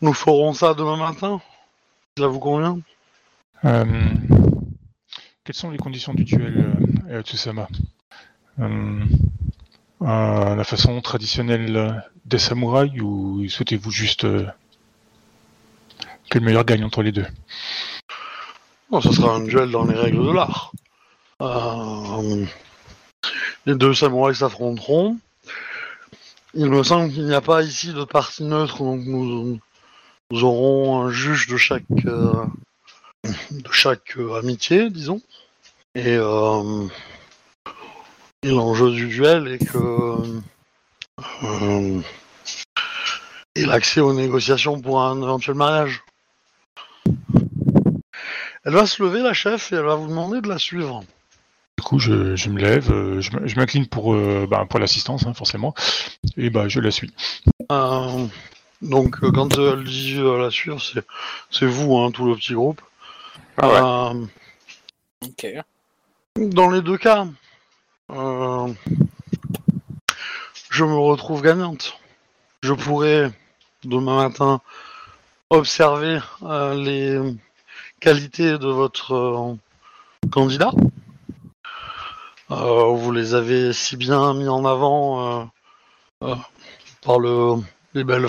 [0.00, 1.40] Nous ferons ça demain matin.
[2.16, 2.78] Ça vous convient
[3.64, 3.84] Euh,
[5.42, 6.76] quelles sont les conditions du duel,
[7.10, 7.66] euh, Tsusama
[8.60, 9.04] Euh,
[10.00, 14.48] La façon traditionnelle des samouraïs ou souhaitez-vous juste que
[16.38, 17.26] le meilleur gagne entre les deux?
[18.90, 20.72] Bon, ça sera un duel dans les règles de l'art.
[21.42, 22.46] Euh,
[23.66, 25.18] les deux samouraïs s'affronteront.
[26.54, 29.60] Il me semble qu'il n'y a pas ici de partie neutre, donc nous,
[30.30, 32.44] aurons un juge de chaque, euh,
[33.24, 35.20] de chaque euh, amitié, disons.
[35.94, 36.16] Et,
[38.44, 40.42] l'enjeu du duel est que
[43.56, 46.02] et l'accès aux négociations pour un éventuel mariage.
[48.64, 51.04] Elle va se lever, la chef, et elle va vous demander de la suivre.
[51.76, 55.34] Du coup, je, je me lève, euh, je m'incline pour, euh, bah, pour l'assistance, hein,
[55.34, 55.74] forcément,
[56.36, 57.12] et bah, je la suis.
[57.72, 58.26] Euh,
[58.80, 61.04] donc, quand elle dit euh, la suivre, c'est,
[61.50, 62.80] c'est vous, hein, tout le petit groupe.
[63.56, 64.20] Ah ouais.
[65.44, 65.62] Euh,
[66.36, 67.26] dans les deux cas,
[68.10, 68.68] euh,
[70.70, 71.98] je me retrouve gagnante.
[72.62, 73.30] Je pourrais,
[73.84, 74.60] demain matin,
[75.50, 77.36] observer euh, les
[78.00, 79.54] qualités de votre euh,
[80.30, 80.72] candidat.
[82.54, 85.44] Euh, vous les avez si bien mis en avant euh,
[86.22, 86.36] euh,
[87.02, 87.56] par le,
[87.94, 88.28] les belles,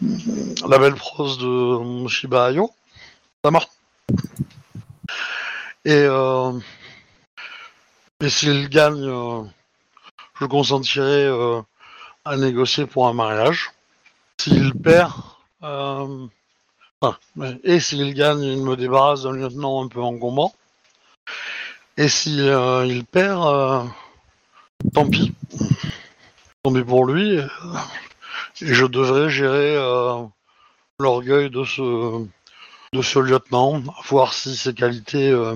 [0.00, 2.70] la belle prose de Shiba Ayo.
[3.44, 3.60] Sama.
[5.84, 6.06] Et,
[8.20, 9.06] et s'il gagne,
[10.40, 11.28] je consentirai
[12.24, 13.70] à négocier pour un mariage.
[14.38, 15.12] S'il perd,
[17.64, 20.54] et s'il gagne, il me débarrasse d'un lieutenant un peu encombrant.
[21.98, 23.82] Et si euh, il perd, euh,
[24.92, 25.32] tant pis.
[26.62, 27.38] Tant pis pour lui.
[27.38, 30.22] Et je devrais gérer euh,
[31.00, 32.26] l'orgueil de ce,
[32.92, 35.54] de ce lieutenant, voir si ses qualités euh,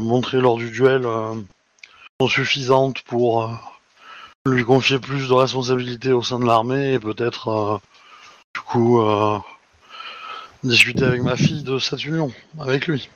[0.00, 1.06] montrer lors du duel
[2.20, 3.48] sont suffisantes pour
[4.46, 7.80] lui confier plus de responsabilités au sein de l'armée et peut-être
[8.54, 9.02] du coup
[10.62, 13.08] discuter avec ma fille de cette union avec lui.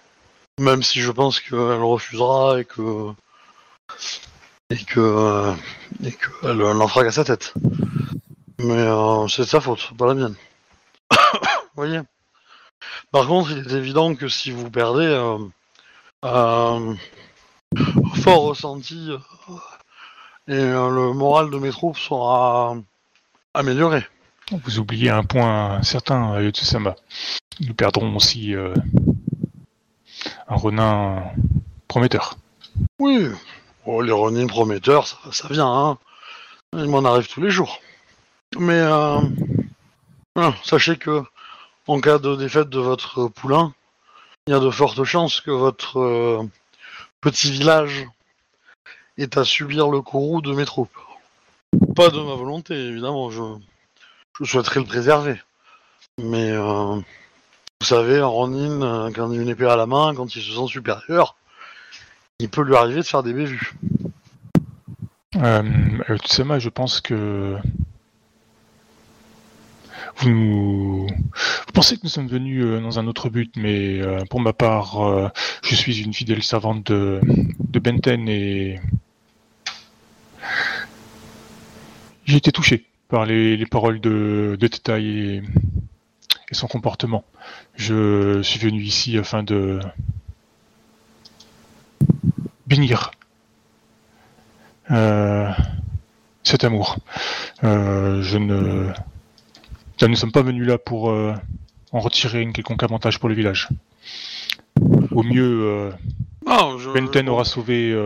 [0.61, 3.13] Même si je pense qu'elle refusera et que
[4.71, 5.53] et que
[6.05, 7.55] et qu'elle n'en fera qu'à sa tête.
[8.59, 10.37] Mais euh, c'est de sa faute, pas la mienne.
[11.11, 11.19] Vous
[11.77, 12.01] voyez?
[13.11, 15.39] Par contre, il est évident que si vous perdez, euh,
[16.25, 16.95] euh,
[18.17, 19.19] fort ressenti euh,
[20.49, 22.77] et le moral de mes troupes sera
[23.55, 24.05] amélioré.
[24.65, 26.97] Vous oubliez un point certain, Yotsusama.
[27.61, 28.55] Nous perdrons aussi
[30.49, 31.23] un renin
[31.89, 32.37] prometteur.
[32.99, 33.29] Oui,
[33.87, 35.99] oh, les running prometteurs, ça, vient, hein.
[36.77, 37.81] Il m'en arrive tous les jours.
[38.59, 39.21] Mais euh,
[40.37, 41.23] ah, sachez que
[41.87, 43.73] en cas de défaite de votre poulain,
[44.47, 46.43] il y a de fortes chances que votre euh,
[47.21, 48.07] petit village
[49.19, 50.99] ait à subir le courroux de mes troupes.
[51.95, 53.43] Pas de ma volonté, évidemment, je,
[54.41, 55.41] je souhaiterais le préserver.
[56.19, 57.01] Mais euh,
[57.85, 60.41] vous savez, un Ronin, euh, quand il a une épée à la main, quand il
[60.41, 61.37] se sent supérieur,
[62.39, 63.75] il peut lui arriver de faire des bévues.
[65.37, 65.63] Euh,
[66.09, 67.59] Yotsusama, je pense que
[70.17, 71.07] vous,
[71.75, 75.03] pensez que nous sommes venus euh, dans un autre but, mais euh, pour ma part,
[75.03, 75.29] euh,
[75.63, 77.21] je suis une fidèle servante de,
[77.79, 78.81] Benten et
[82.25, 84.69] j'ai été touché par les, les paroles de, de
[84.99, 85.43] et,
[86.55, 87.25] et son comportement.
[87.75, 89.81] Je suis venu ici afin de
[92.67, 93.11] bénir
[94.93, 95.51] euh,
[96.45, 96.99] cet amour.
[97.65, 98.87] Euh, je ne.
[100.01, 101.35] Là, nous ne sommes pas venus là pour euh,
[101.91, 103.69] en retirer une quelconque avantage pour le village.
[105.11, 105.93] Au mieux,
[106.47, 107.97] Non, je, Benten aura sauvé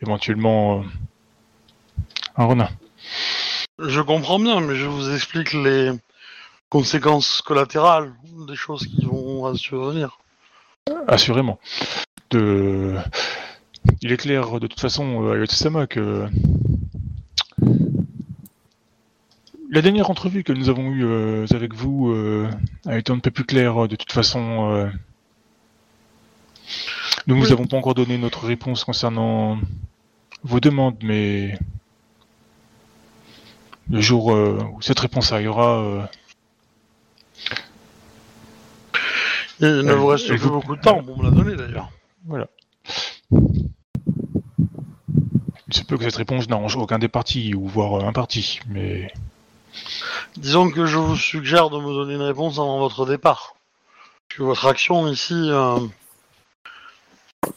[0.00, 0.84] éventuellement
[2.36, 2.68] un renin.
[3.78, 5.92] je comprends bien, mais je vous explique les
[6.68, 8.12] conséquences collatérales
[8.46, 10.18] des choses qui vont survenir.
[11.08, 11.58] Assurément.
[12.30, 12.96] De...
[14.02, 16.28] Il est clair de toute façon, euh, à Yotsama, que
[19.68, 22.48] La dernière entrevue que nous avons eue euh, avec vous euh,
[22.86, 23.88] a été un peu plus claire.
[23.88, 24.88] De toute façon, euh,
[27.26, 29.58] nous ne vous avons pas encore donné notre réponse concernant
[30.44, 31.58] vos demandes, mais
[33.90, 36.02] le jour euh, où cette réponse arrivera, euh,
[39.60, 41.90] Il ne vous reste plus beaucoup de temps pour me la donner d'ailleurs.
[42.26, 42.46] voilà.
[45.68, 49.10] Il se peut que cette réponse n'arrange aucun des partis, ou voire un parti, mais
[50.36, 53.56] Disons que je vous suggère de me donner une réponse avant votre départ.
[54.28, 55.78] Parce que votre action ici euh,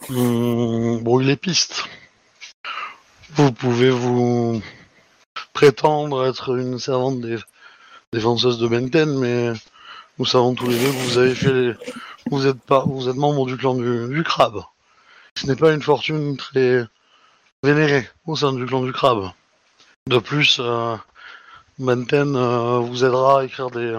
[0.10, 1.84] brouille les pistes.
[3.32, 4.62] Vous pouvez vous
[5.54, 7.38] prétendre être une servante des
[8.14, 9.54] défenseuse de Benten, mais
[10.18, 11.74] nous savons tous les deux que vous avez fait les...
[12.30, 14.62] Vous êtes pas, vous êtes membre du clan du, du crabe.
[15.36, 16.86] Ce n'est pas une fortune très
[17.64, 19.32] vénérée au sein du clan du crabe.
[20.08, 20.96] De plus, euh,
[21.78, 23.98] Benten euh, vous aidera à écrire des,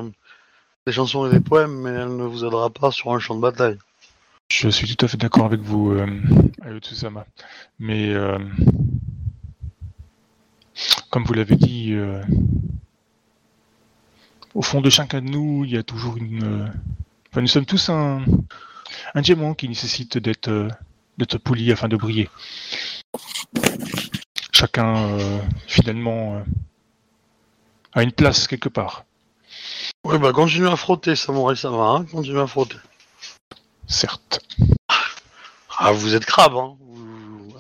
[0.87, 3.41] des chansons et des poèmes, mais elle ne vous aidera pas sur un champ de
[3.41, 3.79] bataille.
[4.51, 6.07] Je suis tout à fait d'accord avec vous, euh,
[6.63, 7.25] Ayotsusama.
[7.79, 8.39] Mais euh,
[11.11, 12.21] comme vous l'avez dit, euh,
[14.55, 16.43] au fond de chacun de nous, il y a toujours une.
[16.45, 16.69] euh,
[17.33, 18.25] Enfin, nous sommes tous un,
[19.15, 20.69] un diamant qui nécessite d'être euh,
[21.17, 22.29] d'être poli afin de briller.
[24.53, 25.39] Chacun, euh,
[25.69, 26.43] finalement, euh,
[27.93, 29.05] a une place quelque part.
[30.05, 32.79] Oui, bah continuez à frotter, Samouraï Sama, hein, continuez à frotter.
[33.87, 34.41] Certes.
[35.79, 36.77] Ah, vous êtes crabe, hein.
[36.81, 37.55] Vous,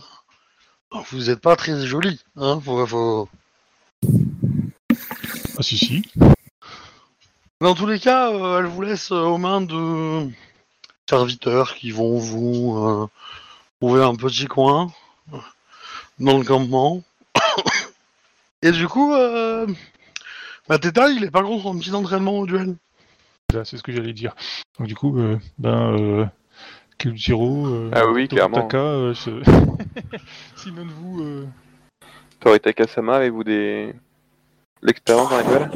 [1.12, 2.60] vous êtes pas très joli, hein.
[2.64, 3.28] Faut, faut...
[5.56, 6.02] Ah si si.
[7.60, 10.30] Dans tous les cas, euh, elle vous laisse euh, aux mains de
[11.06, 13.06] serviteurs qui vont vous euh,
[13.80, 14.90] trouver un petit coin
[15.34, 15.38] euh,
[16.18, 17.02] dans le campement.
[18.62, 19.66] Et du coup, euh,
[20.70, 22.76] Mateta, il est pas contre un petit entraînement au duel.
[23.52, 24.34] C'est ce que j'allais dire.
[24.78, 26.26] Donc du coup, euh, ben, euh,
[26.96, 28.70] Kyujiro, euh, Ah oui, clairement.
[28.72, 29.12] Euh,
[30.56, 31.46] si vous, euh,
[32.38, 33.92] Toritaka Sama, avez-vous des.
[34.80, 35.70] L'expérience dans les duels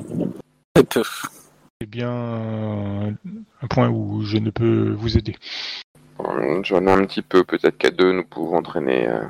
[1.84, 3.10] C'est bien euh,
[3.60, 5.36] un point où je ne peux vous aider.
[6.18, 9.06] Euh, J'en ai un petit peu, peut-être qu'à deux, nous pouvons entraîner.
[9.06, 9.22] Euh...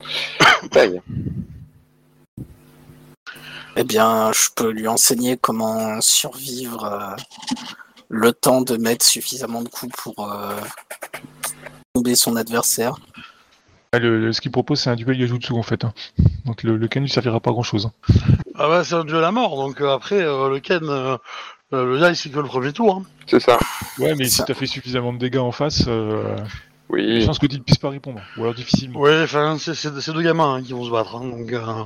[3.76, 7.14] Eh bien, je peux lui enseigner comment survivre euh,
[8.08, 10.58] le temps de mettre suffisamment de coups pour euh,
[11.94, 12.96] tomber son adversaire.
[13.94, 15.84] Ah, le- le- ce qu'il propose, c'est un duel Yajutsu en fait.
[15.84, 15.92] hein.
[16.44, 17.90] Donc le, le Ken ne servira pas à grand chose.
[18.54, 20.82] Ah bah c'est un duel à mort, donc euh, après euh, le Ken,
[21.72, 22.96] euh, le Yai c'est que le premier tour.
[22.96, 23.02] Hein.
[23.26, 23.58] C'est ça.
[23.98, 26.36] Ouais, mais si t'as fait suffisamment de dégâts en face, euh,
[26.88, 27.24] Oui.
[27.24, 28.20] chances que tu ne puisses pas répondre.
[28.36, 29.00] Ou alors difficilement.
[29.00, 31.84] Ouais, enfin c'est deux gamins hein, qui vont se battre, hein, donc euh,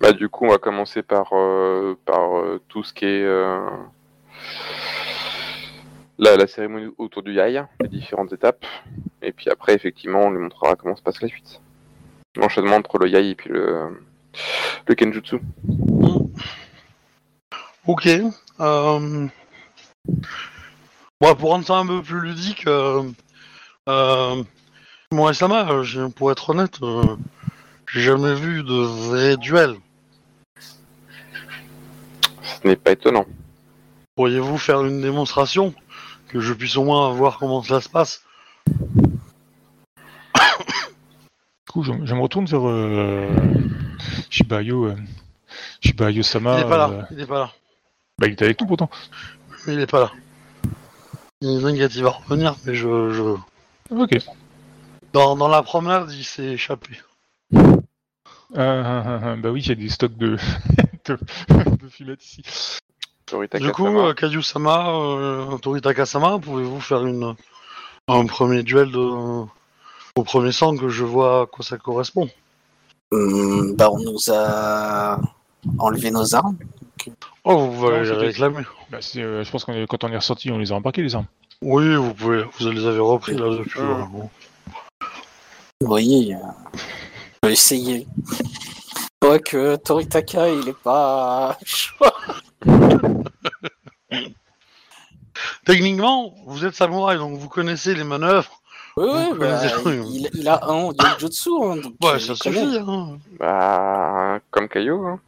[0.00, 3.60] Bah, du coup, on va commencer par, euh, par euh, tout ce qui est euh,
[6.18, 8.64] la, la cérémonie autour du yai, les différentes étapes.
[9.22, 11.60] Et puis après, effectivement, on lui montrera comment se passe la suite.
[12.36, 14.00] L'enchaînement entre le yai et puis le,
[14.86, 15.36] le kenjutsu.
[17.86, 18.08] ok.
[18.60, 19.26] Euh...
[21.20, 23.04] Bon, pour rendre ça un peu plus ludique, euh...
[23.88, 24.42] Euh...
[25.12, 27.16] Moi et Sama, euh, pour être honnête, euh,
[27.86, 29.76] j'ai jamais vu de vrai duel.
[32.42, 33.26] Ce n'est pas étonnant.
[34.16, 35.72] Pourriez-vous faire une démonstration
[36.28, 38.24] que je puisse au moins voir comment cela se passe?
[38.66, 38.74] Du
[41.72, 43.28] coup, je, je me retourne vers euh,
[44.30, 44.86] Shibayo.
[44.86, 44.96] euh,
[45.80, 46.58] Shibayo-sama.
[46.58, 47.52] Il est pas là, euh, il est pas là.
[48.18, 48.90] Bah, il était avec nous pourtant.
[49.66, 50.12] Il est pas là.
[51.40, 53.36] Il il va revenir, mais je, je...
[53.94, 54.16] Ok.
[55.12, 57.00] Dans, dans la promenade, il s'est échappé.
[57.54, 57.72] Ah,
[58.56, 60.36] ah, ah, ah, bah oui, il y a des stocks de,
[61.06, 61.18] de,
[61.82, 62.78] de fumettes ici.
[63.26, 63.98] Toritaka Du coup, Sama.
[64.00, 67.34] euh, Kayu-sama, euh, Toritaka-sama, pouvez-vous faire une,
[68.08, 72.28] un premier duel de, au premier sang que je vois à quoi ça correspond?
[73.12, 75.20] Hum, bah, on nous a
[75.78, 76.56] enlevé nos armes.
[77.44, 78.62] Oh, vous pouvez Non, les réclamer.
[78.90, 81.14] Bah, c'est, euh, je pense que quand on est ressorti, on les a embarqués les
[81.14, 81.26] armes.
[81.60, 83.80] Oui, vous pouvez, vous les avez repris là depuis.
[83.80, 83.82] Ah.
[83.82, 84.30] euh, bon.
[85.82, 86.78] Oui, euh, on
[87.42, 88.06] peut essayer.
[89.20, 91.58] Quoique Toritaka, il est pas.
[95.66, 98.60] Techniquement, vous êtes samouraï, donc vous connaissez les manœuvres.
[98.96, 101.50] Oui, oui, Vous bah, il, il a un Yojutsu.
[101.62, 102.78] Hein, donc, Ouais, euh, ça suffit.
[102.78, 103.18] Hein.
[103.38, 105.04] Bah, comme Caillou.
[105.06, 105.20] Hein.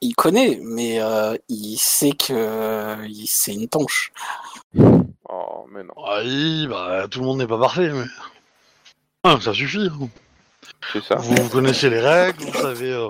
[0.00, 4.12] Il connaît, mais euh, il sait que il- c'est une tanche.
[5.28, 5.94] Oh, mais non.
[6.06, 8.04] Ah Oui, bah, tout le monde n'est pas parfait, mais.
[9.24, 9.88] Ah, ça suffit.
[9.90, 10.08] hein.
[10.92, 11.16] C'est ça.
[11.16, 13.08] Vous connaissez les règles, vous savez euh,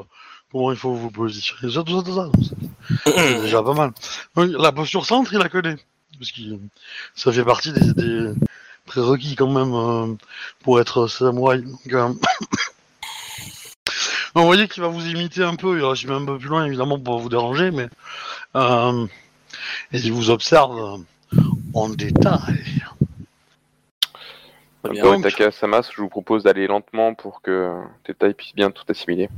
[0.51, 2.31] comment il faut vous positionner, ça, tout ça, tout ça.
[3.05, 3.93] C'est déjà pas mal.
[4.37, 5.77] Oui, La posture centre, il la connaît.
[6.19, 6.41] Parce que
[7.15, 8.33] ça fait partie des, des
[8.87, 10.15] prérequis quand même euh,
[10.65, 11.63] pour être samouraï.
[11.63, 12.13] Donc, euh,
[14.39, 16.97] Vous voyez qu'il va vous imiter un peu, il va un peu plus loin évidemment
[16.97, 17.89] pour vous déranger, mais
[18.55, 19.05] euh,
[19.93, 21.39] et il vous observe euh,
[21.75, 22.63] en détail.
[24.89, 25.19] Bien.
[25.19, 27.75] Attaquer Samas, je vous propose d'aller lentement pour que
[28.05, 29.29] Teta puisse bien tout assimiler.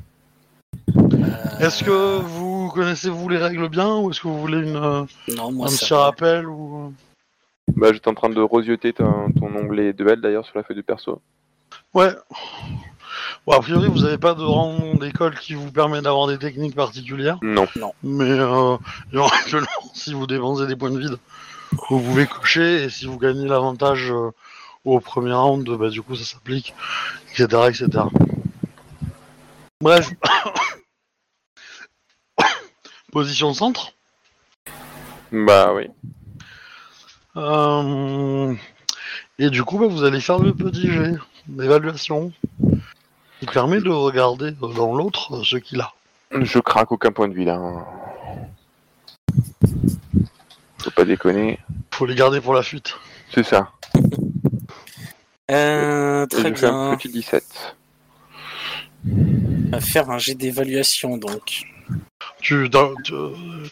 [1.60, 5.04] Est-ce que vous connaissez vous les règles bien ou est-ce que vous voulez une, euh,
[5.34, 6.04] Non, moi un petit va.
[6.04, 6.92] rappel ou
[7.74, 10.82] Bah, j'étais en train de rosioter ton, ton onglet duel d'ailleurs sur la feuille de
[10.82, 11.22] perso.
[11.94, 12.10] Ouais.
[13.46, 16.74] Bon, a priori, vous n'avez pas de rang d'école qui vous permet d'avoir des techniques
[16.74, 17.66] particulières, Non.
[18.02, 18.76] mais euh,
[19.12, 21.18] éventuellement, si vous dépensez des points de vide,
[21.88, 24.30] vous pouvez cocher, et si vous gagnez l'avantage euh,
[24.84, 26.74] au premier round, bah, du coup, ça s'applique,
[27.32, 28.04] etc., etc.
[29.80, 30.10] Bref.
[33.12, 33.92] Position centre.
[35.32, 35.88] Bah oui.
[37.36, 38.54] Euh,
[39.38, 41.14] et du coup, bah, vous allez faire le petit jet
[41.46, 42.32] d'évaluation
[43.40, 45.92] qui permet de regarder euh, dans l'autre euh, ce qu'il a.
[46.32, 47.58] Je craque aucun point de vie là.
[50.78, 51.58] Faut pas déconner.
[51.92, 52.94] Faut les garder pour la fuite.
[53.34, 53.70] C'est ça.
[55.50, 56.96] Euh, très je fais un bien.
[56.96, 57.76] petit 17.
[59.06, 61.62] On va faire un jet d'évaluation donc.
[62.40, 63.12] Tu, t'as- tu,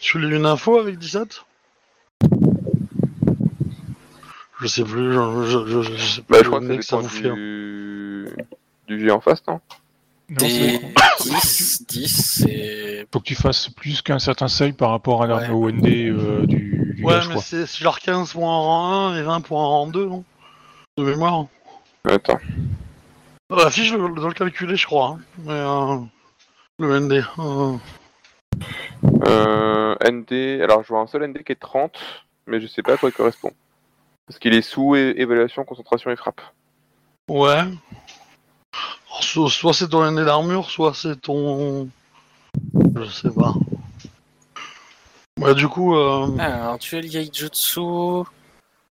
[0.01, 1.43] tu lis une info avec 17
[4.61, 7.07] Je sais plus, je, je, je, je sais Bah, plus je crois que ça vous
[7.07, 7.29] fait.
[7.29, 8.25] hein.
[8.89, 8.99] Du...
[8.99, 9.59] jet en face, non
[10.29, 12.07] Non, Des c'est- 10, 10,
[12.45, 13.07] c'est.
[13.11, 15.71] Faut que tu fasses plus qu'un certain seuil par rapport à l'arme Ouais.
[15.73, 19.23] OND euh, du, du Ouais, je mais c'est genre 15 points en rang 1 et
[19.23, 20.23] 20 points en rang 2, non
[20.97, 21.45] De mémoire.
[22.07, 22.39] Attends.
[23.49, 25.17] La fiche doit doit le calculer, je crois.
[25.17, 25.19] hein.
[25.43, 25.97] Mais, euh,
[26.79, 27.23] le ND.
[27.39, 27.77] euh,
[29.25, 31.97] Euh, ND, alors je vois un seul ND qui est 30,
[32.47, 33.51] mais je sais pas à quoi il correspond.
[34.27, 36.41] Parce qu'il est sous évaluation, concentration et frappe.
[37.27, 37.63] Ouais.
[39.21, 41.89] Soit c'est ton ND d'armure, soit c'est ton.
[42.95, 43.53] Je sais pas.
[45.39, 47.79] Ouais, du coup, euh, Alors, duel Yaijutsu.
[47.79, 48.23] je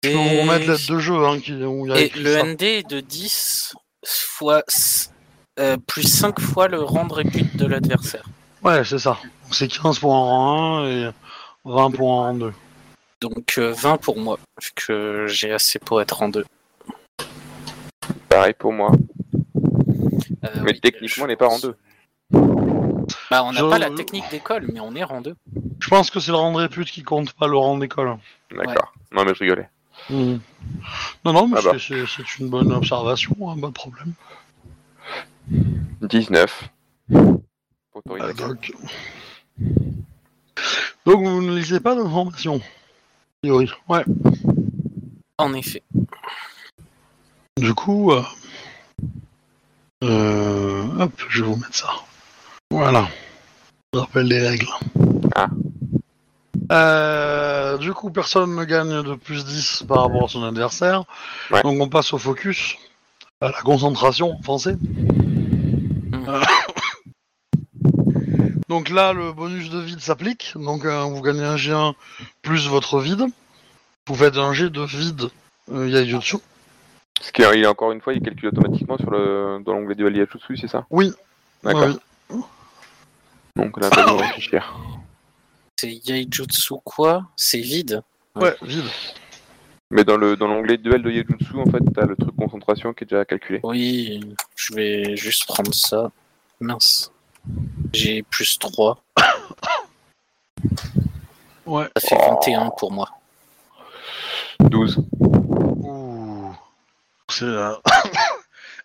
[0.02, 2.22] peux et- vous remettre l'aide de jeu hein, qui, où il y a Et écrit
[2.22, 2.42] le ça.
[2.44, 4.62] ND est de 10 fois.
[5.60, 8.24] euh, plus 5 fois le rang de répute de l'adversaire.
[8.64, 9.18] Ouais, c'est ça.
[9.50, 11.10] C'est 15 points en rang 1 et
[11.64, 12.52] 20 points en rang 2.
[13.20, 16.44] Donc euh, 20 pour moi, vu que j'ai assez pour être en 2.
[18.28, 18.90] Pareil pour moi.
[20.62, 21.76] Mais techniquement, on n'est pas en deux.
[23.30, 25.34] Bah, on n'a Je- pas la technique d'école, mais on est rang 2.
[25.80, 28.16] Je pense que c'est le rang de répute qui compte, pas le rang d'école.
[28.50, 28.92] D'accord.
[29.12, 29.68] Non, mais je rigolais.
[30.10, 30.40] Mhm.
[31.24, 31.72] Non, non, mais Ah bah.
[31.78, 34.12] c'est- c'est c'est une bonne observation, hein, pas de problème.
[36.02, 36.68] 19.
[37.14, 37.32] Euh,
[37.94, 38.48] Autorisation.
[38.48, 38.72] donc...
[41.06, 42.56] donc vous ne lisez pas d'informations.
[42.56, 42.60] A
[43.42, 43.70] priori.
[43.88, 44.04] Ouais.
[45.38, 45.82] En effet.
[47.58, 48.22] Du coup, euh...
[50.02, 51.90] euh, hop, je vais vous mettre ça.
[52.70, 53.08] Voilà.
[53.94, 54.68] Je rappelle les règles.
[55.36, 55.48] Ah.
[56.72, 61.04] Euh, du coup, personne ne gagne de plus 10 par rapport à son adversaire.
[61.50, 61.62] Ouais.
[61.62, 62.76] Donc on passe au focus,
[63.40, 64.76] à la concentration en français.
[66.14, 66.42] Euh,
[68.68, 70.54] Donc là, le bonus de vide s'applique.
[70.56, 71.92] Donc euh, vous gagnez un G1
[72.40, 73.26] plus votre vide.
[74.08, 75.28] Vous faites un G de vide
[75.70, 76.16] euh.
[77.22, 79.94] Ce qui est, il est encore une fois, il calcule automatiquement sur le, dans l'onglet
[79.94, 81.12] du Aliyachutsu, c'est ça Oui.
[81.62, 81.82] D'accord.
[81.84, 81.94] Ouais,
[82.30, 82.40] oui.
[83.54, 84.74] Donc on a pas besoin de réfléchir.
[85.78, 88.02] C'est Yaijutsu quoi C'est vide.
[88.34, 88.84] Ouais, vide.
[89.90, 93.04] Mais dans le dans l'onglet duel de Yejutsu, en fait, t'as le truc concentration qui
[93.04, 93.60] est déjà calculé.
[93.62, 94.20] Oui,
[94.56, 96.10] je vais juste prendre ça.
[96.60, 97.12] Mince.
[97.92, 99.00] J'ai plus 3.
[101.64, 101.88] Ouais.
[101.96, 103.08] Ça fait 21 pour moi.
[104.58, 105.00] 12.
[107.32, 107.38] Ouh.
[107.38, 107.44] C'est.
[107.44, 107.72] Euh...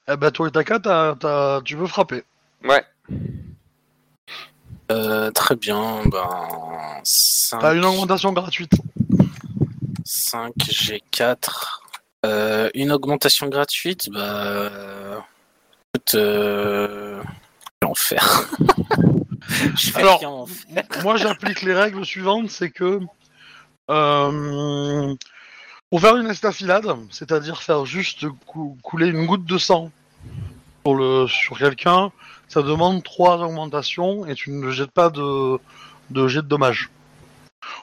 [0.09, 2.23] eh ben, toi et Taka, t'as- t'as- tu peux frapper.
[2.63, 2.83] Ouais.
[4.91, 6.29] Euh, très bien, ben.
[7.03, 8.71] 5, T'as une augmentation gratuite.
[10.05, 11.81] 5 G4.
[12.25, 14.69] Euh, une augmentation gratuite, bah.
[15.93, 17.21] Écoute, euh.
[17.83, 18.49] L'enfer.
[19.75, 20.83] Je vais Alors, rien en faire.
[21.03, 22.99] Moi, j'applique les règles suivantes c'est que.
[23.91, 25.15] euh,
[25.89, 29.91] pour faire une estafilade, c'est-à-dire faire juste cou- couler une goutte de sang
[30.85, 32.11] sur, le, sur quelqu'un,
[32.47, 35.57] ça demande trois augmentations et tu ne jettes pas de,
[36.09, 36.89] de jet de dommages.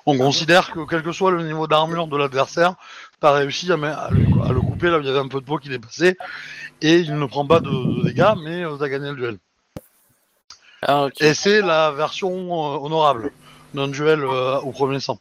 [0.07, 2.74] On considère que quel que soit le niveau d'armure de l'adversaire,
[3.20, 5.40] tu as réussi à, le, à le couper là où il y avait un peu
[5.40, 6.16] de peau qui dépassait
[6.80, 9.38] et il ne prend pas de, de dégâts, mais tu as gagné le duel.
[10.86, 11.09] Ah.
[11.20, 13.32] Et c'est la version euh, honorable
[13.72, 15.18] d'un duel euh, au premier sang.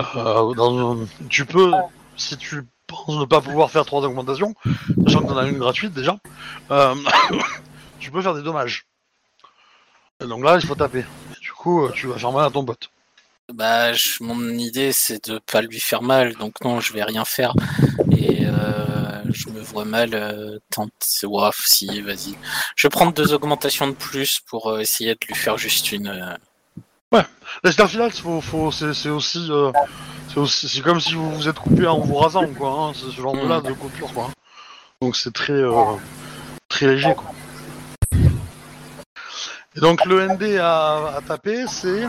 [0.00, 1.72] Euh, tu peux,
[2.16, 4.54] si tu penses ne pas pouvoir faire trois augmentations,
[5.06, 6.18] sachant que t'en as une gratuite déjà,
[6.70, 6.94] euh,
[8.00, 8.86] tu peux faire des dommages.
[10.20, 11.00] Donc là, il faut taper.
[11.36, 12.90] Et du coup, euh, tu vas faire mal à ton pote.
[13.52, 17.52] Bah, mon idée c'est de pas lui faire mal, donc non, je vais rien faire.
[18.16, 21.26] Et euh, je me vois mal euh, tenter.
[21.26, 22.34] Ouaf, si, vas-y.
[22.74, 26.38] Je vais prendre deux augmentations de plus pour euh, essayer de lui faire juste une.
[27.62, 29.72] La faut, faut, c'est c'est aussi, euh,
[30.28, 32.70] c'est aussi, c'est comme si vous vous êtes coupé en vous rasant, quoi.
[32.70, 34.30] Hein, c'est ce genre de là de coupure, quoi.
[35.00, 35.94] Donc c'est très, euh,
[36.68, 37.32] très léger, quoi.
[39.76, 42.02] Et donc le ND à, à taper, c'est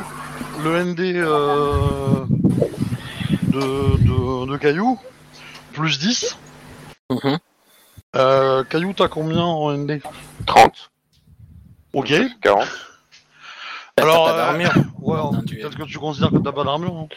[0.63, 2.25] le ND euh,
[3.43, 4.99] de, de, de Caillou,
[5.73, 6.37] plus 10.
[7.09, 7.37] mhm.
[8.15, 10.01] Euh, Caillou, t'as combien en ND
[10.45, 10.91] 30.
[11.93, 12.13] Ok.
[12.41, 12.67] 40.
[13.97, 14.73] Alors, t'as pas euh, d'armure.
[15.01, 16.95] Ouais, peut-être que tu considères que t'as pas d'armure.
[16.95, 17.07] hein.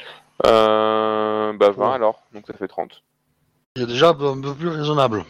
[0.47, 3.03] Euh, bah 20 alors, donc ça fait 30.
[3.77, 5.25] Il est déjà un peu plus raisonnable.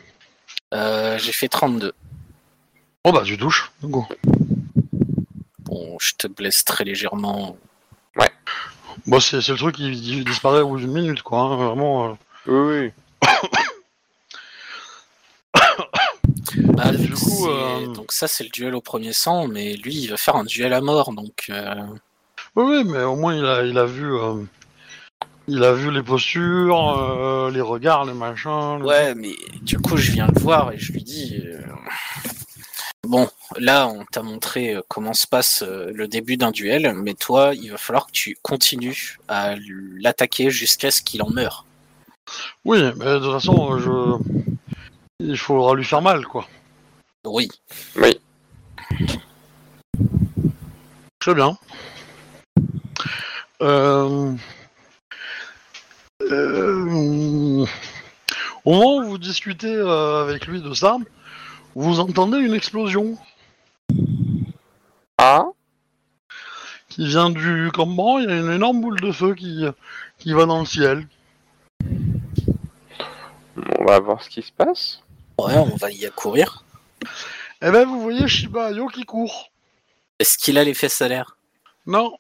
[0.74, 1.92] Euh, J'ai fait 32.
[3.04, 4.04] Oh bah tu touches, go.
[5.60, 7.56] Bon, je te blesse très légèrement.
[9.06, 11.38] Bon, c'est c'est le truc qui di- disparaît au bout d'une minute, quoi.
[11.40, 12.08] hein, Vraiment.
[12.10, 12.14] euh.
[12.48, 12.92] Oui, oui.
[16.78, 20.06] Bah, du coup, euh, Donc ça c'est le duel au premier sang, mais lui il
[20.10, 21.74] va faire un duel à mort, donc euh,
[22.56, 24.44] Oui, mais au moins il a, il a vu, euh,
[25.48, 28.78] il a vu les postures, euh, les regards, les machins.
[28.78, 31.60] le- ouais, mais du coup je viens le voir et je lui dis euh,
[33.06, 37.70] bon là on t'a montré comment se passe le début d'un duel, mais toi il
[37.70, 39.54] va falloir que tu continues à
[39.98, 41.64] l'attaquer jusqu'à ce qu'il en meure.
[42.64, 44.18] Oui, mais de toute façon, je,
[45.20, 46.46] il faudra lui faire mal, quoi.
[47.30, 47.48] Oui.
[47.96, 48.18] Oui.
[51.18, 51.58] Très bien.
[53.60, 54.34] Euh...
[56.22, 57.66] euh,
[58.64, 60.96] Au moment où vous discutez euh, avec lui de ça,
[61.74, 63.18] vous entendez une explosion
[65.18, 65.46] Ah
[66.88, 68.18] qui vient du campement.
[68.18, 69.64] Il y a une énorme boule de feu qui,
[70.18, 71.06] qui va dans le ciel.
[73.78, 75.02] On va voir ce qui se passe.
[75.38, 76.64] Ouais, on va y accourir.
[77.62, 79.50] Et ben vous voyez Shiba Ayo qui court.
[80.18, 81.36] Est-ce qu'il a l'effet salaire
[81.86, 82.16] Non,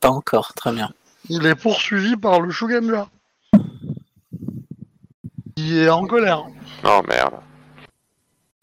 [0.00, 0.92] Pas encore, très bien.
[1.28, 3.08] il est poursuivi par le Shugenja.
[5.56, 6.44] Qui est en colère.
[6.84, 7.34] Oh merde.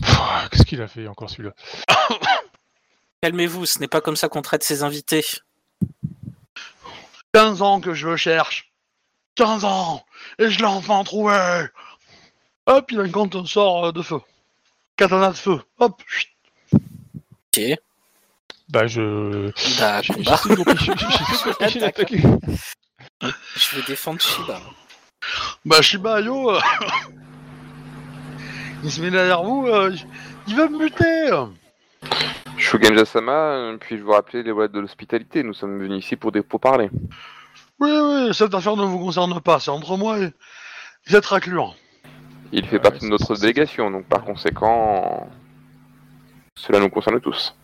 [0.02, 0.18] Pff,
[0.52, 1.54] Qu'est-ce qu'il a fait encore celui-là?
[3.22, 5.26] Calmez-vous, ce n'est pas comme ça qu'on traite ses invités.
[7.34, 8.72] 15 ans que je le cherche.
[9.36, 10.06] 15 ans
[10.40, 11.66] Et je l'ai enfin trouvé
[12.68, 14.20] Hop, il incante un sort euh, de feu.
[14.98, 15.62] Katana de feu.
[15.80, 16.30] Hop chut.
[16.74, 17.62] Ok,
[18.70, 19.52] Bah je...
[19.80, 20.02] bah
[20.58, 21.78] m'empêcher Attaque.
[21.80, 22.22] d'attaquer.
[23.22, 24.60] Je vais défendre Shiba.
[25.66, 26.60] Bah Shiba Ayo, euh,
[28.84, 29.96] il se met derrière vous, euh,
[30.48, 31.30] il va me buter
[32.58, 35.44] Shugenja-sama, euh, puis-je vous rappeler les lois de l'hospitalité?
[35.44, 36.90] Nous sommes venus ici pour des pourparlers.
[37.80, 40.32] Oui, oui, cette affaire ne vous concerne pas, c'est entre moi et
[41.08, 41.76] cette raclure.
[42.52, 45.30] Il fait Ouais, partie de notre délégation, donc par conséquent,
[46.58, 47.56] cela nous concerne tous.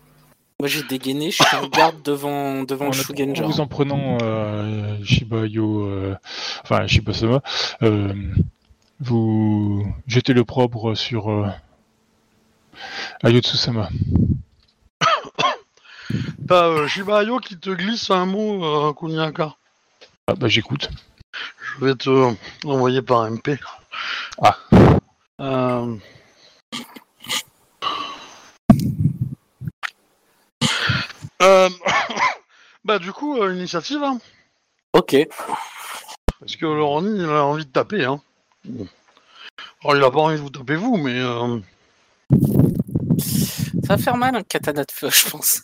[0.60, 3.44] Moi j'ai dégainé, je suis en garde devant, devant Shugenja.
[3.44, 6.16] en vous en prenant euh, Shiba Yo, euh,
[6.64, 7.42] enfin Shiba Sama,
[7.82, 8.14] euh,
[9.00, 11.48] vous jetez le propre sur euh,
[13.24, 13.90] Ayotsu-sama.
[16.48, 19.56] T'as euh, Shiba Ayo qui te glisse un mot, euh, Kuniaka.
[20.28, 20.90] Ah bah j'écoute.
[21.80, 22.32] Je vais te euh,
[22.66, 23.58] envoyer par MP.
[24.42, 24.58] Ah.
[25.40, 25.98] Euh...
[31.42, 31.70] Euh,
[32.84, 34.20] bah du coup, euh, initiative, hein,
[34.94, 35.16] Ok,
[36.40, 38.06] parce que le Ronnie, il a envie de taper.
[38.06, 38.22] Hein.
[38.66, 38.88] Bon.
[39.84, 41.20] Alors il a pas envie de vous taper vous, mais...
[41.20, 41.60] Euh...
[43.84, 45.62] ça va faire mal un katana de feu, je pense.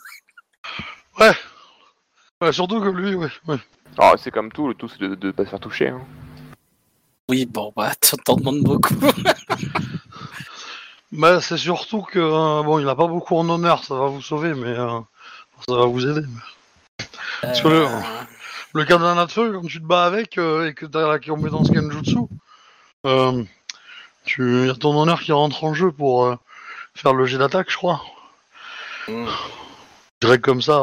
[1.20, 3.30] ouais, surtout que lui, ouais.
[3.48, 3.58] ouais.
[3.98, 5.90] Alors, c'est comme tout, le tout c'est de ne pas se faire toucher.
[5.90, 6.02] Hein.
[7.30, 7.92] Oui, bon, bah
[8.26, 8.96] t'en demandes beaucoup.
[11.14, 14.22] Bah c'est surtout que, euh, bon, il a pas beaucoup en honneur, ça va vous
[14.22, 15.00] sauver, mais euh,
[15.68, 16.28] ça va vous aider.
[17.42, 18.00] Parce que le- Euh,
[18.74, 21.72] Le katana de feu, quand tu te bats avec euh, et que t'as la compétence
[21.74, 22.18] Genjutsu,
[23.06, 23.42] euh,
[24.26, 26.36] tu y a ton honneur qui rentre en jeu pour
[26.94, 28.02] faire le jet d'attaque, je crois.
[29.08, 29.28] Mm.
[30.22, 30.82] Je dirais que comme ça,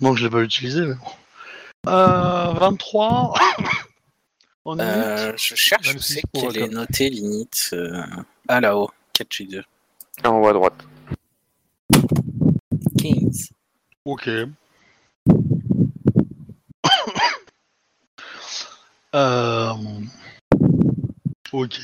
[0.00, 0.82] non, je l'ai pas utilisé.
[0.82, 0.94] Mais...
[0.94, 1.90] bon.
[1.90, 3.34] Euh, 23.
[4.64, 7.70] En euh, je cherche, je 26 sais qu'elle est notée limite.
[7.72, 8.02] euh,
[8.48, 9.62] Ah là-haut, 4G2.
[10.24, 10.84] En haut à droite.
[14.04, 14.28] Ok.
[19.14, 19.74] Euh,
[21.52, 21.78] Ok.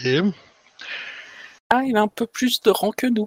[1.69, 3.27] Ah, il a un peu plus de rang que nous.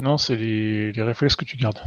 [0.00, 1.80] Non, c'est les, les réflexes que tu gardes.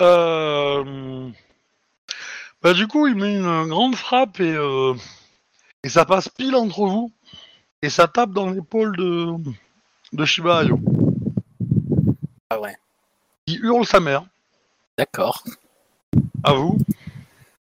[0.00, 1.28] Euh...
[2.62, 4.94] Bah du coup, il met une grande frappe et, euh,
[5.84, 7.12] et ça passe pile entre vous.
[7.82, 9.34] Et ça tape dans l'épaule de,
[10.12, 10.80] de Shiba Ayo.
[12.50, 12.76] Ah ouais.
[13.46, 14.24] Il hurle sa mère.
[14.96, 15.44] D'accord.
[16.42, 16.76] À vous.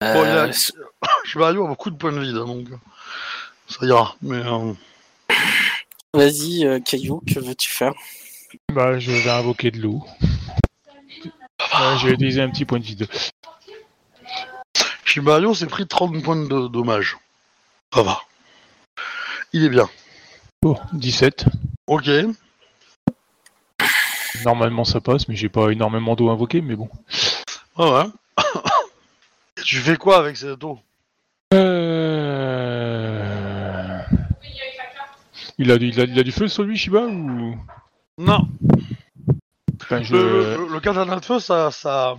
[0.01, 0.51] Bon, il a- Euh,
[1.23, 2.67] Shiba Ayo a beaucoup de points de vie, là, donc
[3.69, 4.15] ça ira.
[4.21, 4.73] Mais euh,
[6.13, 7.93] Vas-y, euh, Caillou, que veux-tu faire?
[8.73, 10.03] Bah, je vais invoquer de l'eau.
[11.81, 13.07] Ouais, vais utiliser un petit point de vie de.
[15.05, 17.17] Shiba Ayo s'est pris 30 points de dommage.
[17.93, 18.21] Ça va.
[19.53, 19.89] Il est bien.
[20.63, 21.45] Oh, 17.
[21.87, 22.09] Ok.
[24.45, 26.87] Normalement ça passe, mais j'ai pas énormément d'eau invoquée, mais bon.
[27.77, 28.05] Ouais, ouais.
[29.63, 30.79] Tu fais quoi avec cette eau?
[31.53, 32.81] Euh...
[35.57, 37.55] Il a, du- il, a, il a du feu sur lui, Shiba ou?
[38.17, 38.47] Non.
[40.01, 40.15] Je...
[40.15, 42.15] Le, le- katana de feu, ça, ça,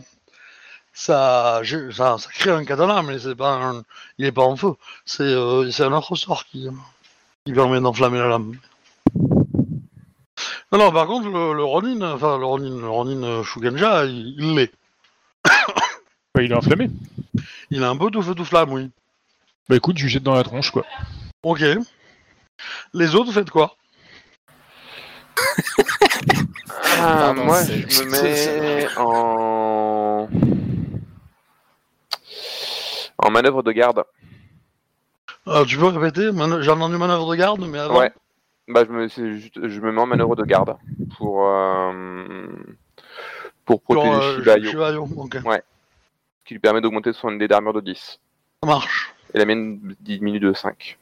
[0.93, 3.82] ça, ça, ça crée un katana, mais c'est pas, un-
[4.19, 4.74] il est pas en feu.
[5.07, 6.69] C'est, euh, c'est un autre sort qui,
[7.47, 8.57] qui permet d'enflammer la lame.
[10.73, 10.93] Non, non.
[10.93, 14.73] Par contre, le, le Ronin, enfin le Ronin, le Ronin euh, Shugenja, il l'est.
[16.40, 16.89] Il est enflammé.
[17.70, 18.90] Il a un peu tout feu tout flamme, oui.
[19.69, 20.85] Bah écoute, je lui jette dans la tronche, quoi.
[21.43, 21.62] Ok.
[22.94, 23.77] Les autres, faites quoi?
[26.99, 30.29] Ah, Pardon, moi, je me mets en...
[33.19, 34.05] en manœuvre de garde.
[35.49, 36.31] Euh, Tu peux répéter?
[36.61, 37.99] J'ai entendu manœuvre de garde, mais avant?
[37.99, 38.13] Ouais.
[38.69, 40.77] Bah, je me, juste- je me mets en manœuvre de garde
[41.17, 42.47] pour, euh,
[43.65, 45.37] pour protéger euh, Ayo, Ok.
[45.43, 45.59] ce
[46.45, 48.21] qui lui permet d'augmenter son dé d'armure de 10.
[48.63, 49.13] Ça marche.
[49.35, 50.99] Et la mienne diminue de 5.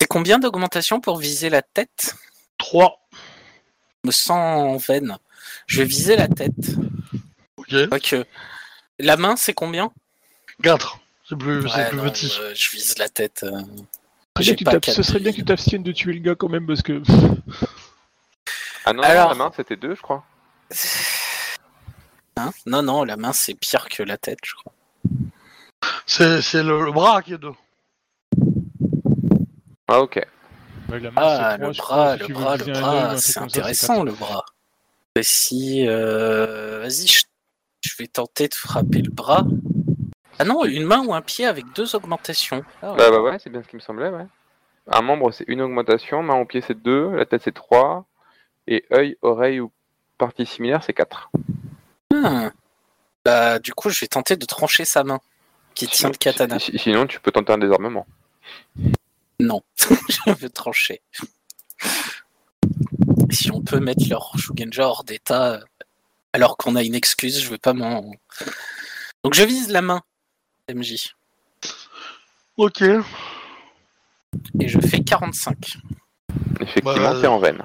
[0.00, 2.14] C'est combien d'augmentation pour viser la tête?
[2.58, 3.00] 3.
[3.12, 5.16] Je me sens en veine.
[5.66, 6.52] Je vais viser la tête.
[7.90, 8.14] Ok.
[8.98, 9.90] La main, c'est combien?
[10.62, 10.98] 4.
[11.28, 12.32] C'est plus, c'est Ouais, plus non, petit.
[12.40, 13.42] euh, Je vise la tête.
[13.44, 13.62] euh.
[14.34, 17.02] Pas Ce serait bien que tu t'abstiennes de tuer le gars quand même, parce que...
[18.88, 20.24] Ah non, Alors- la main, c'était 2, je crois.
[22.38, 22.50] Hein?
[22.66, 24.72] Non, non, la main, c'est pire que la tête, je crois.
[26.04, 27.50] C'est, c'est le, le bras qui est 2.
[29.88, 30.20] Ah, ok.
[30.88, 34.04] Ouais, la main, Ah, le trois, bras, le bras, le ou bras, c'est ça, intéressant,
[34.04, 34.44] le bras.
[35.16, 37.22] Et si, euh, vas-y, je,
[37.82, 39.44] je vais tenter de frapper le bras.
[40.38, 42.62] Ah non, une main ou un pied avec deux augmentations.
[42.82, 42.98] Ah ouais.
[42.98, 44.26] Bah, bah ouais, c'est bien ce qui me semblait, ouais.
[44.88, 48.04] Un membre, c'est une augmentation, main au pied, c'est 2, la tête, c'est 3,
[48.68, 49.72] et œil, oreille ou
[50.18, 51.30] partie similaire, c'est 4.
[52.12, 52.50] Hmm.
[53.24, 55.18] Bah, du coup, je vais tenter de trancher sa main,
[55.74, 56.58] qui tient le katana.
[56.58, 58.06] Sinon, tu peux tenter un désarmement.
[59.40, 61.02] Non, je veux trancher.
[63.30, 65.60] Si on peut mettre leur Shugenja hors d'état, euh,
[66.32, 68.12] alors qu'on a une excuse, je veux pas m'en.
[69.24, 70.02] Donc je vise la main,
[70.72, 71.14] MJ,
[72.56, 72.82] Ok.
[72.82, 75.76] et je fais 45.
[76.60, 77.62] Effectivement, Bah, t'es en veine.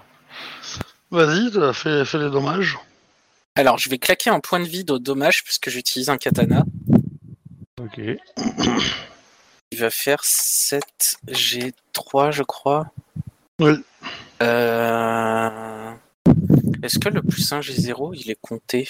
[1.11, 2.77] Vas-y, t'as fait, fait les dommages.
[3.55, 6.63] Alors je vais claquer un point de vie de dommage puisque j'utilise un katana.
[7.79, 7.99] Ok.
[9.71, 12.91] Il va faire 7 G3, je crois.
[13.59, 13.73] Oui.
[14.41, 15.91] Euh...
[16.83, 18.87] Est-ce que le plus 1 G0, il est compté?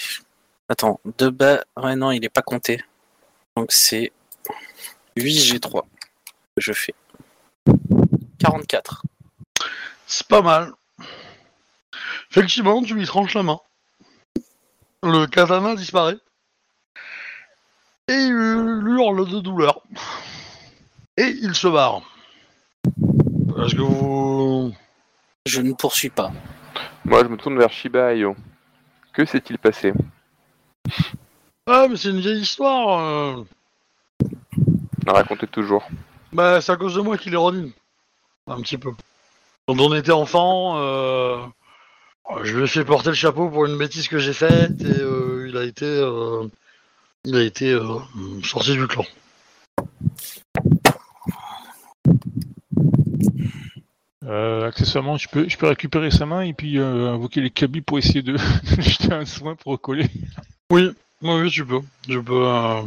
[0.68, 1.62] Attends, de bas...
[1.76, 2.82] Ouais, non, il est pas compté.
[3.56, 4.12] Donc c'est
[5.16, 6.94] 8 G3 que je fais.
[8.40, 9.02] 44.
[10.06, 10.72] C'est pas mal.
[12.30, 13.60] Effectivement, tu lui tranches la main.
[15.02, 16.16] Le katana disparaît.
[18.08, 19.82] Et il hurle de douleur.
[21.16, 22.02] Et il se barre.
[22.86, 24.74] Est-ce que vous...
[25.46, 26.32] Je ne poursuis pas.
[27.04, 28.36] Moi, je me tourne vers Shiba Ayo.
[29.12, 29.92] Que s'est-il passé
[31.66, 33.00] Ah, mais c'est une vieille histoire.
[33.00, 33.44] euh.
[35.06, 35.86] Racontez toujours.
[36.32, 37.68] Bah, c'est à cause de moi qu'il est Ronin.
[38.46, 38.92] Un petit peu.
[39.66, 41.38] Quand on était enfant, euh,
[42.42, 45.46] je lui ai fait porter le chapeau pour une bêtise que j'ai faite et euh,
[45.48, 46.46] il a été, euh,
[47.24, 47.98] il a été euh,
[48.44, 49.04] sorti du clan.
[54.32, 57.82] Euh, accessoirement, je peux, je peux récupérer sa main et puis euh, invoquer les cabis
[57.82, 58.36] pour essayer de
[58.78, 60.06] jeter un soin pour recoller.
[60.70, 60.90] Oui,
[61.20, 61.80] oui, oui, tu peux.
[62.08, 62.46] Je peux.
[62.46, 62.80] euh,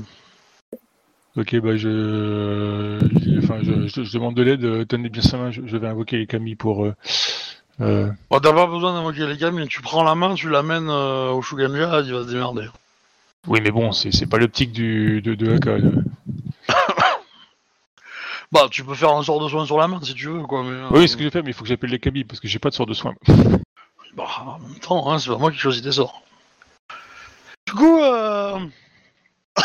[1.38, 2.98] Ok, bah je,
[3.44, 4.88] enfin, je, je- je demande de l'aide.
[4.88, 5.52] Tenez bien sa main.
[5.52, 6.86] Je, je vais invoquer les Kami pour.
[6.86, 6.94] euh,
[7.80, 12.02] Bon, t'as pas besoin d'invoquer les gamins, tu prends la main, tu l'amènes au Shuganja,
[12.06, 12.68] il va se démerder.
[13.48, 15.92] Oui, mais bon, c'est pas l'optique du de, de là.
[18.56, 20.64] Bah, tu peux faire un sort de soin sur la main si tu veux, quoi.
[20.64, 22.00] Mais, euh, Oui, c'est ce que je vais faire, mais il faut que j'appelle les
[22.00, 23.14] Kami parce que j'ai pas de sort de soin.
[24.16, 26.22] Bah, en même temps, hein, c'est pas moi qui choisis tes sorts.
[27.68, 28.58] Du coup, euh...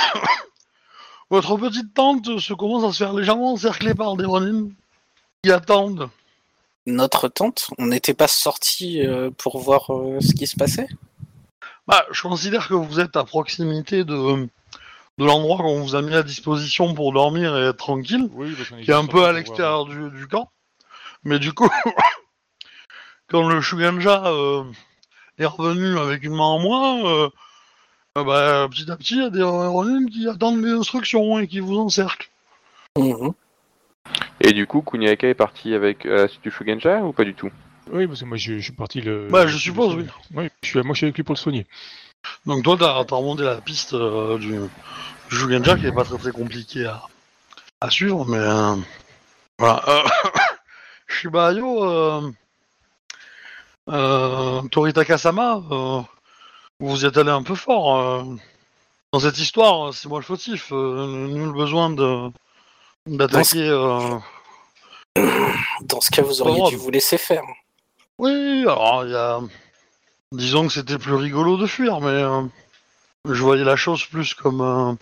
[1.30, 4.70] votre petite tante se commence à se faire légèrement encercler par des Ronin
[5.44, 6.10] qui attendent.
[6.84, 9.02] Notre tante, on n'était pas sorti
[9.38, 10.88] pour voir euh, ce qui se passait?
[11.86, 14.48] Bah, je considère que vous êtes à proximité de,
[15.20, 18.70] de l'endroit qu'on vous a mis à disposition pour dormir et être tranquille, Oui, parce
[18.82, 20.50] qui est un peu à l'extérieur du, du camp.
[21.24, 21.68] Mais du coup,
[23.28, 24.64] quand le Shuganja euh,
[25.38, 27.28] est revenu avec une main en moins, euh,
[28.16, 31.46] euh, bah, petit à petit, il y a des Ronin qui attendent des instructions et
[31.46, 32.30] qui vous encerclent.
[32.96, 33.32] Mhm.
[34.40, 37.50] Et du coup, Kuniaka est parti avec euh, du Shugenja ou pas du tout?
[37.92, 39.28] Oui, parce que moi je, je suis parti le.
[39.30, 39.96] Bah, je le suppose.
[40.34, 41.66] Oui, je suis, moi je suis avec lui pour le soigner.
[42.46, 44.58] Donc toi, t'as as remonté la piste euh, du,
[45.30, 47.02] du Shuganja qui est pas très très compliqué à,
[47.80, 48.76] à suivre, mais euh,
[49.58, 49.82] voilà.
[49.88, 50.02] Euh,
[51.08, 51.84] Shibayo,
[53.88, 55.62] euh, Toritaka-sama,
[56.78, 58.24] vous y êtes allé un peu fort.
[59.12, 60.70] dans cette histoire, c'est moi le fautif.
[60.70, 62.30] Nul besoin de
[63.06, 63.68] d'attaquer.
[65.82, 67.42] Dans ce cas, vous auriez dû vous laisser faire.
[68.18, 69.40] Oui, alors il y a.
[70.32, 72.42] Disons que c'était plus rigolo de fuir, mais euh,
[73.24, 74.96] je voyais la chose plus comme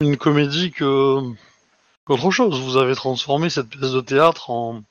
[0.00, 1.20] une comédie que
[2.04, 2.60] qu'autre chose.
[2.60, 4.82] Vous avez transformé cette pièce de théâtre en,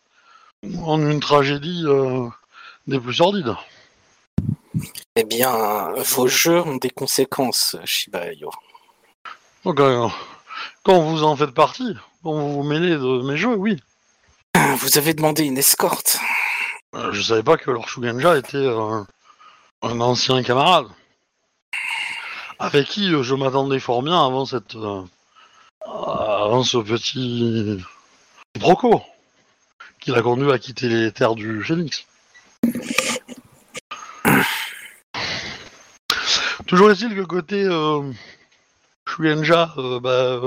[0.84, 2.28] en une tragédie euh,
[2.88, 3.56] des plus sordides.
[5.16, 8.52] Eh bien, vos jeux ont des conséquences, Shibayo.
[9.64, 10.08] Donc, euh,
[10.84, 13.82] quand vous en faites partie, quand vous vous mêlez de mes jeux, oui.
[14.56, 16.18] Vous avez demandé une escorte.
[16.95, 19.04] Euh, je savais pas que leur Shuganja était euh,
[19.82, 20.88] un ancien camarade.
[22.60, 24.76] Avec qui euh, je m'attendais fort bien avant cette.
[24.76, 25.04] euh,
[25.86, 27.84] avant ce petit.
[28.60, 29.02] broco.
[29.99, 32.06] Qui l'a conduit à quitter les terres du Phénix.
[36.66, 38.02] Toujours est-il que côté euh,
[39.20, 40.41] euh, bah,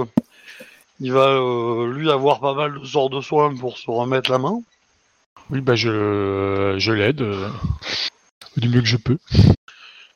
[1.01, 4.61] il va lui avoir pas mal de sorts de soins pour se remettre la main.
[5.49, 7.23] Oui, bah je, je l'aide
[8.61, 9.19] du mieux que je peux.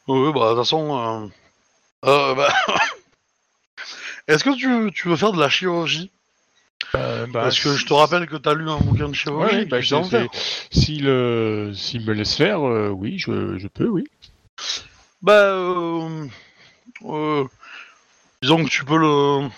[0.07, 1.31] Oui, bah, de toute façon.
[2.05, 2.53] euh, euh, bah,
[4.29, 6.11] Est-ce que tu, tu veux faire de la chirurgie?
[6.95, 9.57] Euh, bah, Parce que je te rappelle que tu as lu un bouquin de chirurgie.
[9.57, 9.83] Ouais, bah,
[10.71, 14.05] S'il euh, me laisse faire, oui, je, je peux, oui.
[15.23, 15.53] Bah,
[18.43, 19.49] disons que tu peux le.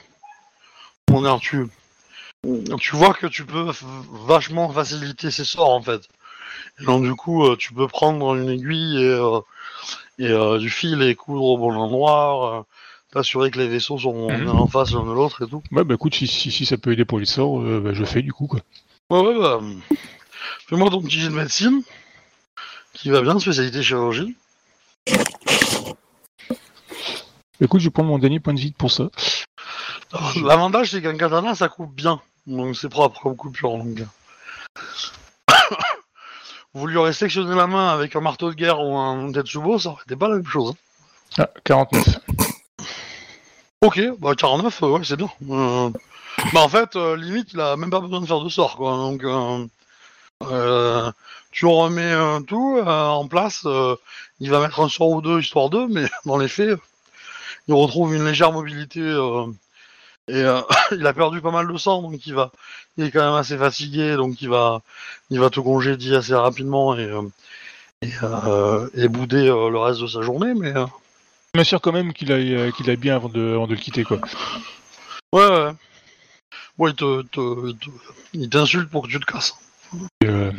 [1.09, 1.67] Dire, tu.
[2.81, 3.73] Tu vois que tu peux
[4.27, 6.09] vachement faciliter ses sorts en fait.
[6.81, 9.41] Et donc du coup, euh, tu peux prendre une aiguille et, euh,
[10.19, 12.67] et euh, du fil et coudre au bon endroit,
[13.13, 14.49] t'assurer que les vaisseaux sont Mhm.
[14.49, 15.63] en face l'un de l'autre et tout.
[15.73, 18.05] Ouais, bah écoute, si, si, si ça peut aider pour les sorts, euh, bah, je
[18.05, 18.61] fais du coup, quoi.
[19.11, 19.61] Ouais, ouais, bah.
[20.69, 21.83] Fais-moi ton petit jet de médecine,
[22.93, 24.37] qui va bien, spécialité chirurgie.
[27.61, 29.09] Écoute, je vais prendre mon dernier point de vie pour ça.
[30.43, 32.21] L'avantage, c'est qu'un katana, ça coupe bien.
[32.47, 33.77] Donc c'est propre comme coupure.
[33.79, 34.03] Donc.
[36.77, 39.89] Vous lui aurez sectionné la main avec un marteau de guerre ou un Tetsubo, ça
[39.89, 40.75] aurait été pas la même chose.
[41.39, 41.45] hein.
[41.45, 42.19] Ah, 49.
[43.81, 45.31] Ok, bah 49, euh, ouais, c'est bien.
[45.51, 45.91] Euh,
[46.53, 48.93] Bah en fait, euh, limite, il a même pas besoin de faire de sort, quoi.
[48.93, 49.67] Donc, euh,
[50.51, 51.11] euh,
[51.51, 53.63] tu remets euh, tout euh, en place.
[53.65, 53.97] euh,
[54.41, 56.79] il va mettre un sort ou deux, histoire d'eux, mais dans les faits,
[57.69, 59.01] il retrouve une légère mobilité.
[59.01, 59.47] euh,
[60.29, 60.61] et euh,
[60.93, 62.51] il a perdu pas mal de sang, donc il va,
[62.97, 64.81] il est quand même assez fatigué, donc il va,
[65.31, 67.23] il va te congédier assez rapidement et euh,
[68.03, 70.73] et, euh, et bouder euh, le reste de sa journée, mais.
[70.75, 74.05] Je m'assure quand même qu'il aille, qu'il aille bien avant de, avant de le quitter,
[74.05, 74.19] quoi.
[75.33, 75.71] Ouais, ouais.
[76.77, 77.91] Ouais, il te, te- te-
[78.35, 79.55] il t'insulte pour que tu te casses.
[80.25, 80.53] Euh,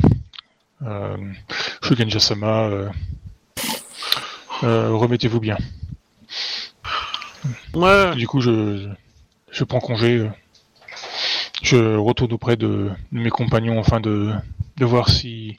[0.81, 1.17] euh,
[1.83, 2.69] Shugenja-sama,
[4.61, 5.57] remettez-vous bien.
[7.75, 8.15] Ouais.
[8.15, 8.89] Du coup, je, je,
[9.57, 10.29] je prends congé.
[11.63, 14.31] Je retourne auprès de, de mes compagnons afin de,
[14.77, 15.57] de voir si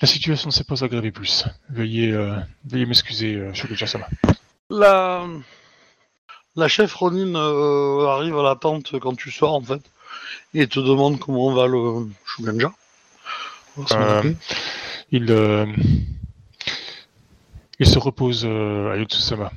[0.00, 1.44] la situation ne s'est pas aggravée plus.
[1.68, 4.06] Veuillez, euh, veuillez m'excuser, euh, Shugenja-sama.
[4.70, 5.26] La,
[6.54, 9.82] la chef Ronin euh, arrive à la tente quand tu sors, en fait,
[10.54, 12.72] et te demande comment va le Shuganja.
[13.90, 14.34] Euh.
[15.10, 15.66] Il, euh,
[17.80, 19.50] il se repose euh, à Yotsusama.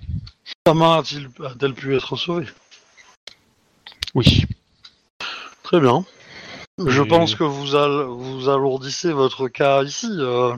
[0.66, 2.48] Sama a-t-elle pu être sauvée?
[4.16, 4.46] Oui.
[5.64, 6.06] Très bien.
[6.80, 10.54] Je Et- pense que vous, al- vous alourdissez votre cas ici, euh,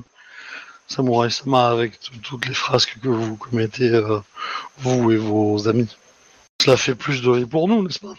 [0.88, 4.19] Samurai Sama, avec toutes les frasques que vous commettez, euh,
[4.77, 5.95] vous et vos amis.
[6.61, 8.13] Cela fait plus de riz pour nous, n'est-ce pas?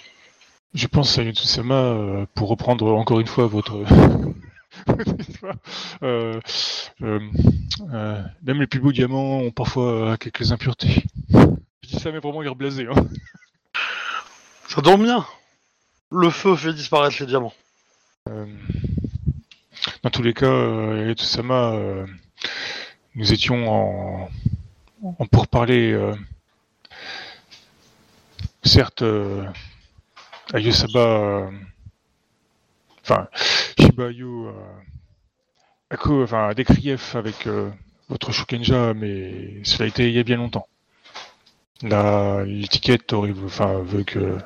[0.74, 3.82] Je pense à Yotsusama, euh, pour reprendre encore une fois votre...
[6.02, 6.40] euh,
[7.00, 11.02] même les plus beaux diamants ont parfois quelques impuretés.
[11.30, 12.86] Je dis ça mais vraiment l'air blasé.
[12.86, 13.06] Hein.
[14.68, 15.26] Ça tombe bien.
[16.10, 17.54] Le feu fait disparaître les diamants.
[18.28, 18.46] Euh,
[20.02, 21.14] dans tous les cas, euh,
[21.74, 22.06] euh,
[23.14, 24.28] nous étions en,
[25.02, 25.92] en pourparlers.
[25.92, 26.14] Euh,
[28.62, 29.02] certes,
[30.52, 31.50] Ayosaba, euh,
[33.02, 33.28] enfin,
[33.78, 34.52] Shibayo, euh,
[35.90, 37.48] a, co- enfin, des griefs avec
[38.08, 40.68] votre Shukenja, mais cela a été il y a bien longtemps.
[41.82, 44.36] L'étiquette enfin, veut que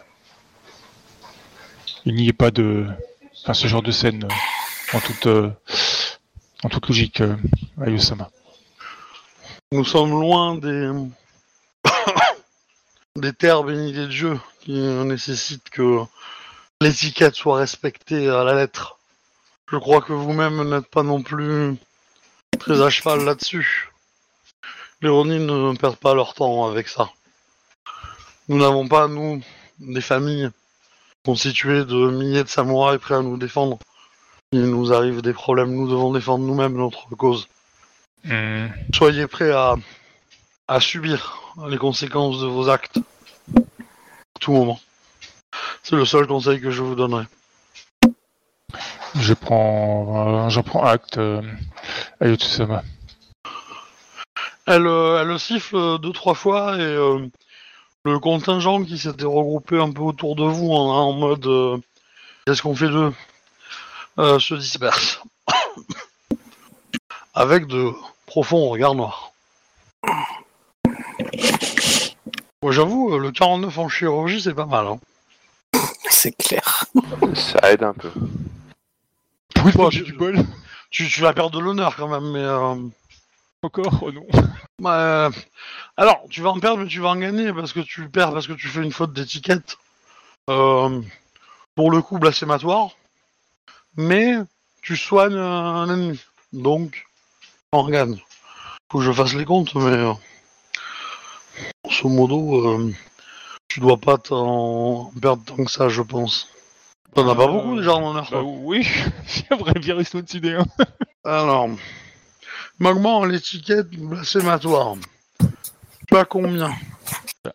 [2.04, 2.86] il n'y ait pas de,
[3.34, 5.50] ce genre de scène euh, en toute, euh,
[6.64, 7.36] en toute logique, euh,
[7.80, 8.30] Ayosama.
[9.70, 10.90] Nous sommes loin des
[13.16, 16.00] des terres bénies des dieux qui nécessitent que
[16.80, 18.98] l'étiquette soit respectée à la lettre.
[19.70, 21.76] Je crois que vous-même n'êtes pas non plus
[22.58, 23.90] très à cheval là-dessus.
[25.00, 27.10] Les Ronin ne perdent pas leur temps avec ça.
[28.48, 29.42] Nous n'avons pas, nous,
[29.78, 30.50] des familles
[31.24, 33.78] constituées de milliers de samouraïs prêts à nous défendre.
[34.52, 37.48] Il nous arrive des problèmes, nous devons défendre nous-mêmes notre cause.
[38.24, 38.68] Hmm.
[38.94, 39.74] Soyez prêts à,
[40.68, 41.38] à subir
[41.68, 42.98] les conséquences de vos actes.
[43.56, 44.80] À tout moment.
[45.82, 47.24] C'est le seul conseil que je vous donnerai.
[49.14, 51.42] Je prends, euh, j'en prends acte, euh,
[52.20, 52.82] Ayotsusama.
[54.66, 57.26] Elle, euh, elle siffle deux, trois fois et euh,
[58.04, 61.78] le contingent qui s'était regroupé un peu autour de vous en, en mode euh,
[62.46, 63.12] qu'est-ce qu'on fait d'eux
[64.18, 65.22] euh, se disperse.
[67.34, 67.90] Avec de
[68.26, 69.32] profonds regards noirs.
[72.62, 74.86] Moi j'avoue, euh, le 49 en chirurgie c'est pas mal.
[74.86, 74.98] Hein.
[76.10, 76.84] C'est clair.
[77.34, 78.10] Ça aide un peu.
[79.56, 80.38] Fois Bon, je- du bol.
[80.90, 82.40] Tu, tu vas perdre de l'honneur quand même, mais...
[82.40, 82.74] euh,
[83.62, 84.26] Encore Oh non.
[84.78, 85.30] Bah, euh,
[85.96, 88.46] alors, tu vas en perdre, mais tu vas en gagner parce que tu perds parce
[88.46, 89.76] que tu fais une faute d'étiquette.
[90.50, 91.00] Euh,
[91.74, 92.90] pour le coup, blasphématoire.
[93.96, 94.34] Mais
[94.82, 96.18] tu soignes un ennemi.
[96.52, 97.06] Donc,
[97.72, 98.20] on gagne.
[98.90, 99.90] Faut que je fasse les comptes, mais.
[99.92, 100.12] euh,
[101.84, 102.92] grosso modo, euh,
[103.68, 106.48] tu dois pas t'en perdre tant que ça, je pense.
[107.14, 108.86] T'en as pas Euh, beaucoup déjà en honneur, Bah oui,
[109.26, 110.64] j'aimerais bien rester au-dessus des 1.
[111.24, 111.68] Alors,
[112.78, 114.96] Magman, l'étiquette blasphématoire.
[116.12, 116.68] Tu as combien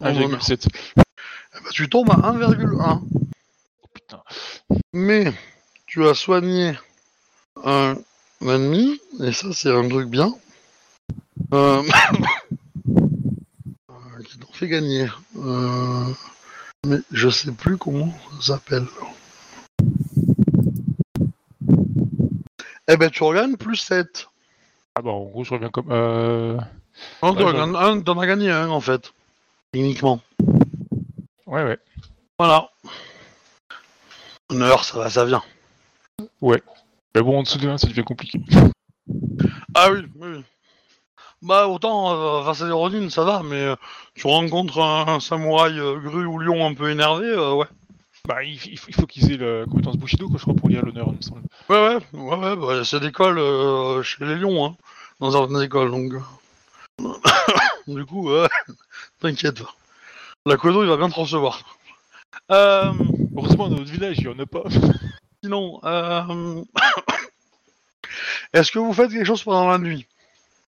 [0.02, 0.66] 1,7.
[0.68, 1.04] Eh ben,
[1.72, 3.02] tu tombes à 1,1.
[3.84, 4.24] Oh putain.
[4.94, 5.32] Mais
[5.86, 6.76] tu as soigné
[7.64, 7.98] un
[8.42, 10.34] ennemi, et ça c'est un truc bien.
[11.54, 11.84] Euh...
[12.90, 15.06] euh, qui t'en fait gagner.
[15.36, 16.12] Euh,
[16.88, 18.12] Mais je sais plus comment
[18.42, 18.88] ça s'appelle.
[22.88, 24.28] Eh ben tu regagnes plus 7.
[24.96, 25.92] Ah bah en gros je reviens comme...
[25.92, 26.58] Euh...
[27.24, 27.44] Non, Ouais,
[28.04, 29.14] t'en un, as gagné un en fait.
[29.72, 30.22] Techniquement.
[31.46, 31.78] Ouais ouais.
[32.40, 32.70] Voilà.
[34.50, 35.44] Honneur, ça va, ça vient.
[37.16, 38.40] Mais bon en dessous de 1 ça devient compliqué.
[39.76, 40.28] Ah oui, oui.
[40.38, 40.44] oui.
[41.42, 43.76] Bah autant euh, face à des Ronin ça va, mais euh,
[44.16, 47.68] tu rencontres un, un samouraï euh, grue ou lion un peu énervé, euh, ouais.
[48.28, 50.70] Bah il, il faut- il faut qu'ils aient la compétence Bushido quoi je crois pour
[50.70, 51.42] lire l'honneur il me semble.
[51.70, 54.76] Ouais ouais, ouais ouais, bah, c'est d'école euh, chez les lions, hein,
[55.20, 56.14] dans certaines écoles, donc...
[56.14, 56.20] euh.
[57.88, 58.48] du coup, euh,
[59.20, 59.74] t'inquiète pas.
[60.46, 61.78] La Kodo il va bien te recevoir.
[62.52, 62.92] Euh,
[63.36, 64.64] Heureusement dans notre village il y en a pas.
[65.44, 66.64] sinon, euh...
[68.54, 70.08] est-ce que vous faites quelque chose pendant la nuit?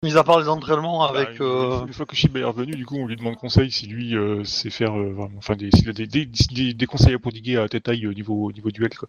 [0.02, 1.40] Mis à part les entraînements avec...
[1.40, 3.88] Bah, euh, Une fois que Shiba est revenu, du coup, on lui demande conseil si
[3.88, 4.14] lui
[4.44, 4.94] sait faire
[5.38, 8.70] enfin, des, s'il a des, des, des, conseils à prodiguer à au niveau, au niveau
[8.70, 9.08] duel, quoi.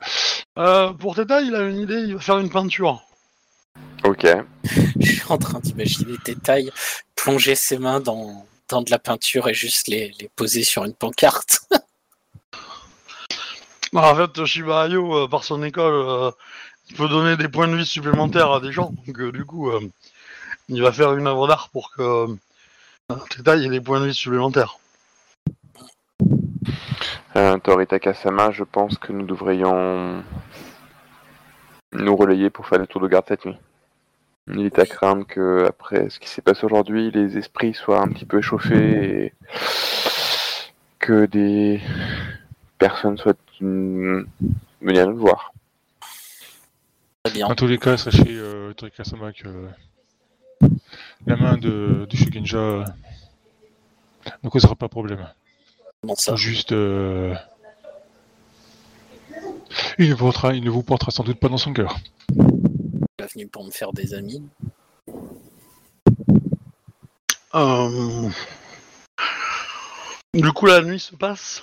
[0.59, 3.03] euh, pour Teta, il a une idée, il va faire une peinture.
[4.05, 4.27] Ok.
[5.01, 6.71] Je suis en train d'imaginer les détails,
[7.17, 10.95] plonger ses mains dans, dans de la peinture et juste les, les poser sur une
[10.95, 11.61] pancarte.
[13.93, 16.33] Bah, en fait, Shiba Ayo, euh, par son école, euh,
[16.91, 18.93] il peut donner des points de vie supplémentaires à des gens.
[19.07, 19.81] Donc, euh, du coup, euh,
[20.69, 24.15] il va faire une œuvre d'art pour que euh, Teta ait des points de vie
[24.15, 24.79] supplémentaires.
[27.37, 30.25] Euh, Toritaka Sama, je pense que nous devrions
[31.93, 33.57] nous relayer pour faire le tour de garde cette nuit.
[34.49, 38.09] Il est à craindre que, après ce qui s'est passé aujourd'hui, les esprits soient un
[38.09, 39.33] petit peu échauffés et
[40.99, 41.81] que des
[42.79, 45.53] personnes soient venir nous voir.
[47.23, 47.49] Très bien.
[47.49, 49.49] Dans tous les cas, sachez, euh, Torikasama, que
[51.27, 52.85] la main de, du Shugenja euh,
[54.43, 55.27] ne causera pas problème.
[56.17, 56.37] Ça?
[56.37, 56.73] Juste.
[56.73, 57.35] euh,
[59.99, 61.97] il, ne portera, il ne vous portera sans doute pas dans son cœur.
[63.25, 64.43] Pas venu pour me faire des amis.
[67.55, 68.29] Euh,
[70.35, 71.63] Du coup, la nuit se passe.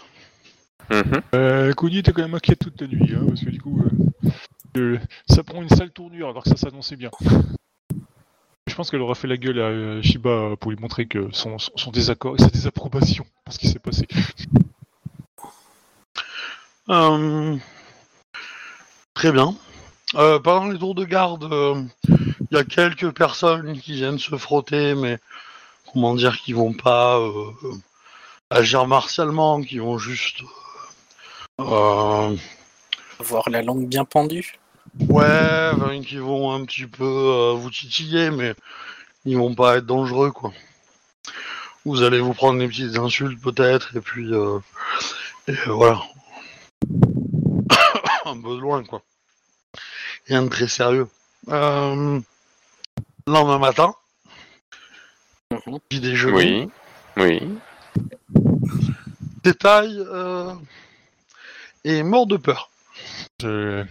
[0.90, 1.22] Mhm.
[1.36, 4.30] Euh, Cody était quand même inquiète toute la nuit, hein, parce que du coup, euh,
[4.78, 7.12] euh, ça prend une sale tournure alors que ça s'annonçait bien.
[8.68, 11.72] Je pense qu'elle aura fait la gueule à Shiba pour lui montrer que son, son-
[11.76, 14.08] son désaccord et sa désapprobation pour ce qui s'est passé.
[16.90, 17.58] Euh,
[19.14, 19.56] Très bien.
[20.16, 24.36] Euh, pendant les tours de garde, euh, il y a quelques personnes qui viennent se
[24.36, 25.20] frotter, mais
[25.94, 27.52] comment dire, qui vont pas euh,
[28.50, 30.42] agir martialement, qui vont juste.
[31.62, 32.36] euh,
[33.20, 34.60] Avoir la langue bien pendue.
[35.00, 38.54] ouais, qui vont un petit peu euh, vous titiller, mais
[39.26, 40.52] ils vont pas être dangereux, quoi.
[41.86, 44.60] Vous allez vous prendre des petites insultes peut-être, et puis euh,
[45.48, 46.02] et euh, voilà.
[48.26, 49.02] un peu de loin, quoi.
[50.32, 51.10] Rien de très sérieux.
[51.50, 52.22] Euh,
[53.28, 53.94] lendemain matin,
[55.52, 55.80] Mhm.
[55.90, 56.70] petit déjeuner.
[57.18, 57.42] Oui.
[58.32, 58.40] Oui.
[59.44, 60.54] Détail euh,
[61.84, 62.70] est mort de peur.
[63.42, 63.84] Je,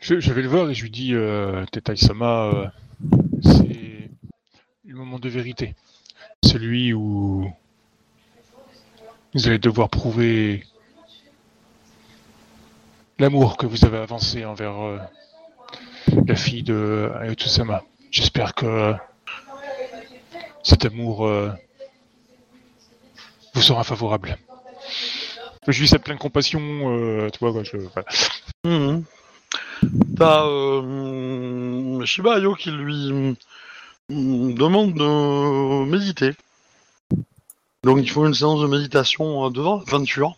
[0.00, 2.66] je, je vais le voir et je lui dis euh, Tetai-sama, euh,
[3.42, 4.10] c'est
[4.84, 5.74] le moment de vérité.
[6.44, 7.52] Celui où
[9.34, 10.64] vous allez devoir prouver
[13.20, 14.98] l'amour que vous avez avancé envers euh,
[16.26, 17.84] la fille de Ayotsu-sama.
[18.10, 18.94] J'espère que
[20.62, 21.50] cet amour euh,
[23.54, 24.38] vous sera favorable.
[25.68, 28.08] Je lui ça plein de compassion, euh, tu vois, quoi, je, voilà.
[28.64, 29.04] Mhm.
[30.16, 33.36] T'as euh, Shiba-Ayo qui lui
[34.08, 36.32] mm, demande de méditer.
[37.84, 40.36] Donc il faut une séance de méditation euh, devant la peinture.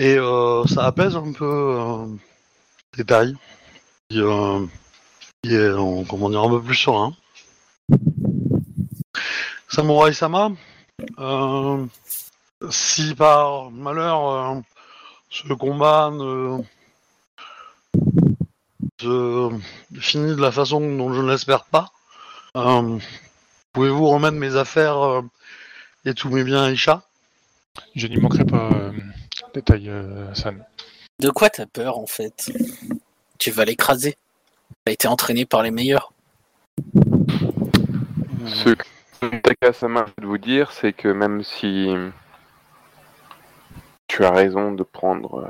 [0.00, 2.06] Et euh, ça apaise un peu euh.
[2.96, 4.66] Qui, euh,
[5.42, 7.14] qui est, dire, un peu plus serein.
[9.68, 10.52] Samurai Sama,
[11.18, 11.84] euh,
[12.70, 14.60] si par malheur euh,
[15.28, 16.62] ce combat ne
[19.02, 19.50] se
[20.00, 21.92] finit de la façon dont je ne l'espère pas,
[23.74, 25.22] pouvez-vous remettre mes affaires
[26.06, 27.02] et tous mes biens à Isha?
[27.94, 28.70] Je n'y manquerai pas,
[29.56, 30.64] euh, San.
[31.18, 32.50] De quoi t'as peur en fait?
[33.38, 34.16] Tu vas l'écraser.
[34.84, 36.12] T'as été entraîné par les meilleurs.
[38.46, 41.94] Ce que Takasama veut vous dire, c'est que même si
[44.10, 45.48] tu as raison de prendre euh,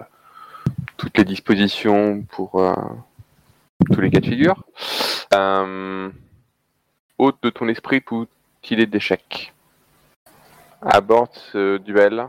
[0.99, 2.75] toutes les dispositions pour euh,
[3.91, 4.63] tous les cas de figure,
[5.35, 6.11] euh,
[7.17, 8.29] ôte de ton esprit toute
[8.71, 9.55] idée d'échec.
[10.83, 12.29] Aborde ce duel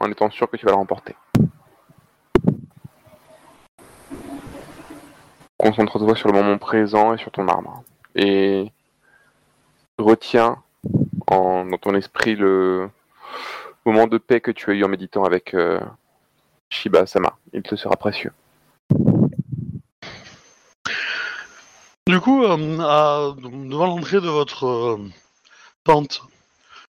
[0.00, 1.14] en étant sûr que tu vas le remporter.
[5.58, 7.82] Concentre-toi sur le moment présent et sur ton arbre.
[8.14, 8.70] Et
[9.98, 10.62] retiens
[11.28, 12.90] en, dans ton esprit le
[13.86, 15.80] moment de paix que tu as eu en méditant avec euh,
[16.68, 17.36] Shiba Sama.
[17.52, 18.32] Il te sera précieux.
[22.06, 25.10] Du coup, euh, devant l'entrée de votre euh,
[25.84, 26.22] tente,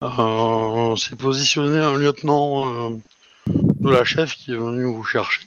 [0.03, 2.97] euh, s'est positionné un lieutenant euh,
[3.47, 5.43] de la chef qui est venu vous chercher.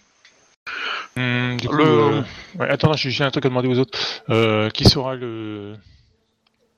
[1.16, 2.22] Du coup, Le- euh,
[2.60, 4.70] ouais, attends, j'ai un truc à demander aux autres.
[4.72, 5.76] Qui sera le,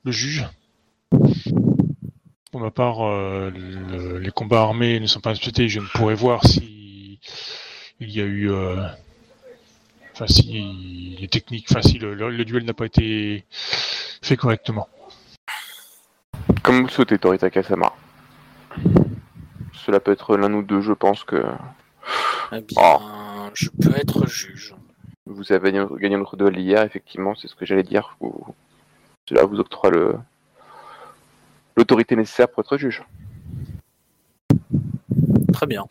[0.04, 0.46] le juge?
[2.50, 5.68] Pour ma part, le- les combats armés ne sont pas disputés.
[5.68, 7.18] Je ne pourrais voir si
[8.00, 8.50] il y a eu,
[10.12, 13.44] enfin si les techniques, enfin si le, le- le duel n'a pas été
[14.22, 14.88] fait correctement.
[16.64, 17.92] Comme vous le souhaitez, Toritaka Sama.
[19.84, 21.44] Cela peut être l'un ou deux, je pense que
[22.52, 24.74] Eh bien, je peux être juge.
[25.26, 28.16] vous avez gagné gagné notre duel hier, effectivement, c'est ce que j'allais dire.
[28.20, 28.54] Vous-
[29.28, 30.14] Cela vous octroie le
[31.76, 33.02] l'autorité nécessaire pour être juge.
[35.52, 35.84] Très bien.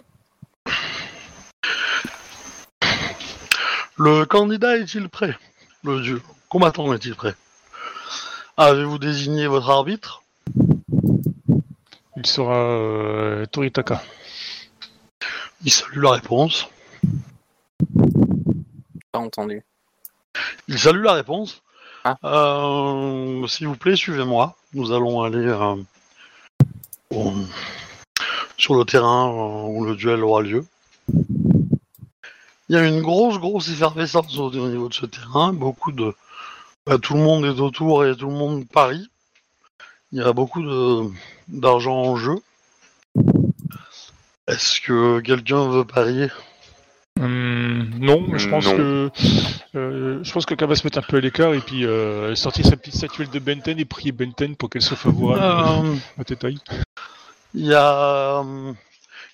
[3.97, 5.37] Le candidat est-il prêt?
[5.83, 7.35] Le dieu combattant est-il prêt?
[8.57, 10.22] Avez-vous désigné votre arbitre?
[12.23, 14.01] Il sera euh, Toritaka.
[15.65, 16.69] Il salue la réponse.
[19.11, 19.61] Pas entendu.
[20.69, 21.61] Il salue la réponse.
[22.05, 22.17] Ah.
[22.23, 24.55] Euh, S'il vous plaît, suivez-moi.
[24.73, 25.75] Nous allons aller euh,
[27.09, 27.33] au-
[28.57, 30.65] sur le terrain euh, où le duel aura lieu.
[32.69, 35.51] Il y a une grosse, grosse effervescence au, au niveau de ce terrain.
[35.51, 36.15] Beaucoup de.
[36.85, 39.09] bah, tout le monde est autour et tout le monde parie.
[40.13, 41.09] Il y a beaucoup de
[41.47, 42.35] d'argent en jeu.
[44.47, 46.29] Est-ce que quelqu'un veut parier?
[47.19, 48.75] Hum, non, mais je pense Non.
[48.75, 49.09] que
[49.75, 52.65] euh, je pense que va se mettre un peu à l'écart et puis euh, sortir
[52.65, 56.57] sa petite statuette de Benten et prier Benten pour qu'elle soit favorable Euh, à Tetaï.
[57.53, 58.39] Il y a.
[58.39, 58.73] euh,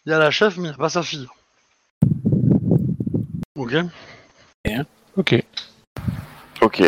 [0.05, 1.27] Il y a la chef, mais il n'y a pas sa fille.
[3.55, 3.75] Ok.
[5.17, 5.43] Ok.
[6.61, 6.81] Ok.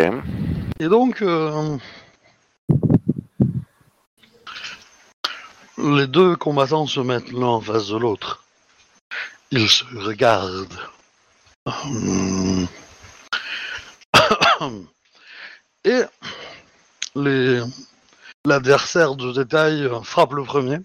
[0.80, 1.22] Et donc,
[5.84, 8.44] les deux combattants se mettent l'un en face de l'autre.
[9.52, 10.80] Ils se regardent.
[15.84, 16.03] Et
[18.45, 20.78] l'adversaire de détail frappe le premier,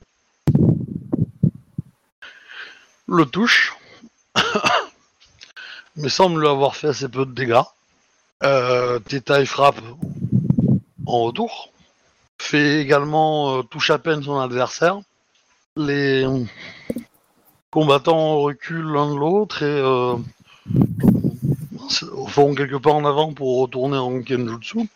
[3.06, 3.74] le touche,
[5.96, 7.60] mais semble lui avoir fait assez peu de dégâts.
[8.42, 8.98] Euh,
[9.46, 9.80] frappe
[11.06, 11.70] en retour,
[12.38, 15.00] fait également euh, touche à peine son adversaire.
[15.76, 16.26] Les
[17.70, 20.16] combattants reculent l'un de l'autre et euh,
[22.28, 24.88] font quelques pas en avant pour retourner en Kenjutsu.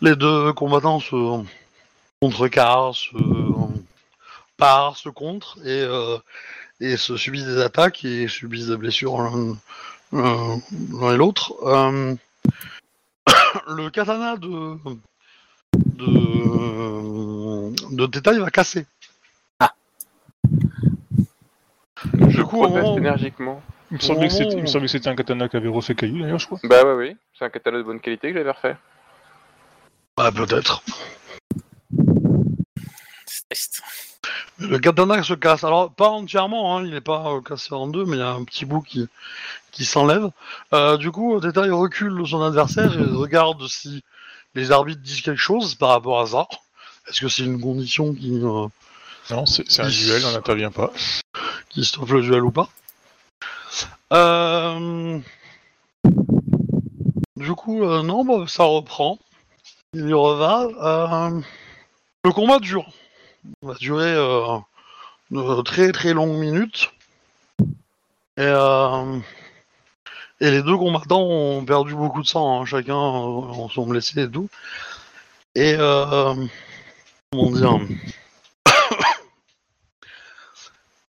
[0.00, 1.42] Les deux combattants se
[2.20, 3.16] contrecarrent, se
[4.56, 6.18] parent, se contre et, euh,
[6.80, 9.20] et se subissent des attaques et subissent des blessures
[10.12, 11.54] l'un et l'autre.
[13.68, 14.76] le katana de
[15.76, 18.86] de de Teta, il va casser.
[22.14, 23.62] Je Du coup, moment- énergiquement.
[23.90, 25.68] Il me semblait que c'était moment il me où- semblait que c'était un katana qu'avait
[25.68, 26.58] refait Caillou d'ailleurs, je crois.
[26.64, 27.16] Bah ouais, oui.
[27.38, 28.76] C'est un catalogue de bonne qualité que j'avais refait.
[30.16, 30.82] Ah, peut-être.
[33.26, 33.82] C'est triste.
[34.58, 35.62] Le katana se casse.
[35.64, 38.30] Alors, pas entièrement, hein, il n'est pas euh, cassé en deux, mais il y a
[38.32, 39.08] un petit bout qui,
[39.72, 40.30] qui s'enlève.
[40.72, 44.04] Euh, du coup, Teta, il recule son adversaire et regarde si
[44.54, 46.46] les arbitres disent quelque chose par rapport à ça.
[47.08, 48.68] Est-ce que c'est une condition qui, euh,
[49.30, 50.92] Non, c'est un duel, on n'intervient pas.
[51.70, 52.68] qui stoppe le duel ou pas
[54.12, 55.18] Euh,
[57.36, 59.18] Du coup, non, bah, ça reprend.
[59.94, 60.68] Il y reva.
[62.24, 62.86] Le combat dure.
[63.62, 64.14] Il va durer
[65.32, 66.92] de très très longues minutes.
[68.36, 69.18] Et, euh,
[70.42, 72.60] et les deux combattants ont perdu beaucoup de sang.
[72.60, 72.64] hein.
[72.66, 74.48] Chacun euh, sont blessés et tout.
[75.54, 76.34] Et euh,
[77.30, 77.78] comment dire?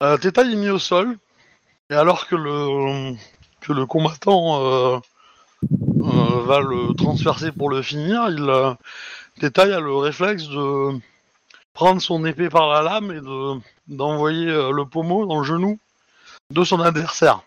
[0.02, 1.16] Euh, Teta est mis au sol.
[1.88, 3.14] Et alors que le
[3.62, 4.98] que le combattant euh,
[5.62, 8.76] va le transpercer pour le finir, il a
[9.80, 11.00] le réflexe de
[11.72, 13.58] prendre son épée par la lame et de
[13.88, 15.78] d'envoyer le pommeau dans le genou
[16.50, 17.40] de son adversaire.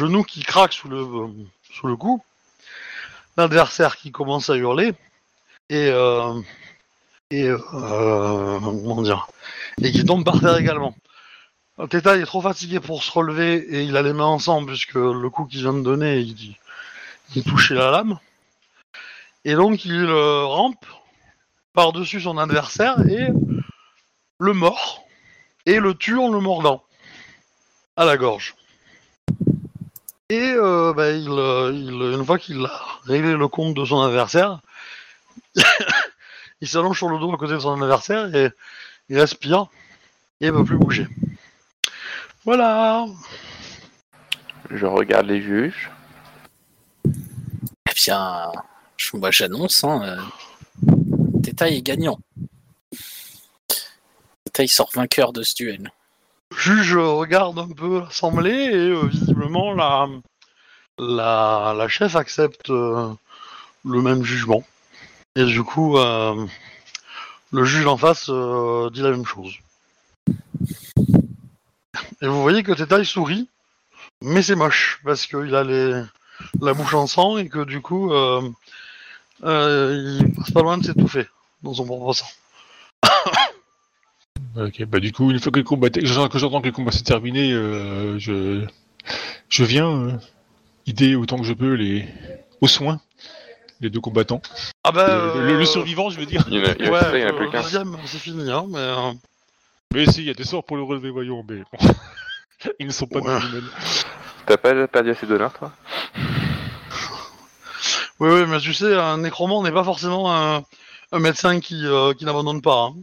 [0.00, 1.06] Genou qui craque sous le
[1.70, 2.24] sous le coup.
[3.36, 4.94] L'adversaire qui commence à hurler
[5.68, 6.40] et euh,
[7.30, 9.28] et euh, comment dire
[9.82, 10.94] et qui tombe par terre également.
[11.90, 15.28] Teta est trop fatigué pour se relever et il a les mains ensemble puisque le
[15.28, 16.56] coup qu'il vient de donner, il,
[17.34, 18.18] il touchait la lame.
[19.44, 20.86] Et donc il euh, rampe
[21.74, 23.28] par-dessus son adversaire et
[24.38, 25.04] le mord
[25.66, 26.82] et le tue en le mordant
[27.96, 28.54] à la gorge.
[30.30, 34.00] Et euh, bah, il, euh, il- une fois qu'il a réglé le compte de son
[34.00, 34.60] adversaire,
[36.60, 38.50] il s'allonge sur le dos à côté de son adversaire et
[39.08, 39.66] il respire
[40.40, 41.08] et il ne peut plus bouger.
[42.44, 43.06] Voilà.
[44.70, 45.90] Je regarde les juges.
[47.04, 48.52] Eh bien,
[49.30, 50.16] j'annonce, hein, euh,
[50.82, 52.18] Détail est gagnant.
[54.46, 55.90] Détail sort vainqueur de ce duel.
[56.60, 60.06] Juge regarde un peu l'assemblée et euh, visiblement la,
[60.98, 63.08] la, la chef accepte euh,
[63.86, 64.62] le même jugement.
[65.36, 66.46] Et du coup, euh,
[67.50, 69.54] le juge en face euh, dit la même chose.
[72.20, 73.48] Et vous voyez que Teta il sourit,
[74.20, 76.02] mais c'est moche parce qu'il a les,
[76.60, 78.42] la bouche en sang et que du coup, euh,
[79.44, 81.26] euh, il passe pas loin de s'étouffer
[81.62, 82.28] dans son propre sang.
[84.56, 86.72] Ok, bah du coup, une fois que le combat, que j'entends que j'entends que le
[86.72, 88.64] combat s'est terminé, euh, je,
[89.48, 90.12] je viens euh,
[90.86, 92.08] aider autant que je peux les,
[92.60, 93.00] aux soins,
[93.80, 94.42] les deux combattants.
[94.82, 96.44] Ah bah, Le, le- le euh, survivant, je veux dire.
[96.48, 97.50] Il y en a, il y en a- Ouais, il y en a plus le
[97.52, 97.62] qu'un.
[97.62, 98.78] deuxième, c'est fini, hein, mais...
[98.78, 99.12] euh,
[99.94, 101.88] Mais si, il y a des sorts pour le relever, voyons, mais bon.
[102.80, 103.40] Ils ne sont pas Ouais.
[103.40, 103.60] de humains.
[104.46, 105.72] T'as pas perdu assez d'honneur, toi?
[108.18, 110.64] Oui, oui, mais tu sais, un nécromant n'est pas forcément un,
[111.12, 112.86] un médecin qui, euh, qui n'abandonne pas.
[112.90, 112.94] hein.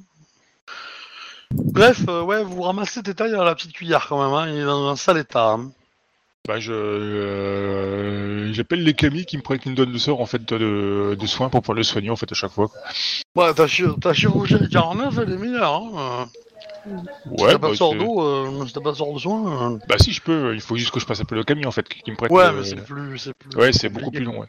[1.52, 4.66] Bref, euh, ouais, vous ramassez Tétail à la petite cuillère quand même, hein, il est
[4.66, 5.52] dans un sale état.
[5.54, 5.72] hein.
[6.48, 10.44] Bah, je, euh, j'appelle les camis qui me prennent une donne de sort en fait
[10.46, 12.70] de, de soins pour pouvoir le soigner en fait à chaque fois.
[13.36, 15.74] Ouais, ta, chir- ta chirurgie à 49, elle est meilleure.
[15.74, 16.30] Hein.
[16.86, 19.14] si Ouais, t'as pas bah, de sort c'est- d'eau, euh, si t'as pas de sort
[19.14, 19.74] de soins.
[19.74, 19.78] euh.
[19.90, 21.88] bah si je peux, il faut juste que je passe appeler le cami en fait
[21.90, 22.32] qui me prête.
[22.32, 23.50] Ouais, mais c'est plus, c'est plus.
[23.58, 24.40] Ouais, c'est beaucoup plus long.
[24.40, 24.48] Ouais.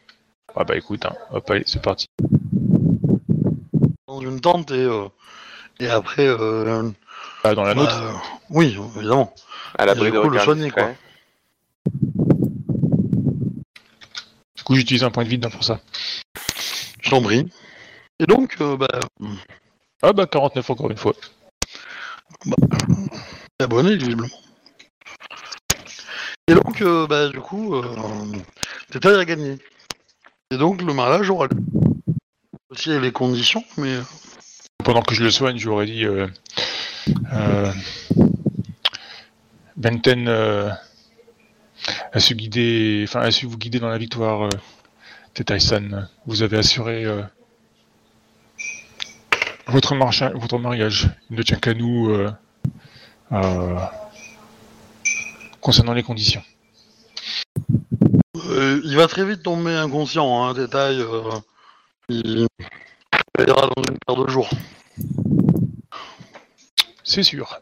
[0.55, 1.13] Ah bah écoute, hein.
[1.31, 2.07] hop allez, c'est parti.
[4.07, 5.07] Dans une tente et, euh,
[5.79, 6.27] et après.
[6.27, 6.89] Euh,
[7.43, 8.01] Ah, dans la bah, nôtre.
[8.03, 8.11] euh,
[8.49, 9.33] oui, évidemment.
[9.77, 10.97] À l'abri de coup, le soigner, discrets.
[14.57, 15.79] Du coup, j'utilise un point de vide pour ça.
[17.01, 17.47] Je t'en prie.
[18.19, 18.87] Et donc, euh, bah,
[20.01, 21.13] Ah bah 49 encore une fois.
[22.43, 24.27] t'es abonné, visiblement.
[26.47, 27.83] Et donc, euh, bah, du coup, euh,
[28.91, 29.57] Tétail a gagné.
[30.51, 31.57] Et donc, le mariage aura lieu.
[32.71, 33.97] Aussi, il y a les conditions, mais.
[34.83, 36.27] Pendant que je le soigne, j'aurais dit euh,
[37.33, 37.71] euh,
[39.75, 40.69] Benten euh,
[42.11, 44.43] a su guider, enfin a su vous guider dans la victoire.
[44.43, 44.49] Euh,
[45.33, 47.21] Tetai-san, vous avez assuré euh,
[49.67, 49.95] votre,
[50.35, 51.09] votre mariage.
[51.29, 52.17] Il ne tient qu'à nous
[55.61, 56.41] concernant les conditions.
[58.35, 60.53] Il va très vite tomber inconscient, hein,
[63.47, 64.49] ira dans une paire de jours.
[67.03, 67.59] C'est sûr.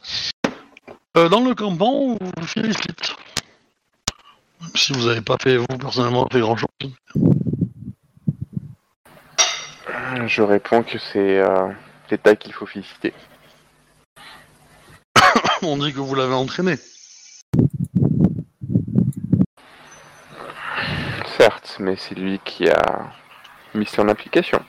[1.18, 3.16] Euh, dans le campement, on vous félicite.
[4.62, 6.68] Même si vous n'avez pas fait, vous, personnellement, fait grand chose.
[10.26, 11.70] Je réponds que c'est euh,
[12.12, 13.14] l'État qu'il faut féliciter.
[15.62, 16.76] On dit que vous l'avez entraîné.
[21.38, 23.12] Certes, mais c'est lui qui a
[23.74, 24.60] mis ça en application.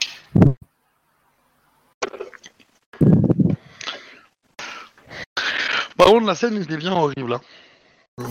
[5.99, 7.33] Par contre, la scène était bien horrible.
[7.33, 7.41] hein.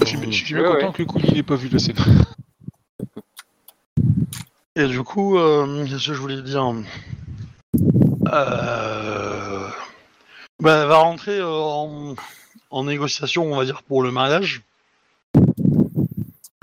[0.00, 0.92] Je suis, je suis bien Ouais, content ouais.
[0.94, 1.96] que Kouli n'ait pas vu la scène.
[4.74, 6.64] Et du coup, euh, qu'est-ce que je voulais dire
[8.32, 9.68] euh...
[10.60, 12.14] bah, Elle va rentrer euh, en...
[12.70, 14.62] en négociation, on va dire, pour le mariage.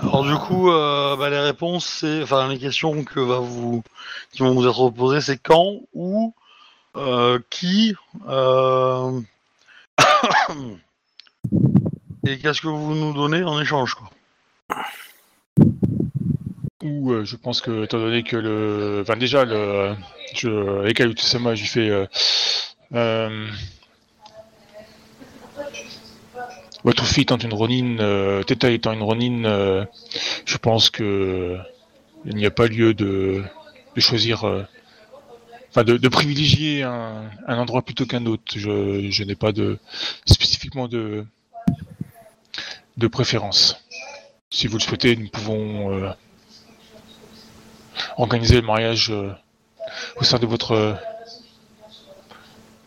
[0.00, 3.84] Alors du coup, euh, bah, les réponses, c'est, enfin les questions que va vous,
[4.32, 6.34] qui vont vous être posées, c'est quand, où,
[6.96, 7.94] euh, qui,
[8.28, 9.20] euh...
[12.26, 14.10] et qu'est-ce que vous nous donnez en échange, quoi?
[16.82, 19.00] Ou euh, je pense que, étant donné que le.
[19.02, 19.94] Enfin, déjà, le.
[20.34, 21.88] Je, avec Ayutthaya, j'ai fait.
[21.90, 22.06] Euh,
[22.94, 23.46] euh,
[26.84, 29.84] votre fille étant une Ronin, euh, Teta étant une Ronin, euh,
[30.44, 31.56] je pense que.
[32.24, 33.44] Il n'y a pas lieu de,
[33.98, 34.44] choisir.
[34.44, 34.62] euh,
[35.70, 38.42] Enfin, de, privilégier un, un endroit plutôt qu'un autre.
[38.56, 39.78] Je, je n'ai pas de.
[40.26, 41.24] spécifiquement de.
[42.96, 43.84] De préférence.
[44.50, 45.92] Si vous le souhaitez, nous pouvons.
[45.92, 46.10] euh,
[48.18, 49.32] organiser le mariage euh,
[50.16, 50.94] au sein de votre euh,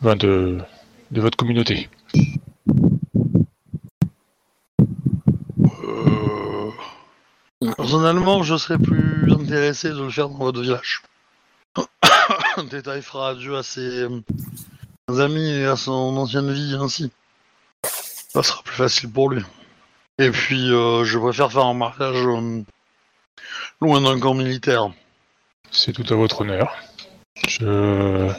[0.02, 0.60] ben, de,
[1.12, 1.90] votre communauté.
[7.76, 11.02] Personnellement, je serais plus intéressé de le faire dans votre village.
[12.72, 14.08] Détail fera adieu à ses
[15.08, 17.12] amis et à son ancienne vie ainsi.
[17.84, 19.44] Ça sera plus facile pour lui.
[20.20, 22.62] Et puis, euh, je préfère faire un mariage euh,
[23.80, 24.92] loin d'un camp militaire.
[25.72, 26.76] C'est tout à votre honneur.
[27.48, 28.30] Je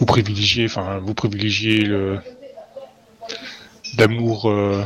[0.00, 1.88] vous privilégiez, enfin vous privilégiez
[3.94, 4.82] d'amour euh,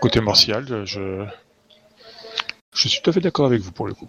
[0.00, 0.84] côté martial.
[0.84, 1.24] Je
[2.72, 4.06] je suis tout à fait d'accord avec vous pour le coup.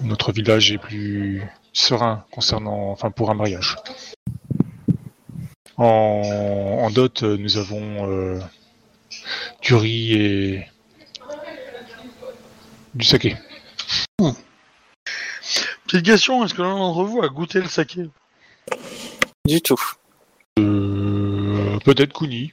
[0.00, 1.42] Notre village est plus
[1.72, 3.74] serein concernant, enfin pour un mariage.
[5.76, 8.38] En, en dot, nous avons
[9.62, 10.66] du riz et
[12.94, 13.36] du saké.
[15.86, 18.08] Petite question, est-ce que l'un d'entre vous a goûté le saké?
[19.46, 19.80] Du tout.
[20.58, 22.50] Euh, peut-être Kuni.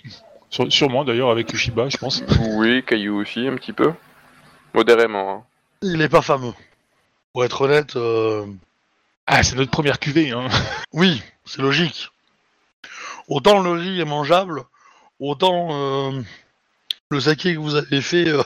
[0.69, 2.23] Sûrement d'ailleurs avec Ushiba, je pense.
[2.55, 3.93] Oui, Caillou aussi, un petit peu.
[4.73, 5.31] Modérément.
[5.31, 5.43] hein.
[5.81, 6.53] Il est pas fameux.
[7.31, 8.45] Pour être honnête, euh,
[9.27, 10.47] Ah, c'est notre première cuvée, hein.
[10.93, 12.09] oui, c'est logique.
[13.29, 14.63] Autant le riz est mangeable,
[15.21, 16.21] autant euh,
[17.11, 18.43] le saké que vous avez fait, euh,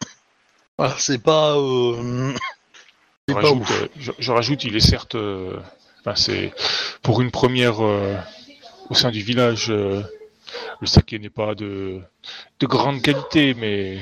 [0.78, 2.34] voilà, c'est pas, euh,
[3.28, 3.70] Je c'est pas rajoute, ouf.
[3.70, 5.16] euh, je, je rajoute, il est certes,
[6.00, 6.52] enfin, c'est
[7.02, 9.68] pour une première au sein du village.
[9.68, 10.04] le
[10.86, 12.00] saké n'est pas de,
[12.60, 14.00] de grande qualité, mais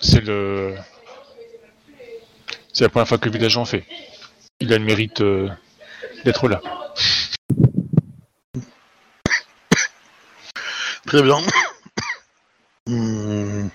[0.00, 0.76] c'est le
[2.72, 3.84] c'est la première fois que le village en fait.
[4.60, 5.48] Il a le mérite euh,
[6.24, 6.60] d'être là.
[11.12, 11.36] Très bien.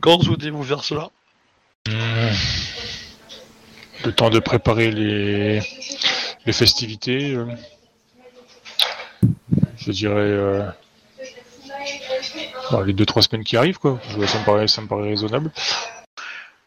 [0.00, 1.10] Quand souhaitez-vous faire cela
[1.88, 2.34] Hmm.
[4.04, 5.60] Le temps de préparer les,
[6.46, 7.34] les festivités.
[7.34, 7.46] euh,
[9.78, 10.64] Je dirais euh,
[12.70, 13.98] dans les 2-3 semaines qui arrivent, quoi.
[14.28, 15.50] Ça me paraît, ça me paraît raisonnable.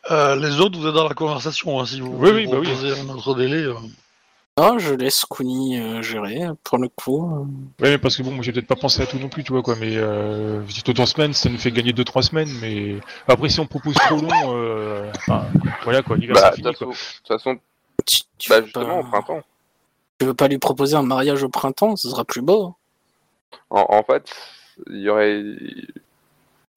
[0.09, 2.67] Euh, Les autres, vous êtes dans la conversation, hein, si vous Oui, oui, bah oui.
[2.99, 3.65] un autre délai.
[4.61, 7.47] Non, je laisse Kuni euh, gérer pour le coup.
[7.79, 9.51] Ouais, mais parce que bon, moi j'ai peut-être pas pensé à tout non plus, tu
[9.53, 9.75] vois, quoi.
[9.75, 12.49] Mais euh, si autant semaines, ça nous fait gagner 2-3 semaines.
[12.61, 12.97] Mais
[13.27, 15.45] après, si on propose trop long, euh, enfin,
[15.83, 16.15] voilà, quoi.
[16.15, 16.93] L'hiver, Bah, c'est de fini, toute quoi.
[16.93, 17.59] façon, de toute façon,
[18.05, 19.09] Tu, tu bah, veux justement, au pas...
[19.21, 19.41] printemps.
[20.19, 22.75] tu veux pas lui proposer un mariage au printemps Ce sera plus beau.
[23.71, 24.31] En, en fait,
[24.91, 25.41] il y aurait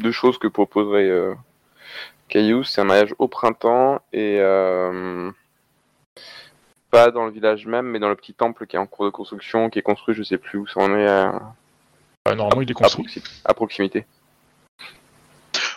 [0.00, 1.34] deux choses que proposerait euh,
[2.28, 5.30] Caillou, c'est un mariage au printemps et euh,
[6.94, 9.10] pas dans le village même, mais dans le petit temple qui est en cours de
[9.10, 11.42] construction, qui est construit, je sais plus où ça en est, à,
[12.24, 13.04] Ah, normalement, il est à construit.
[13.06, 14.06] proxi- à proximité.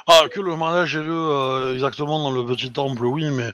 [0.06, 3.52] Ah, que le mariage ait lieu euh, exactement dans le petit temple, oui, mais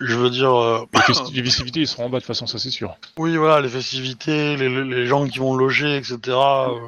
[0.00, 2.46] je veux dire, euh, Les, festi- les festivités, ils seront en bas de toute façon,
[2.46, 2.94] ça c'est sûr.
[3.16, 6.78] oui, voilà, les festivités, les, les- les gens qui vont loger, etc., euh,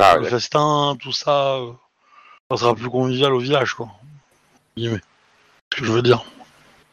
[0.00, 1.70] Ah, le ouais, festin, tout ça, euh,
[2.50, 3.88] ça sera plus convivial au village, quoi.
[4.76, 4.88] Ce
[5.70, 6.24] que je veux dire.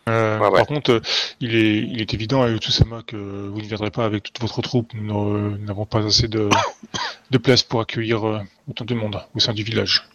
[0.08, 0.58] Euh, Ouais, ouais.
[0.58, 1.02] Par contre, euh,
[1.40, 4.62] il est, il est évident à Utsusama que vous ne viendrez pas avec toute votre
[4.62, 4.94] troupe.
[4.94, 6.50] Nous n'avons pas assez de,
[7.32, 10.08] de place pour accueillir euh, autant de monde au sein du village.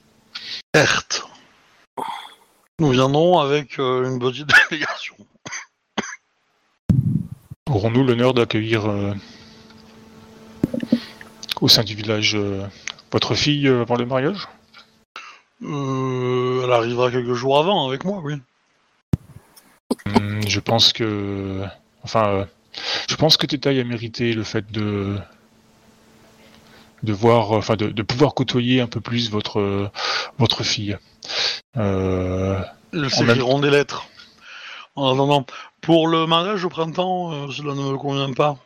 [0.75, 1.27] Certes.
[2.79, 5.17] Nous viendrons avec euh, une petite délégation.
[7.69, 9.13] Aurons-nous l'honneur d'accueillir euh,
[11.61, 12.65] au sein du village euh,
[13.13, 14.49] votre fille euh, avant le mariage?
[15.63, 18.37] Euh, elle arrivera quelques jours avant avec moi, oui.
[20.07, 21.63] Hum, Je pense que,
[22.03, 22.45] enfin, euh,
[23.09, 25.17] je pense que Tetaï a mérité le fait de
[27.03, 29.89] de voir, enfin, de, de pouvoir côtoyer un peu plus votre euh,
[30.39, 30.99] votre fille.
[31.77, 32.61] Euh,
[32.93, 34.07] Ils même- s'écriront des lettres.
[34.97, 35.47] En attendant,
[35.81, 38.59] pour le mariage au printemps, euh, cela ne me convient pas.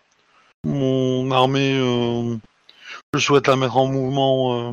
[0.65, 2.37] Mon armée, euh,
[3.15, 4.71] je souhaite la mettre en mouvement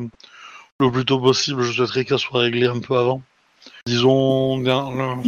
[0.80, 1.62] le plus tôt possible.
[1.62, 3.22] Je souhaiterais qu'elle soit réglée un peu avant.
[3.86, 5.22] Disons, le-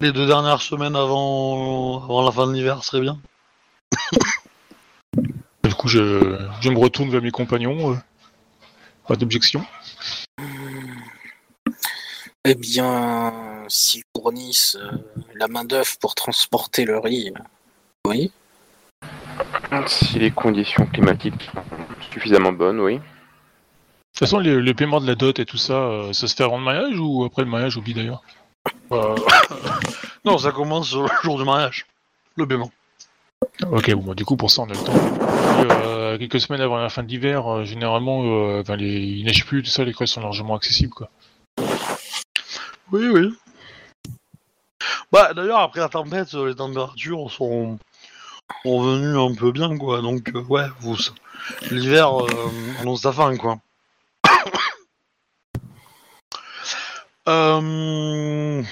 [0.00, 3.18] les deux dernières semaines avant, avant la fin de l'hiver serait bien.
[5.62, 7.92] Du coup, je, je me retourne vers mes compagnons.
[7.92, 7.96] euh,
[9.06, 9.64] pas d'objection.
[12.44, 14.90] Eh bien, s'ils fournissent euh,
[15.34, 17.42] la main-d'œuvre pour transporter le riz, euh,
[18.06, 18.32] oui.
[19.86, 22.96] Si les conditions climatiques sont suffisamment bonnes, oui.
[22.96, 26.34] De toute façon, le, le paiement de la dot et tout ça, euh, ça se
[26.34, 28.22] fait avant le mariage ou après le mariage, oublie d'ailleurs?
[30.24, 31.86] non, ça commence le jour du mariage.
[32.36, 32.70] Le paiement.
[33.70, 34.92] Ok, bon, bah, du coup, pour ça, on a le temps.
[35.62, 39.46] Et, euh, quelques semaines avant la fin de l'hiver, euh, généralement, euh, les, il neige
[39.46, 41.10] plus, tout ça, les creuses sont largement accessibles, quoi.
[42.92, 43.32] Oui, oui.
[45.12, 47.78] Bah, d'ailleurs, après la tempête, euh, les températures sont,
[48.64, 50.00] sont venues un peu bien, quoi.
[50.00, 50.96] Donc, euh, ouais, vous,
[51.70, 52.50] l'hiver euh,
[52.80, 53.58] annonce sa fin, quoi.
[57.30, 58.62] Euh,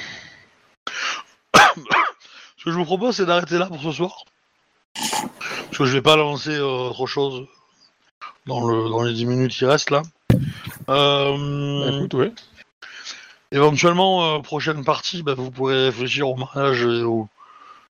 [2.57, 4.25] Ce que je vous propose, c'est d'arrêter là pour ce soir.
[4.95, 7.47] Parce que je vais pas lancer euh, autre chose
[8.47, 10.03] dans, le, dans les 10 minutes qui restent, là.
[10.89, 12.33] Euh, Bah, écoute, ouais.
[13.53, 17.29] Éventuellement, prochaine partie, bah, vous pourrez réfléchir au mariage et aux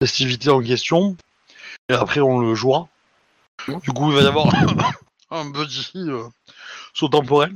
[0.01, 1.17] festivités en question.
[1.89, 2.87] Et après, on le jouera.
[3.67, 4.47] Du coup, il va y avoir
[5.31, 5.91] un petit
[6.93, 7.55] saut temporel.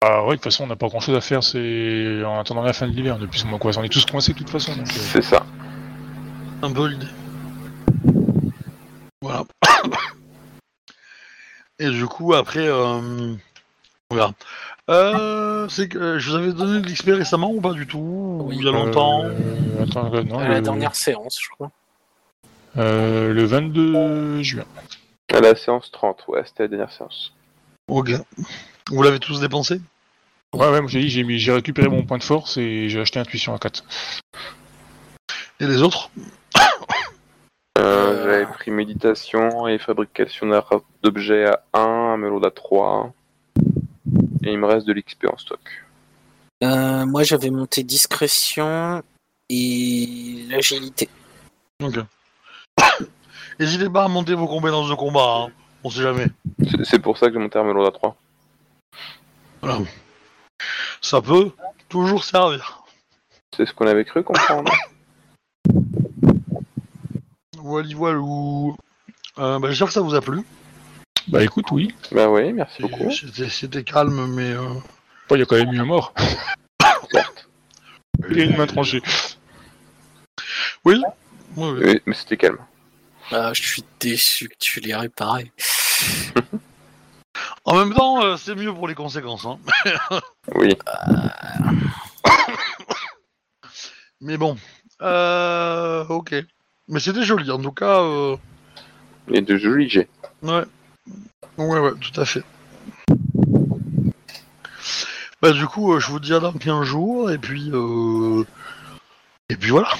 [0.00, 2.62] Ah ouais, de toute façon, on n'a pas grand chose à faire, c'est en attendant
[2.62, 3.72] la fin de l'hiver, de plus ou moins quoi.
[3.76, 4.72] On est tous coincés de toute façon.
[4.76, 5.44] Donc, euh, C'est ça.
[6.62, 7.06] Un l'idée.
[9.20, 9.44] Voilà.
[11.80, 13.34] Et du coup, après, euh,
[14.10, 14.32] on verra.
[14.88, 17.98] Euh, c'est que euh, je vous avais donné de l'XP récemment ou pas du tout?
[17.98, 18.56] Ou Oui.
[18.58, 19.24] Il y a longtemps?
[19.24, 21.70] euh, attends, euh, non, à la le, dernière séance, je crois.
[22.78, 24.64] euh, le 22 juin.
[25.34, 27.34] À la séance 30, ouais, c'était la dernière séance.
[27.88, 28.12] Ok.
[28.88, 29.80] Vous l'avez tous dépensé
[30.54, 33.00] Ouais, ouais, moi j'ai dit, j'ai mis- j'ai récupéré mon point de force et j'ai
[33.00, 33.84] acheté intuition à 4.
[35.60, 36.10] Et les autres
[37.78, 38.24] Euh.
[38.24, 40.48] J'avais pris méditation et fabrication
[41.02, 43.12] d'objets à 1, un mélode à 3.
[44.42, 45.60] Et il me reste de l'XP en stock.
[46.64, 49.02] Euh, moi, j'avais monté discrétion
[49.48, 51.08] et l'agilité.
[51.82, 51.98] Ok.
[53.60, 55.52] N'hésitez pas à monter vos compétences de combat, hein.
[55.84, 56.26] on sait jamais.
[56.60, 58.16] C'est- C'est pour ça que j'ai monté un mélode à 3.
[61.00, 61.50] Ça peut
[61.88, 62.82] toujours servir.
[63.56, 64.72] C'est ce qu'on avait cru comprendre.
[67.60, 68.18] Voilà, voilà.
[69.38, 70.42] Euh, bah, J'espère que ça vous a plu.
[71.26, 71.94] Bah écoute, oui.
[72.12, 73.10] Bah oui, merci beaucoup.
[73.10, 74.52] C'était calme, mais...
[74.52, 74.72] euh,
[75.28, 76.14] Bon, il y a quand même eu un mort.
[77.10, 77.48] Certes.
[78.30, 79.02] Il y a une main tranchée.
[80.84, 81.02] Oui,
[81.56, 81.80] oui, oui.
[81.84, 82.58] Oui, mais c'était calme.
[83.30, 85.52] Ah, je suis déçu que tu l'aies réparé.
[87.68, 89.44] En même temps, euh, c'est mieux pour les conséquences.
[89.44, 89.58] Hein.
[90.54, 90.74] Oui.
[94.22, 94.56] Mais bon.
[95.02, 96.34] Euh, ok.
[96.88, 98.00] Mais c'était joli, en tout cas.
[98.00, 98.36] Euh,
[99.30, 100.08] Et de jolis jets.
[100.42, 100.64] ouais.
[101.58, 102.42] Ouais, ouais, tout à fait.
[105.42, 107.70] Bah, du coup, euh, je vous dis à dans 15 jours, et puis.
[107.74, 108.44] Euh...
[109.50, 109.90] Et puis voilà.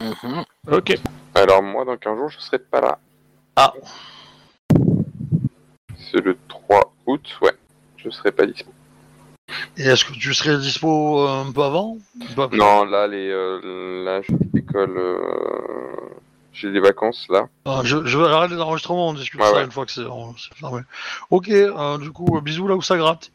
[0.00, 0.44] Mhm.
[0.70, 0.96] Ok.
[1.34, 2.98] Alors moi, dans 15 jours, je serai pas là.
[3.56, 3.72] Ah.
[6.10, 7.52] C'est le 3 août, ouais.
[7.96, 8.70] Je serai pas dispo.
[9.76, 11.98] Et est-ce que tu serais dispo euh, un peu avant
[12.52, 14.96] Non, là, les, euh, là, je l'école.
[14.96, 16.14] Euh...
[16.54, 17.48] J'ai des vacances là.
[17.64, 19.64] Ah, je, je vais arrêter les enregistrements, on discute Ouais, ça ouais.
[19.64, 20.04] une fois que c'est
[20.54, 20.82] fermé.
[21.30, 23.32] Ok, euh, du coup, bisous là où ça gratte.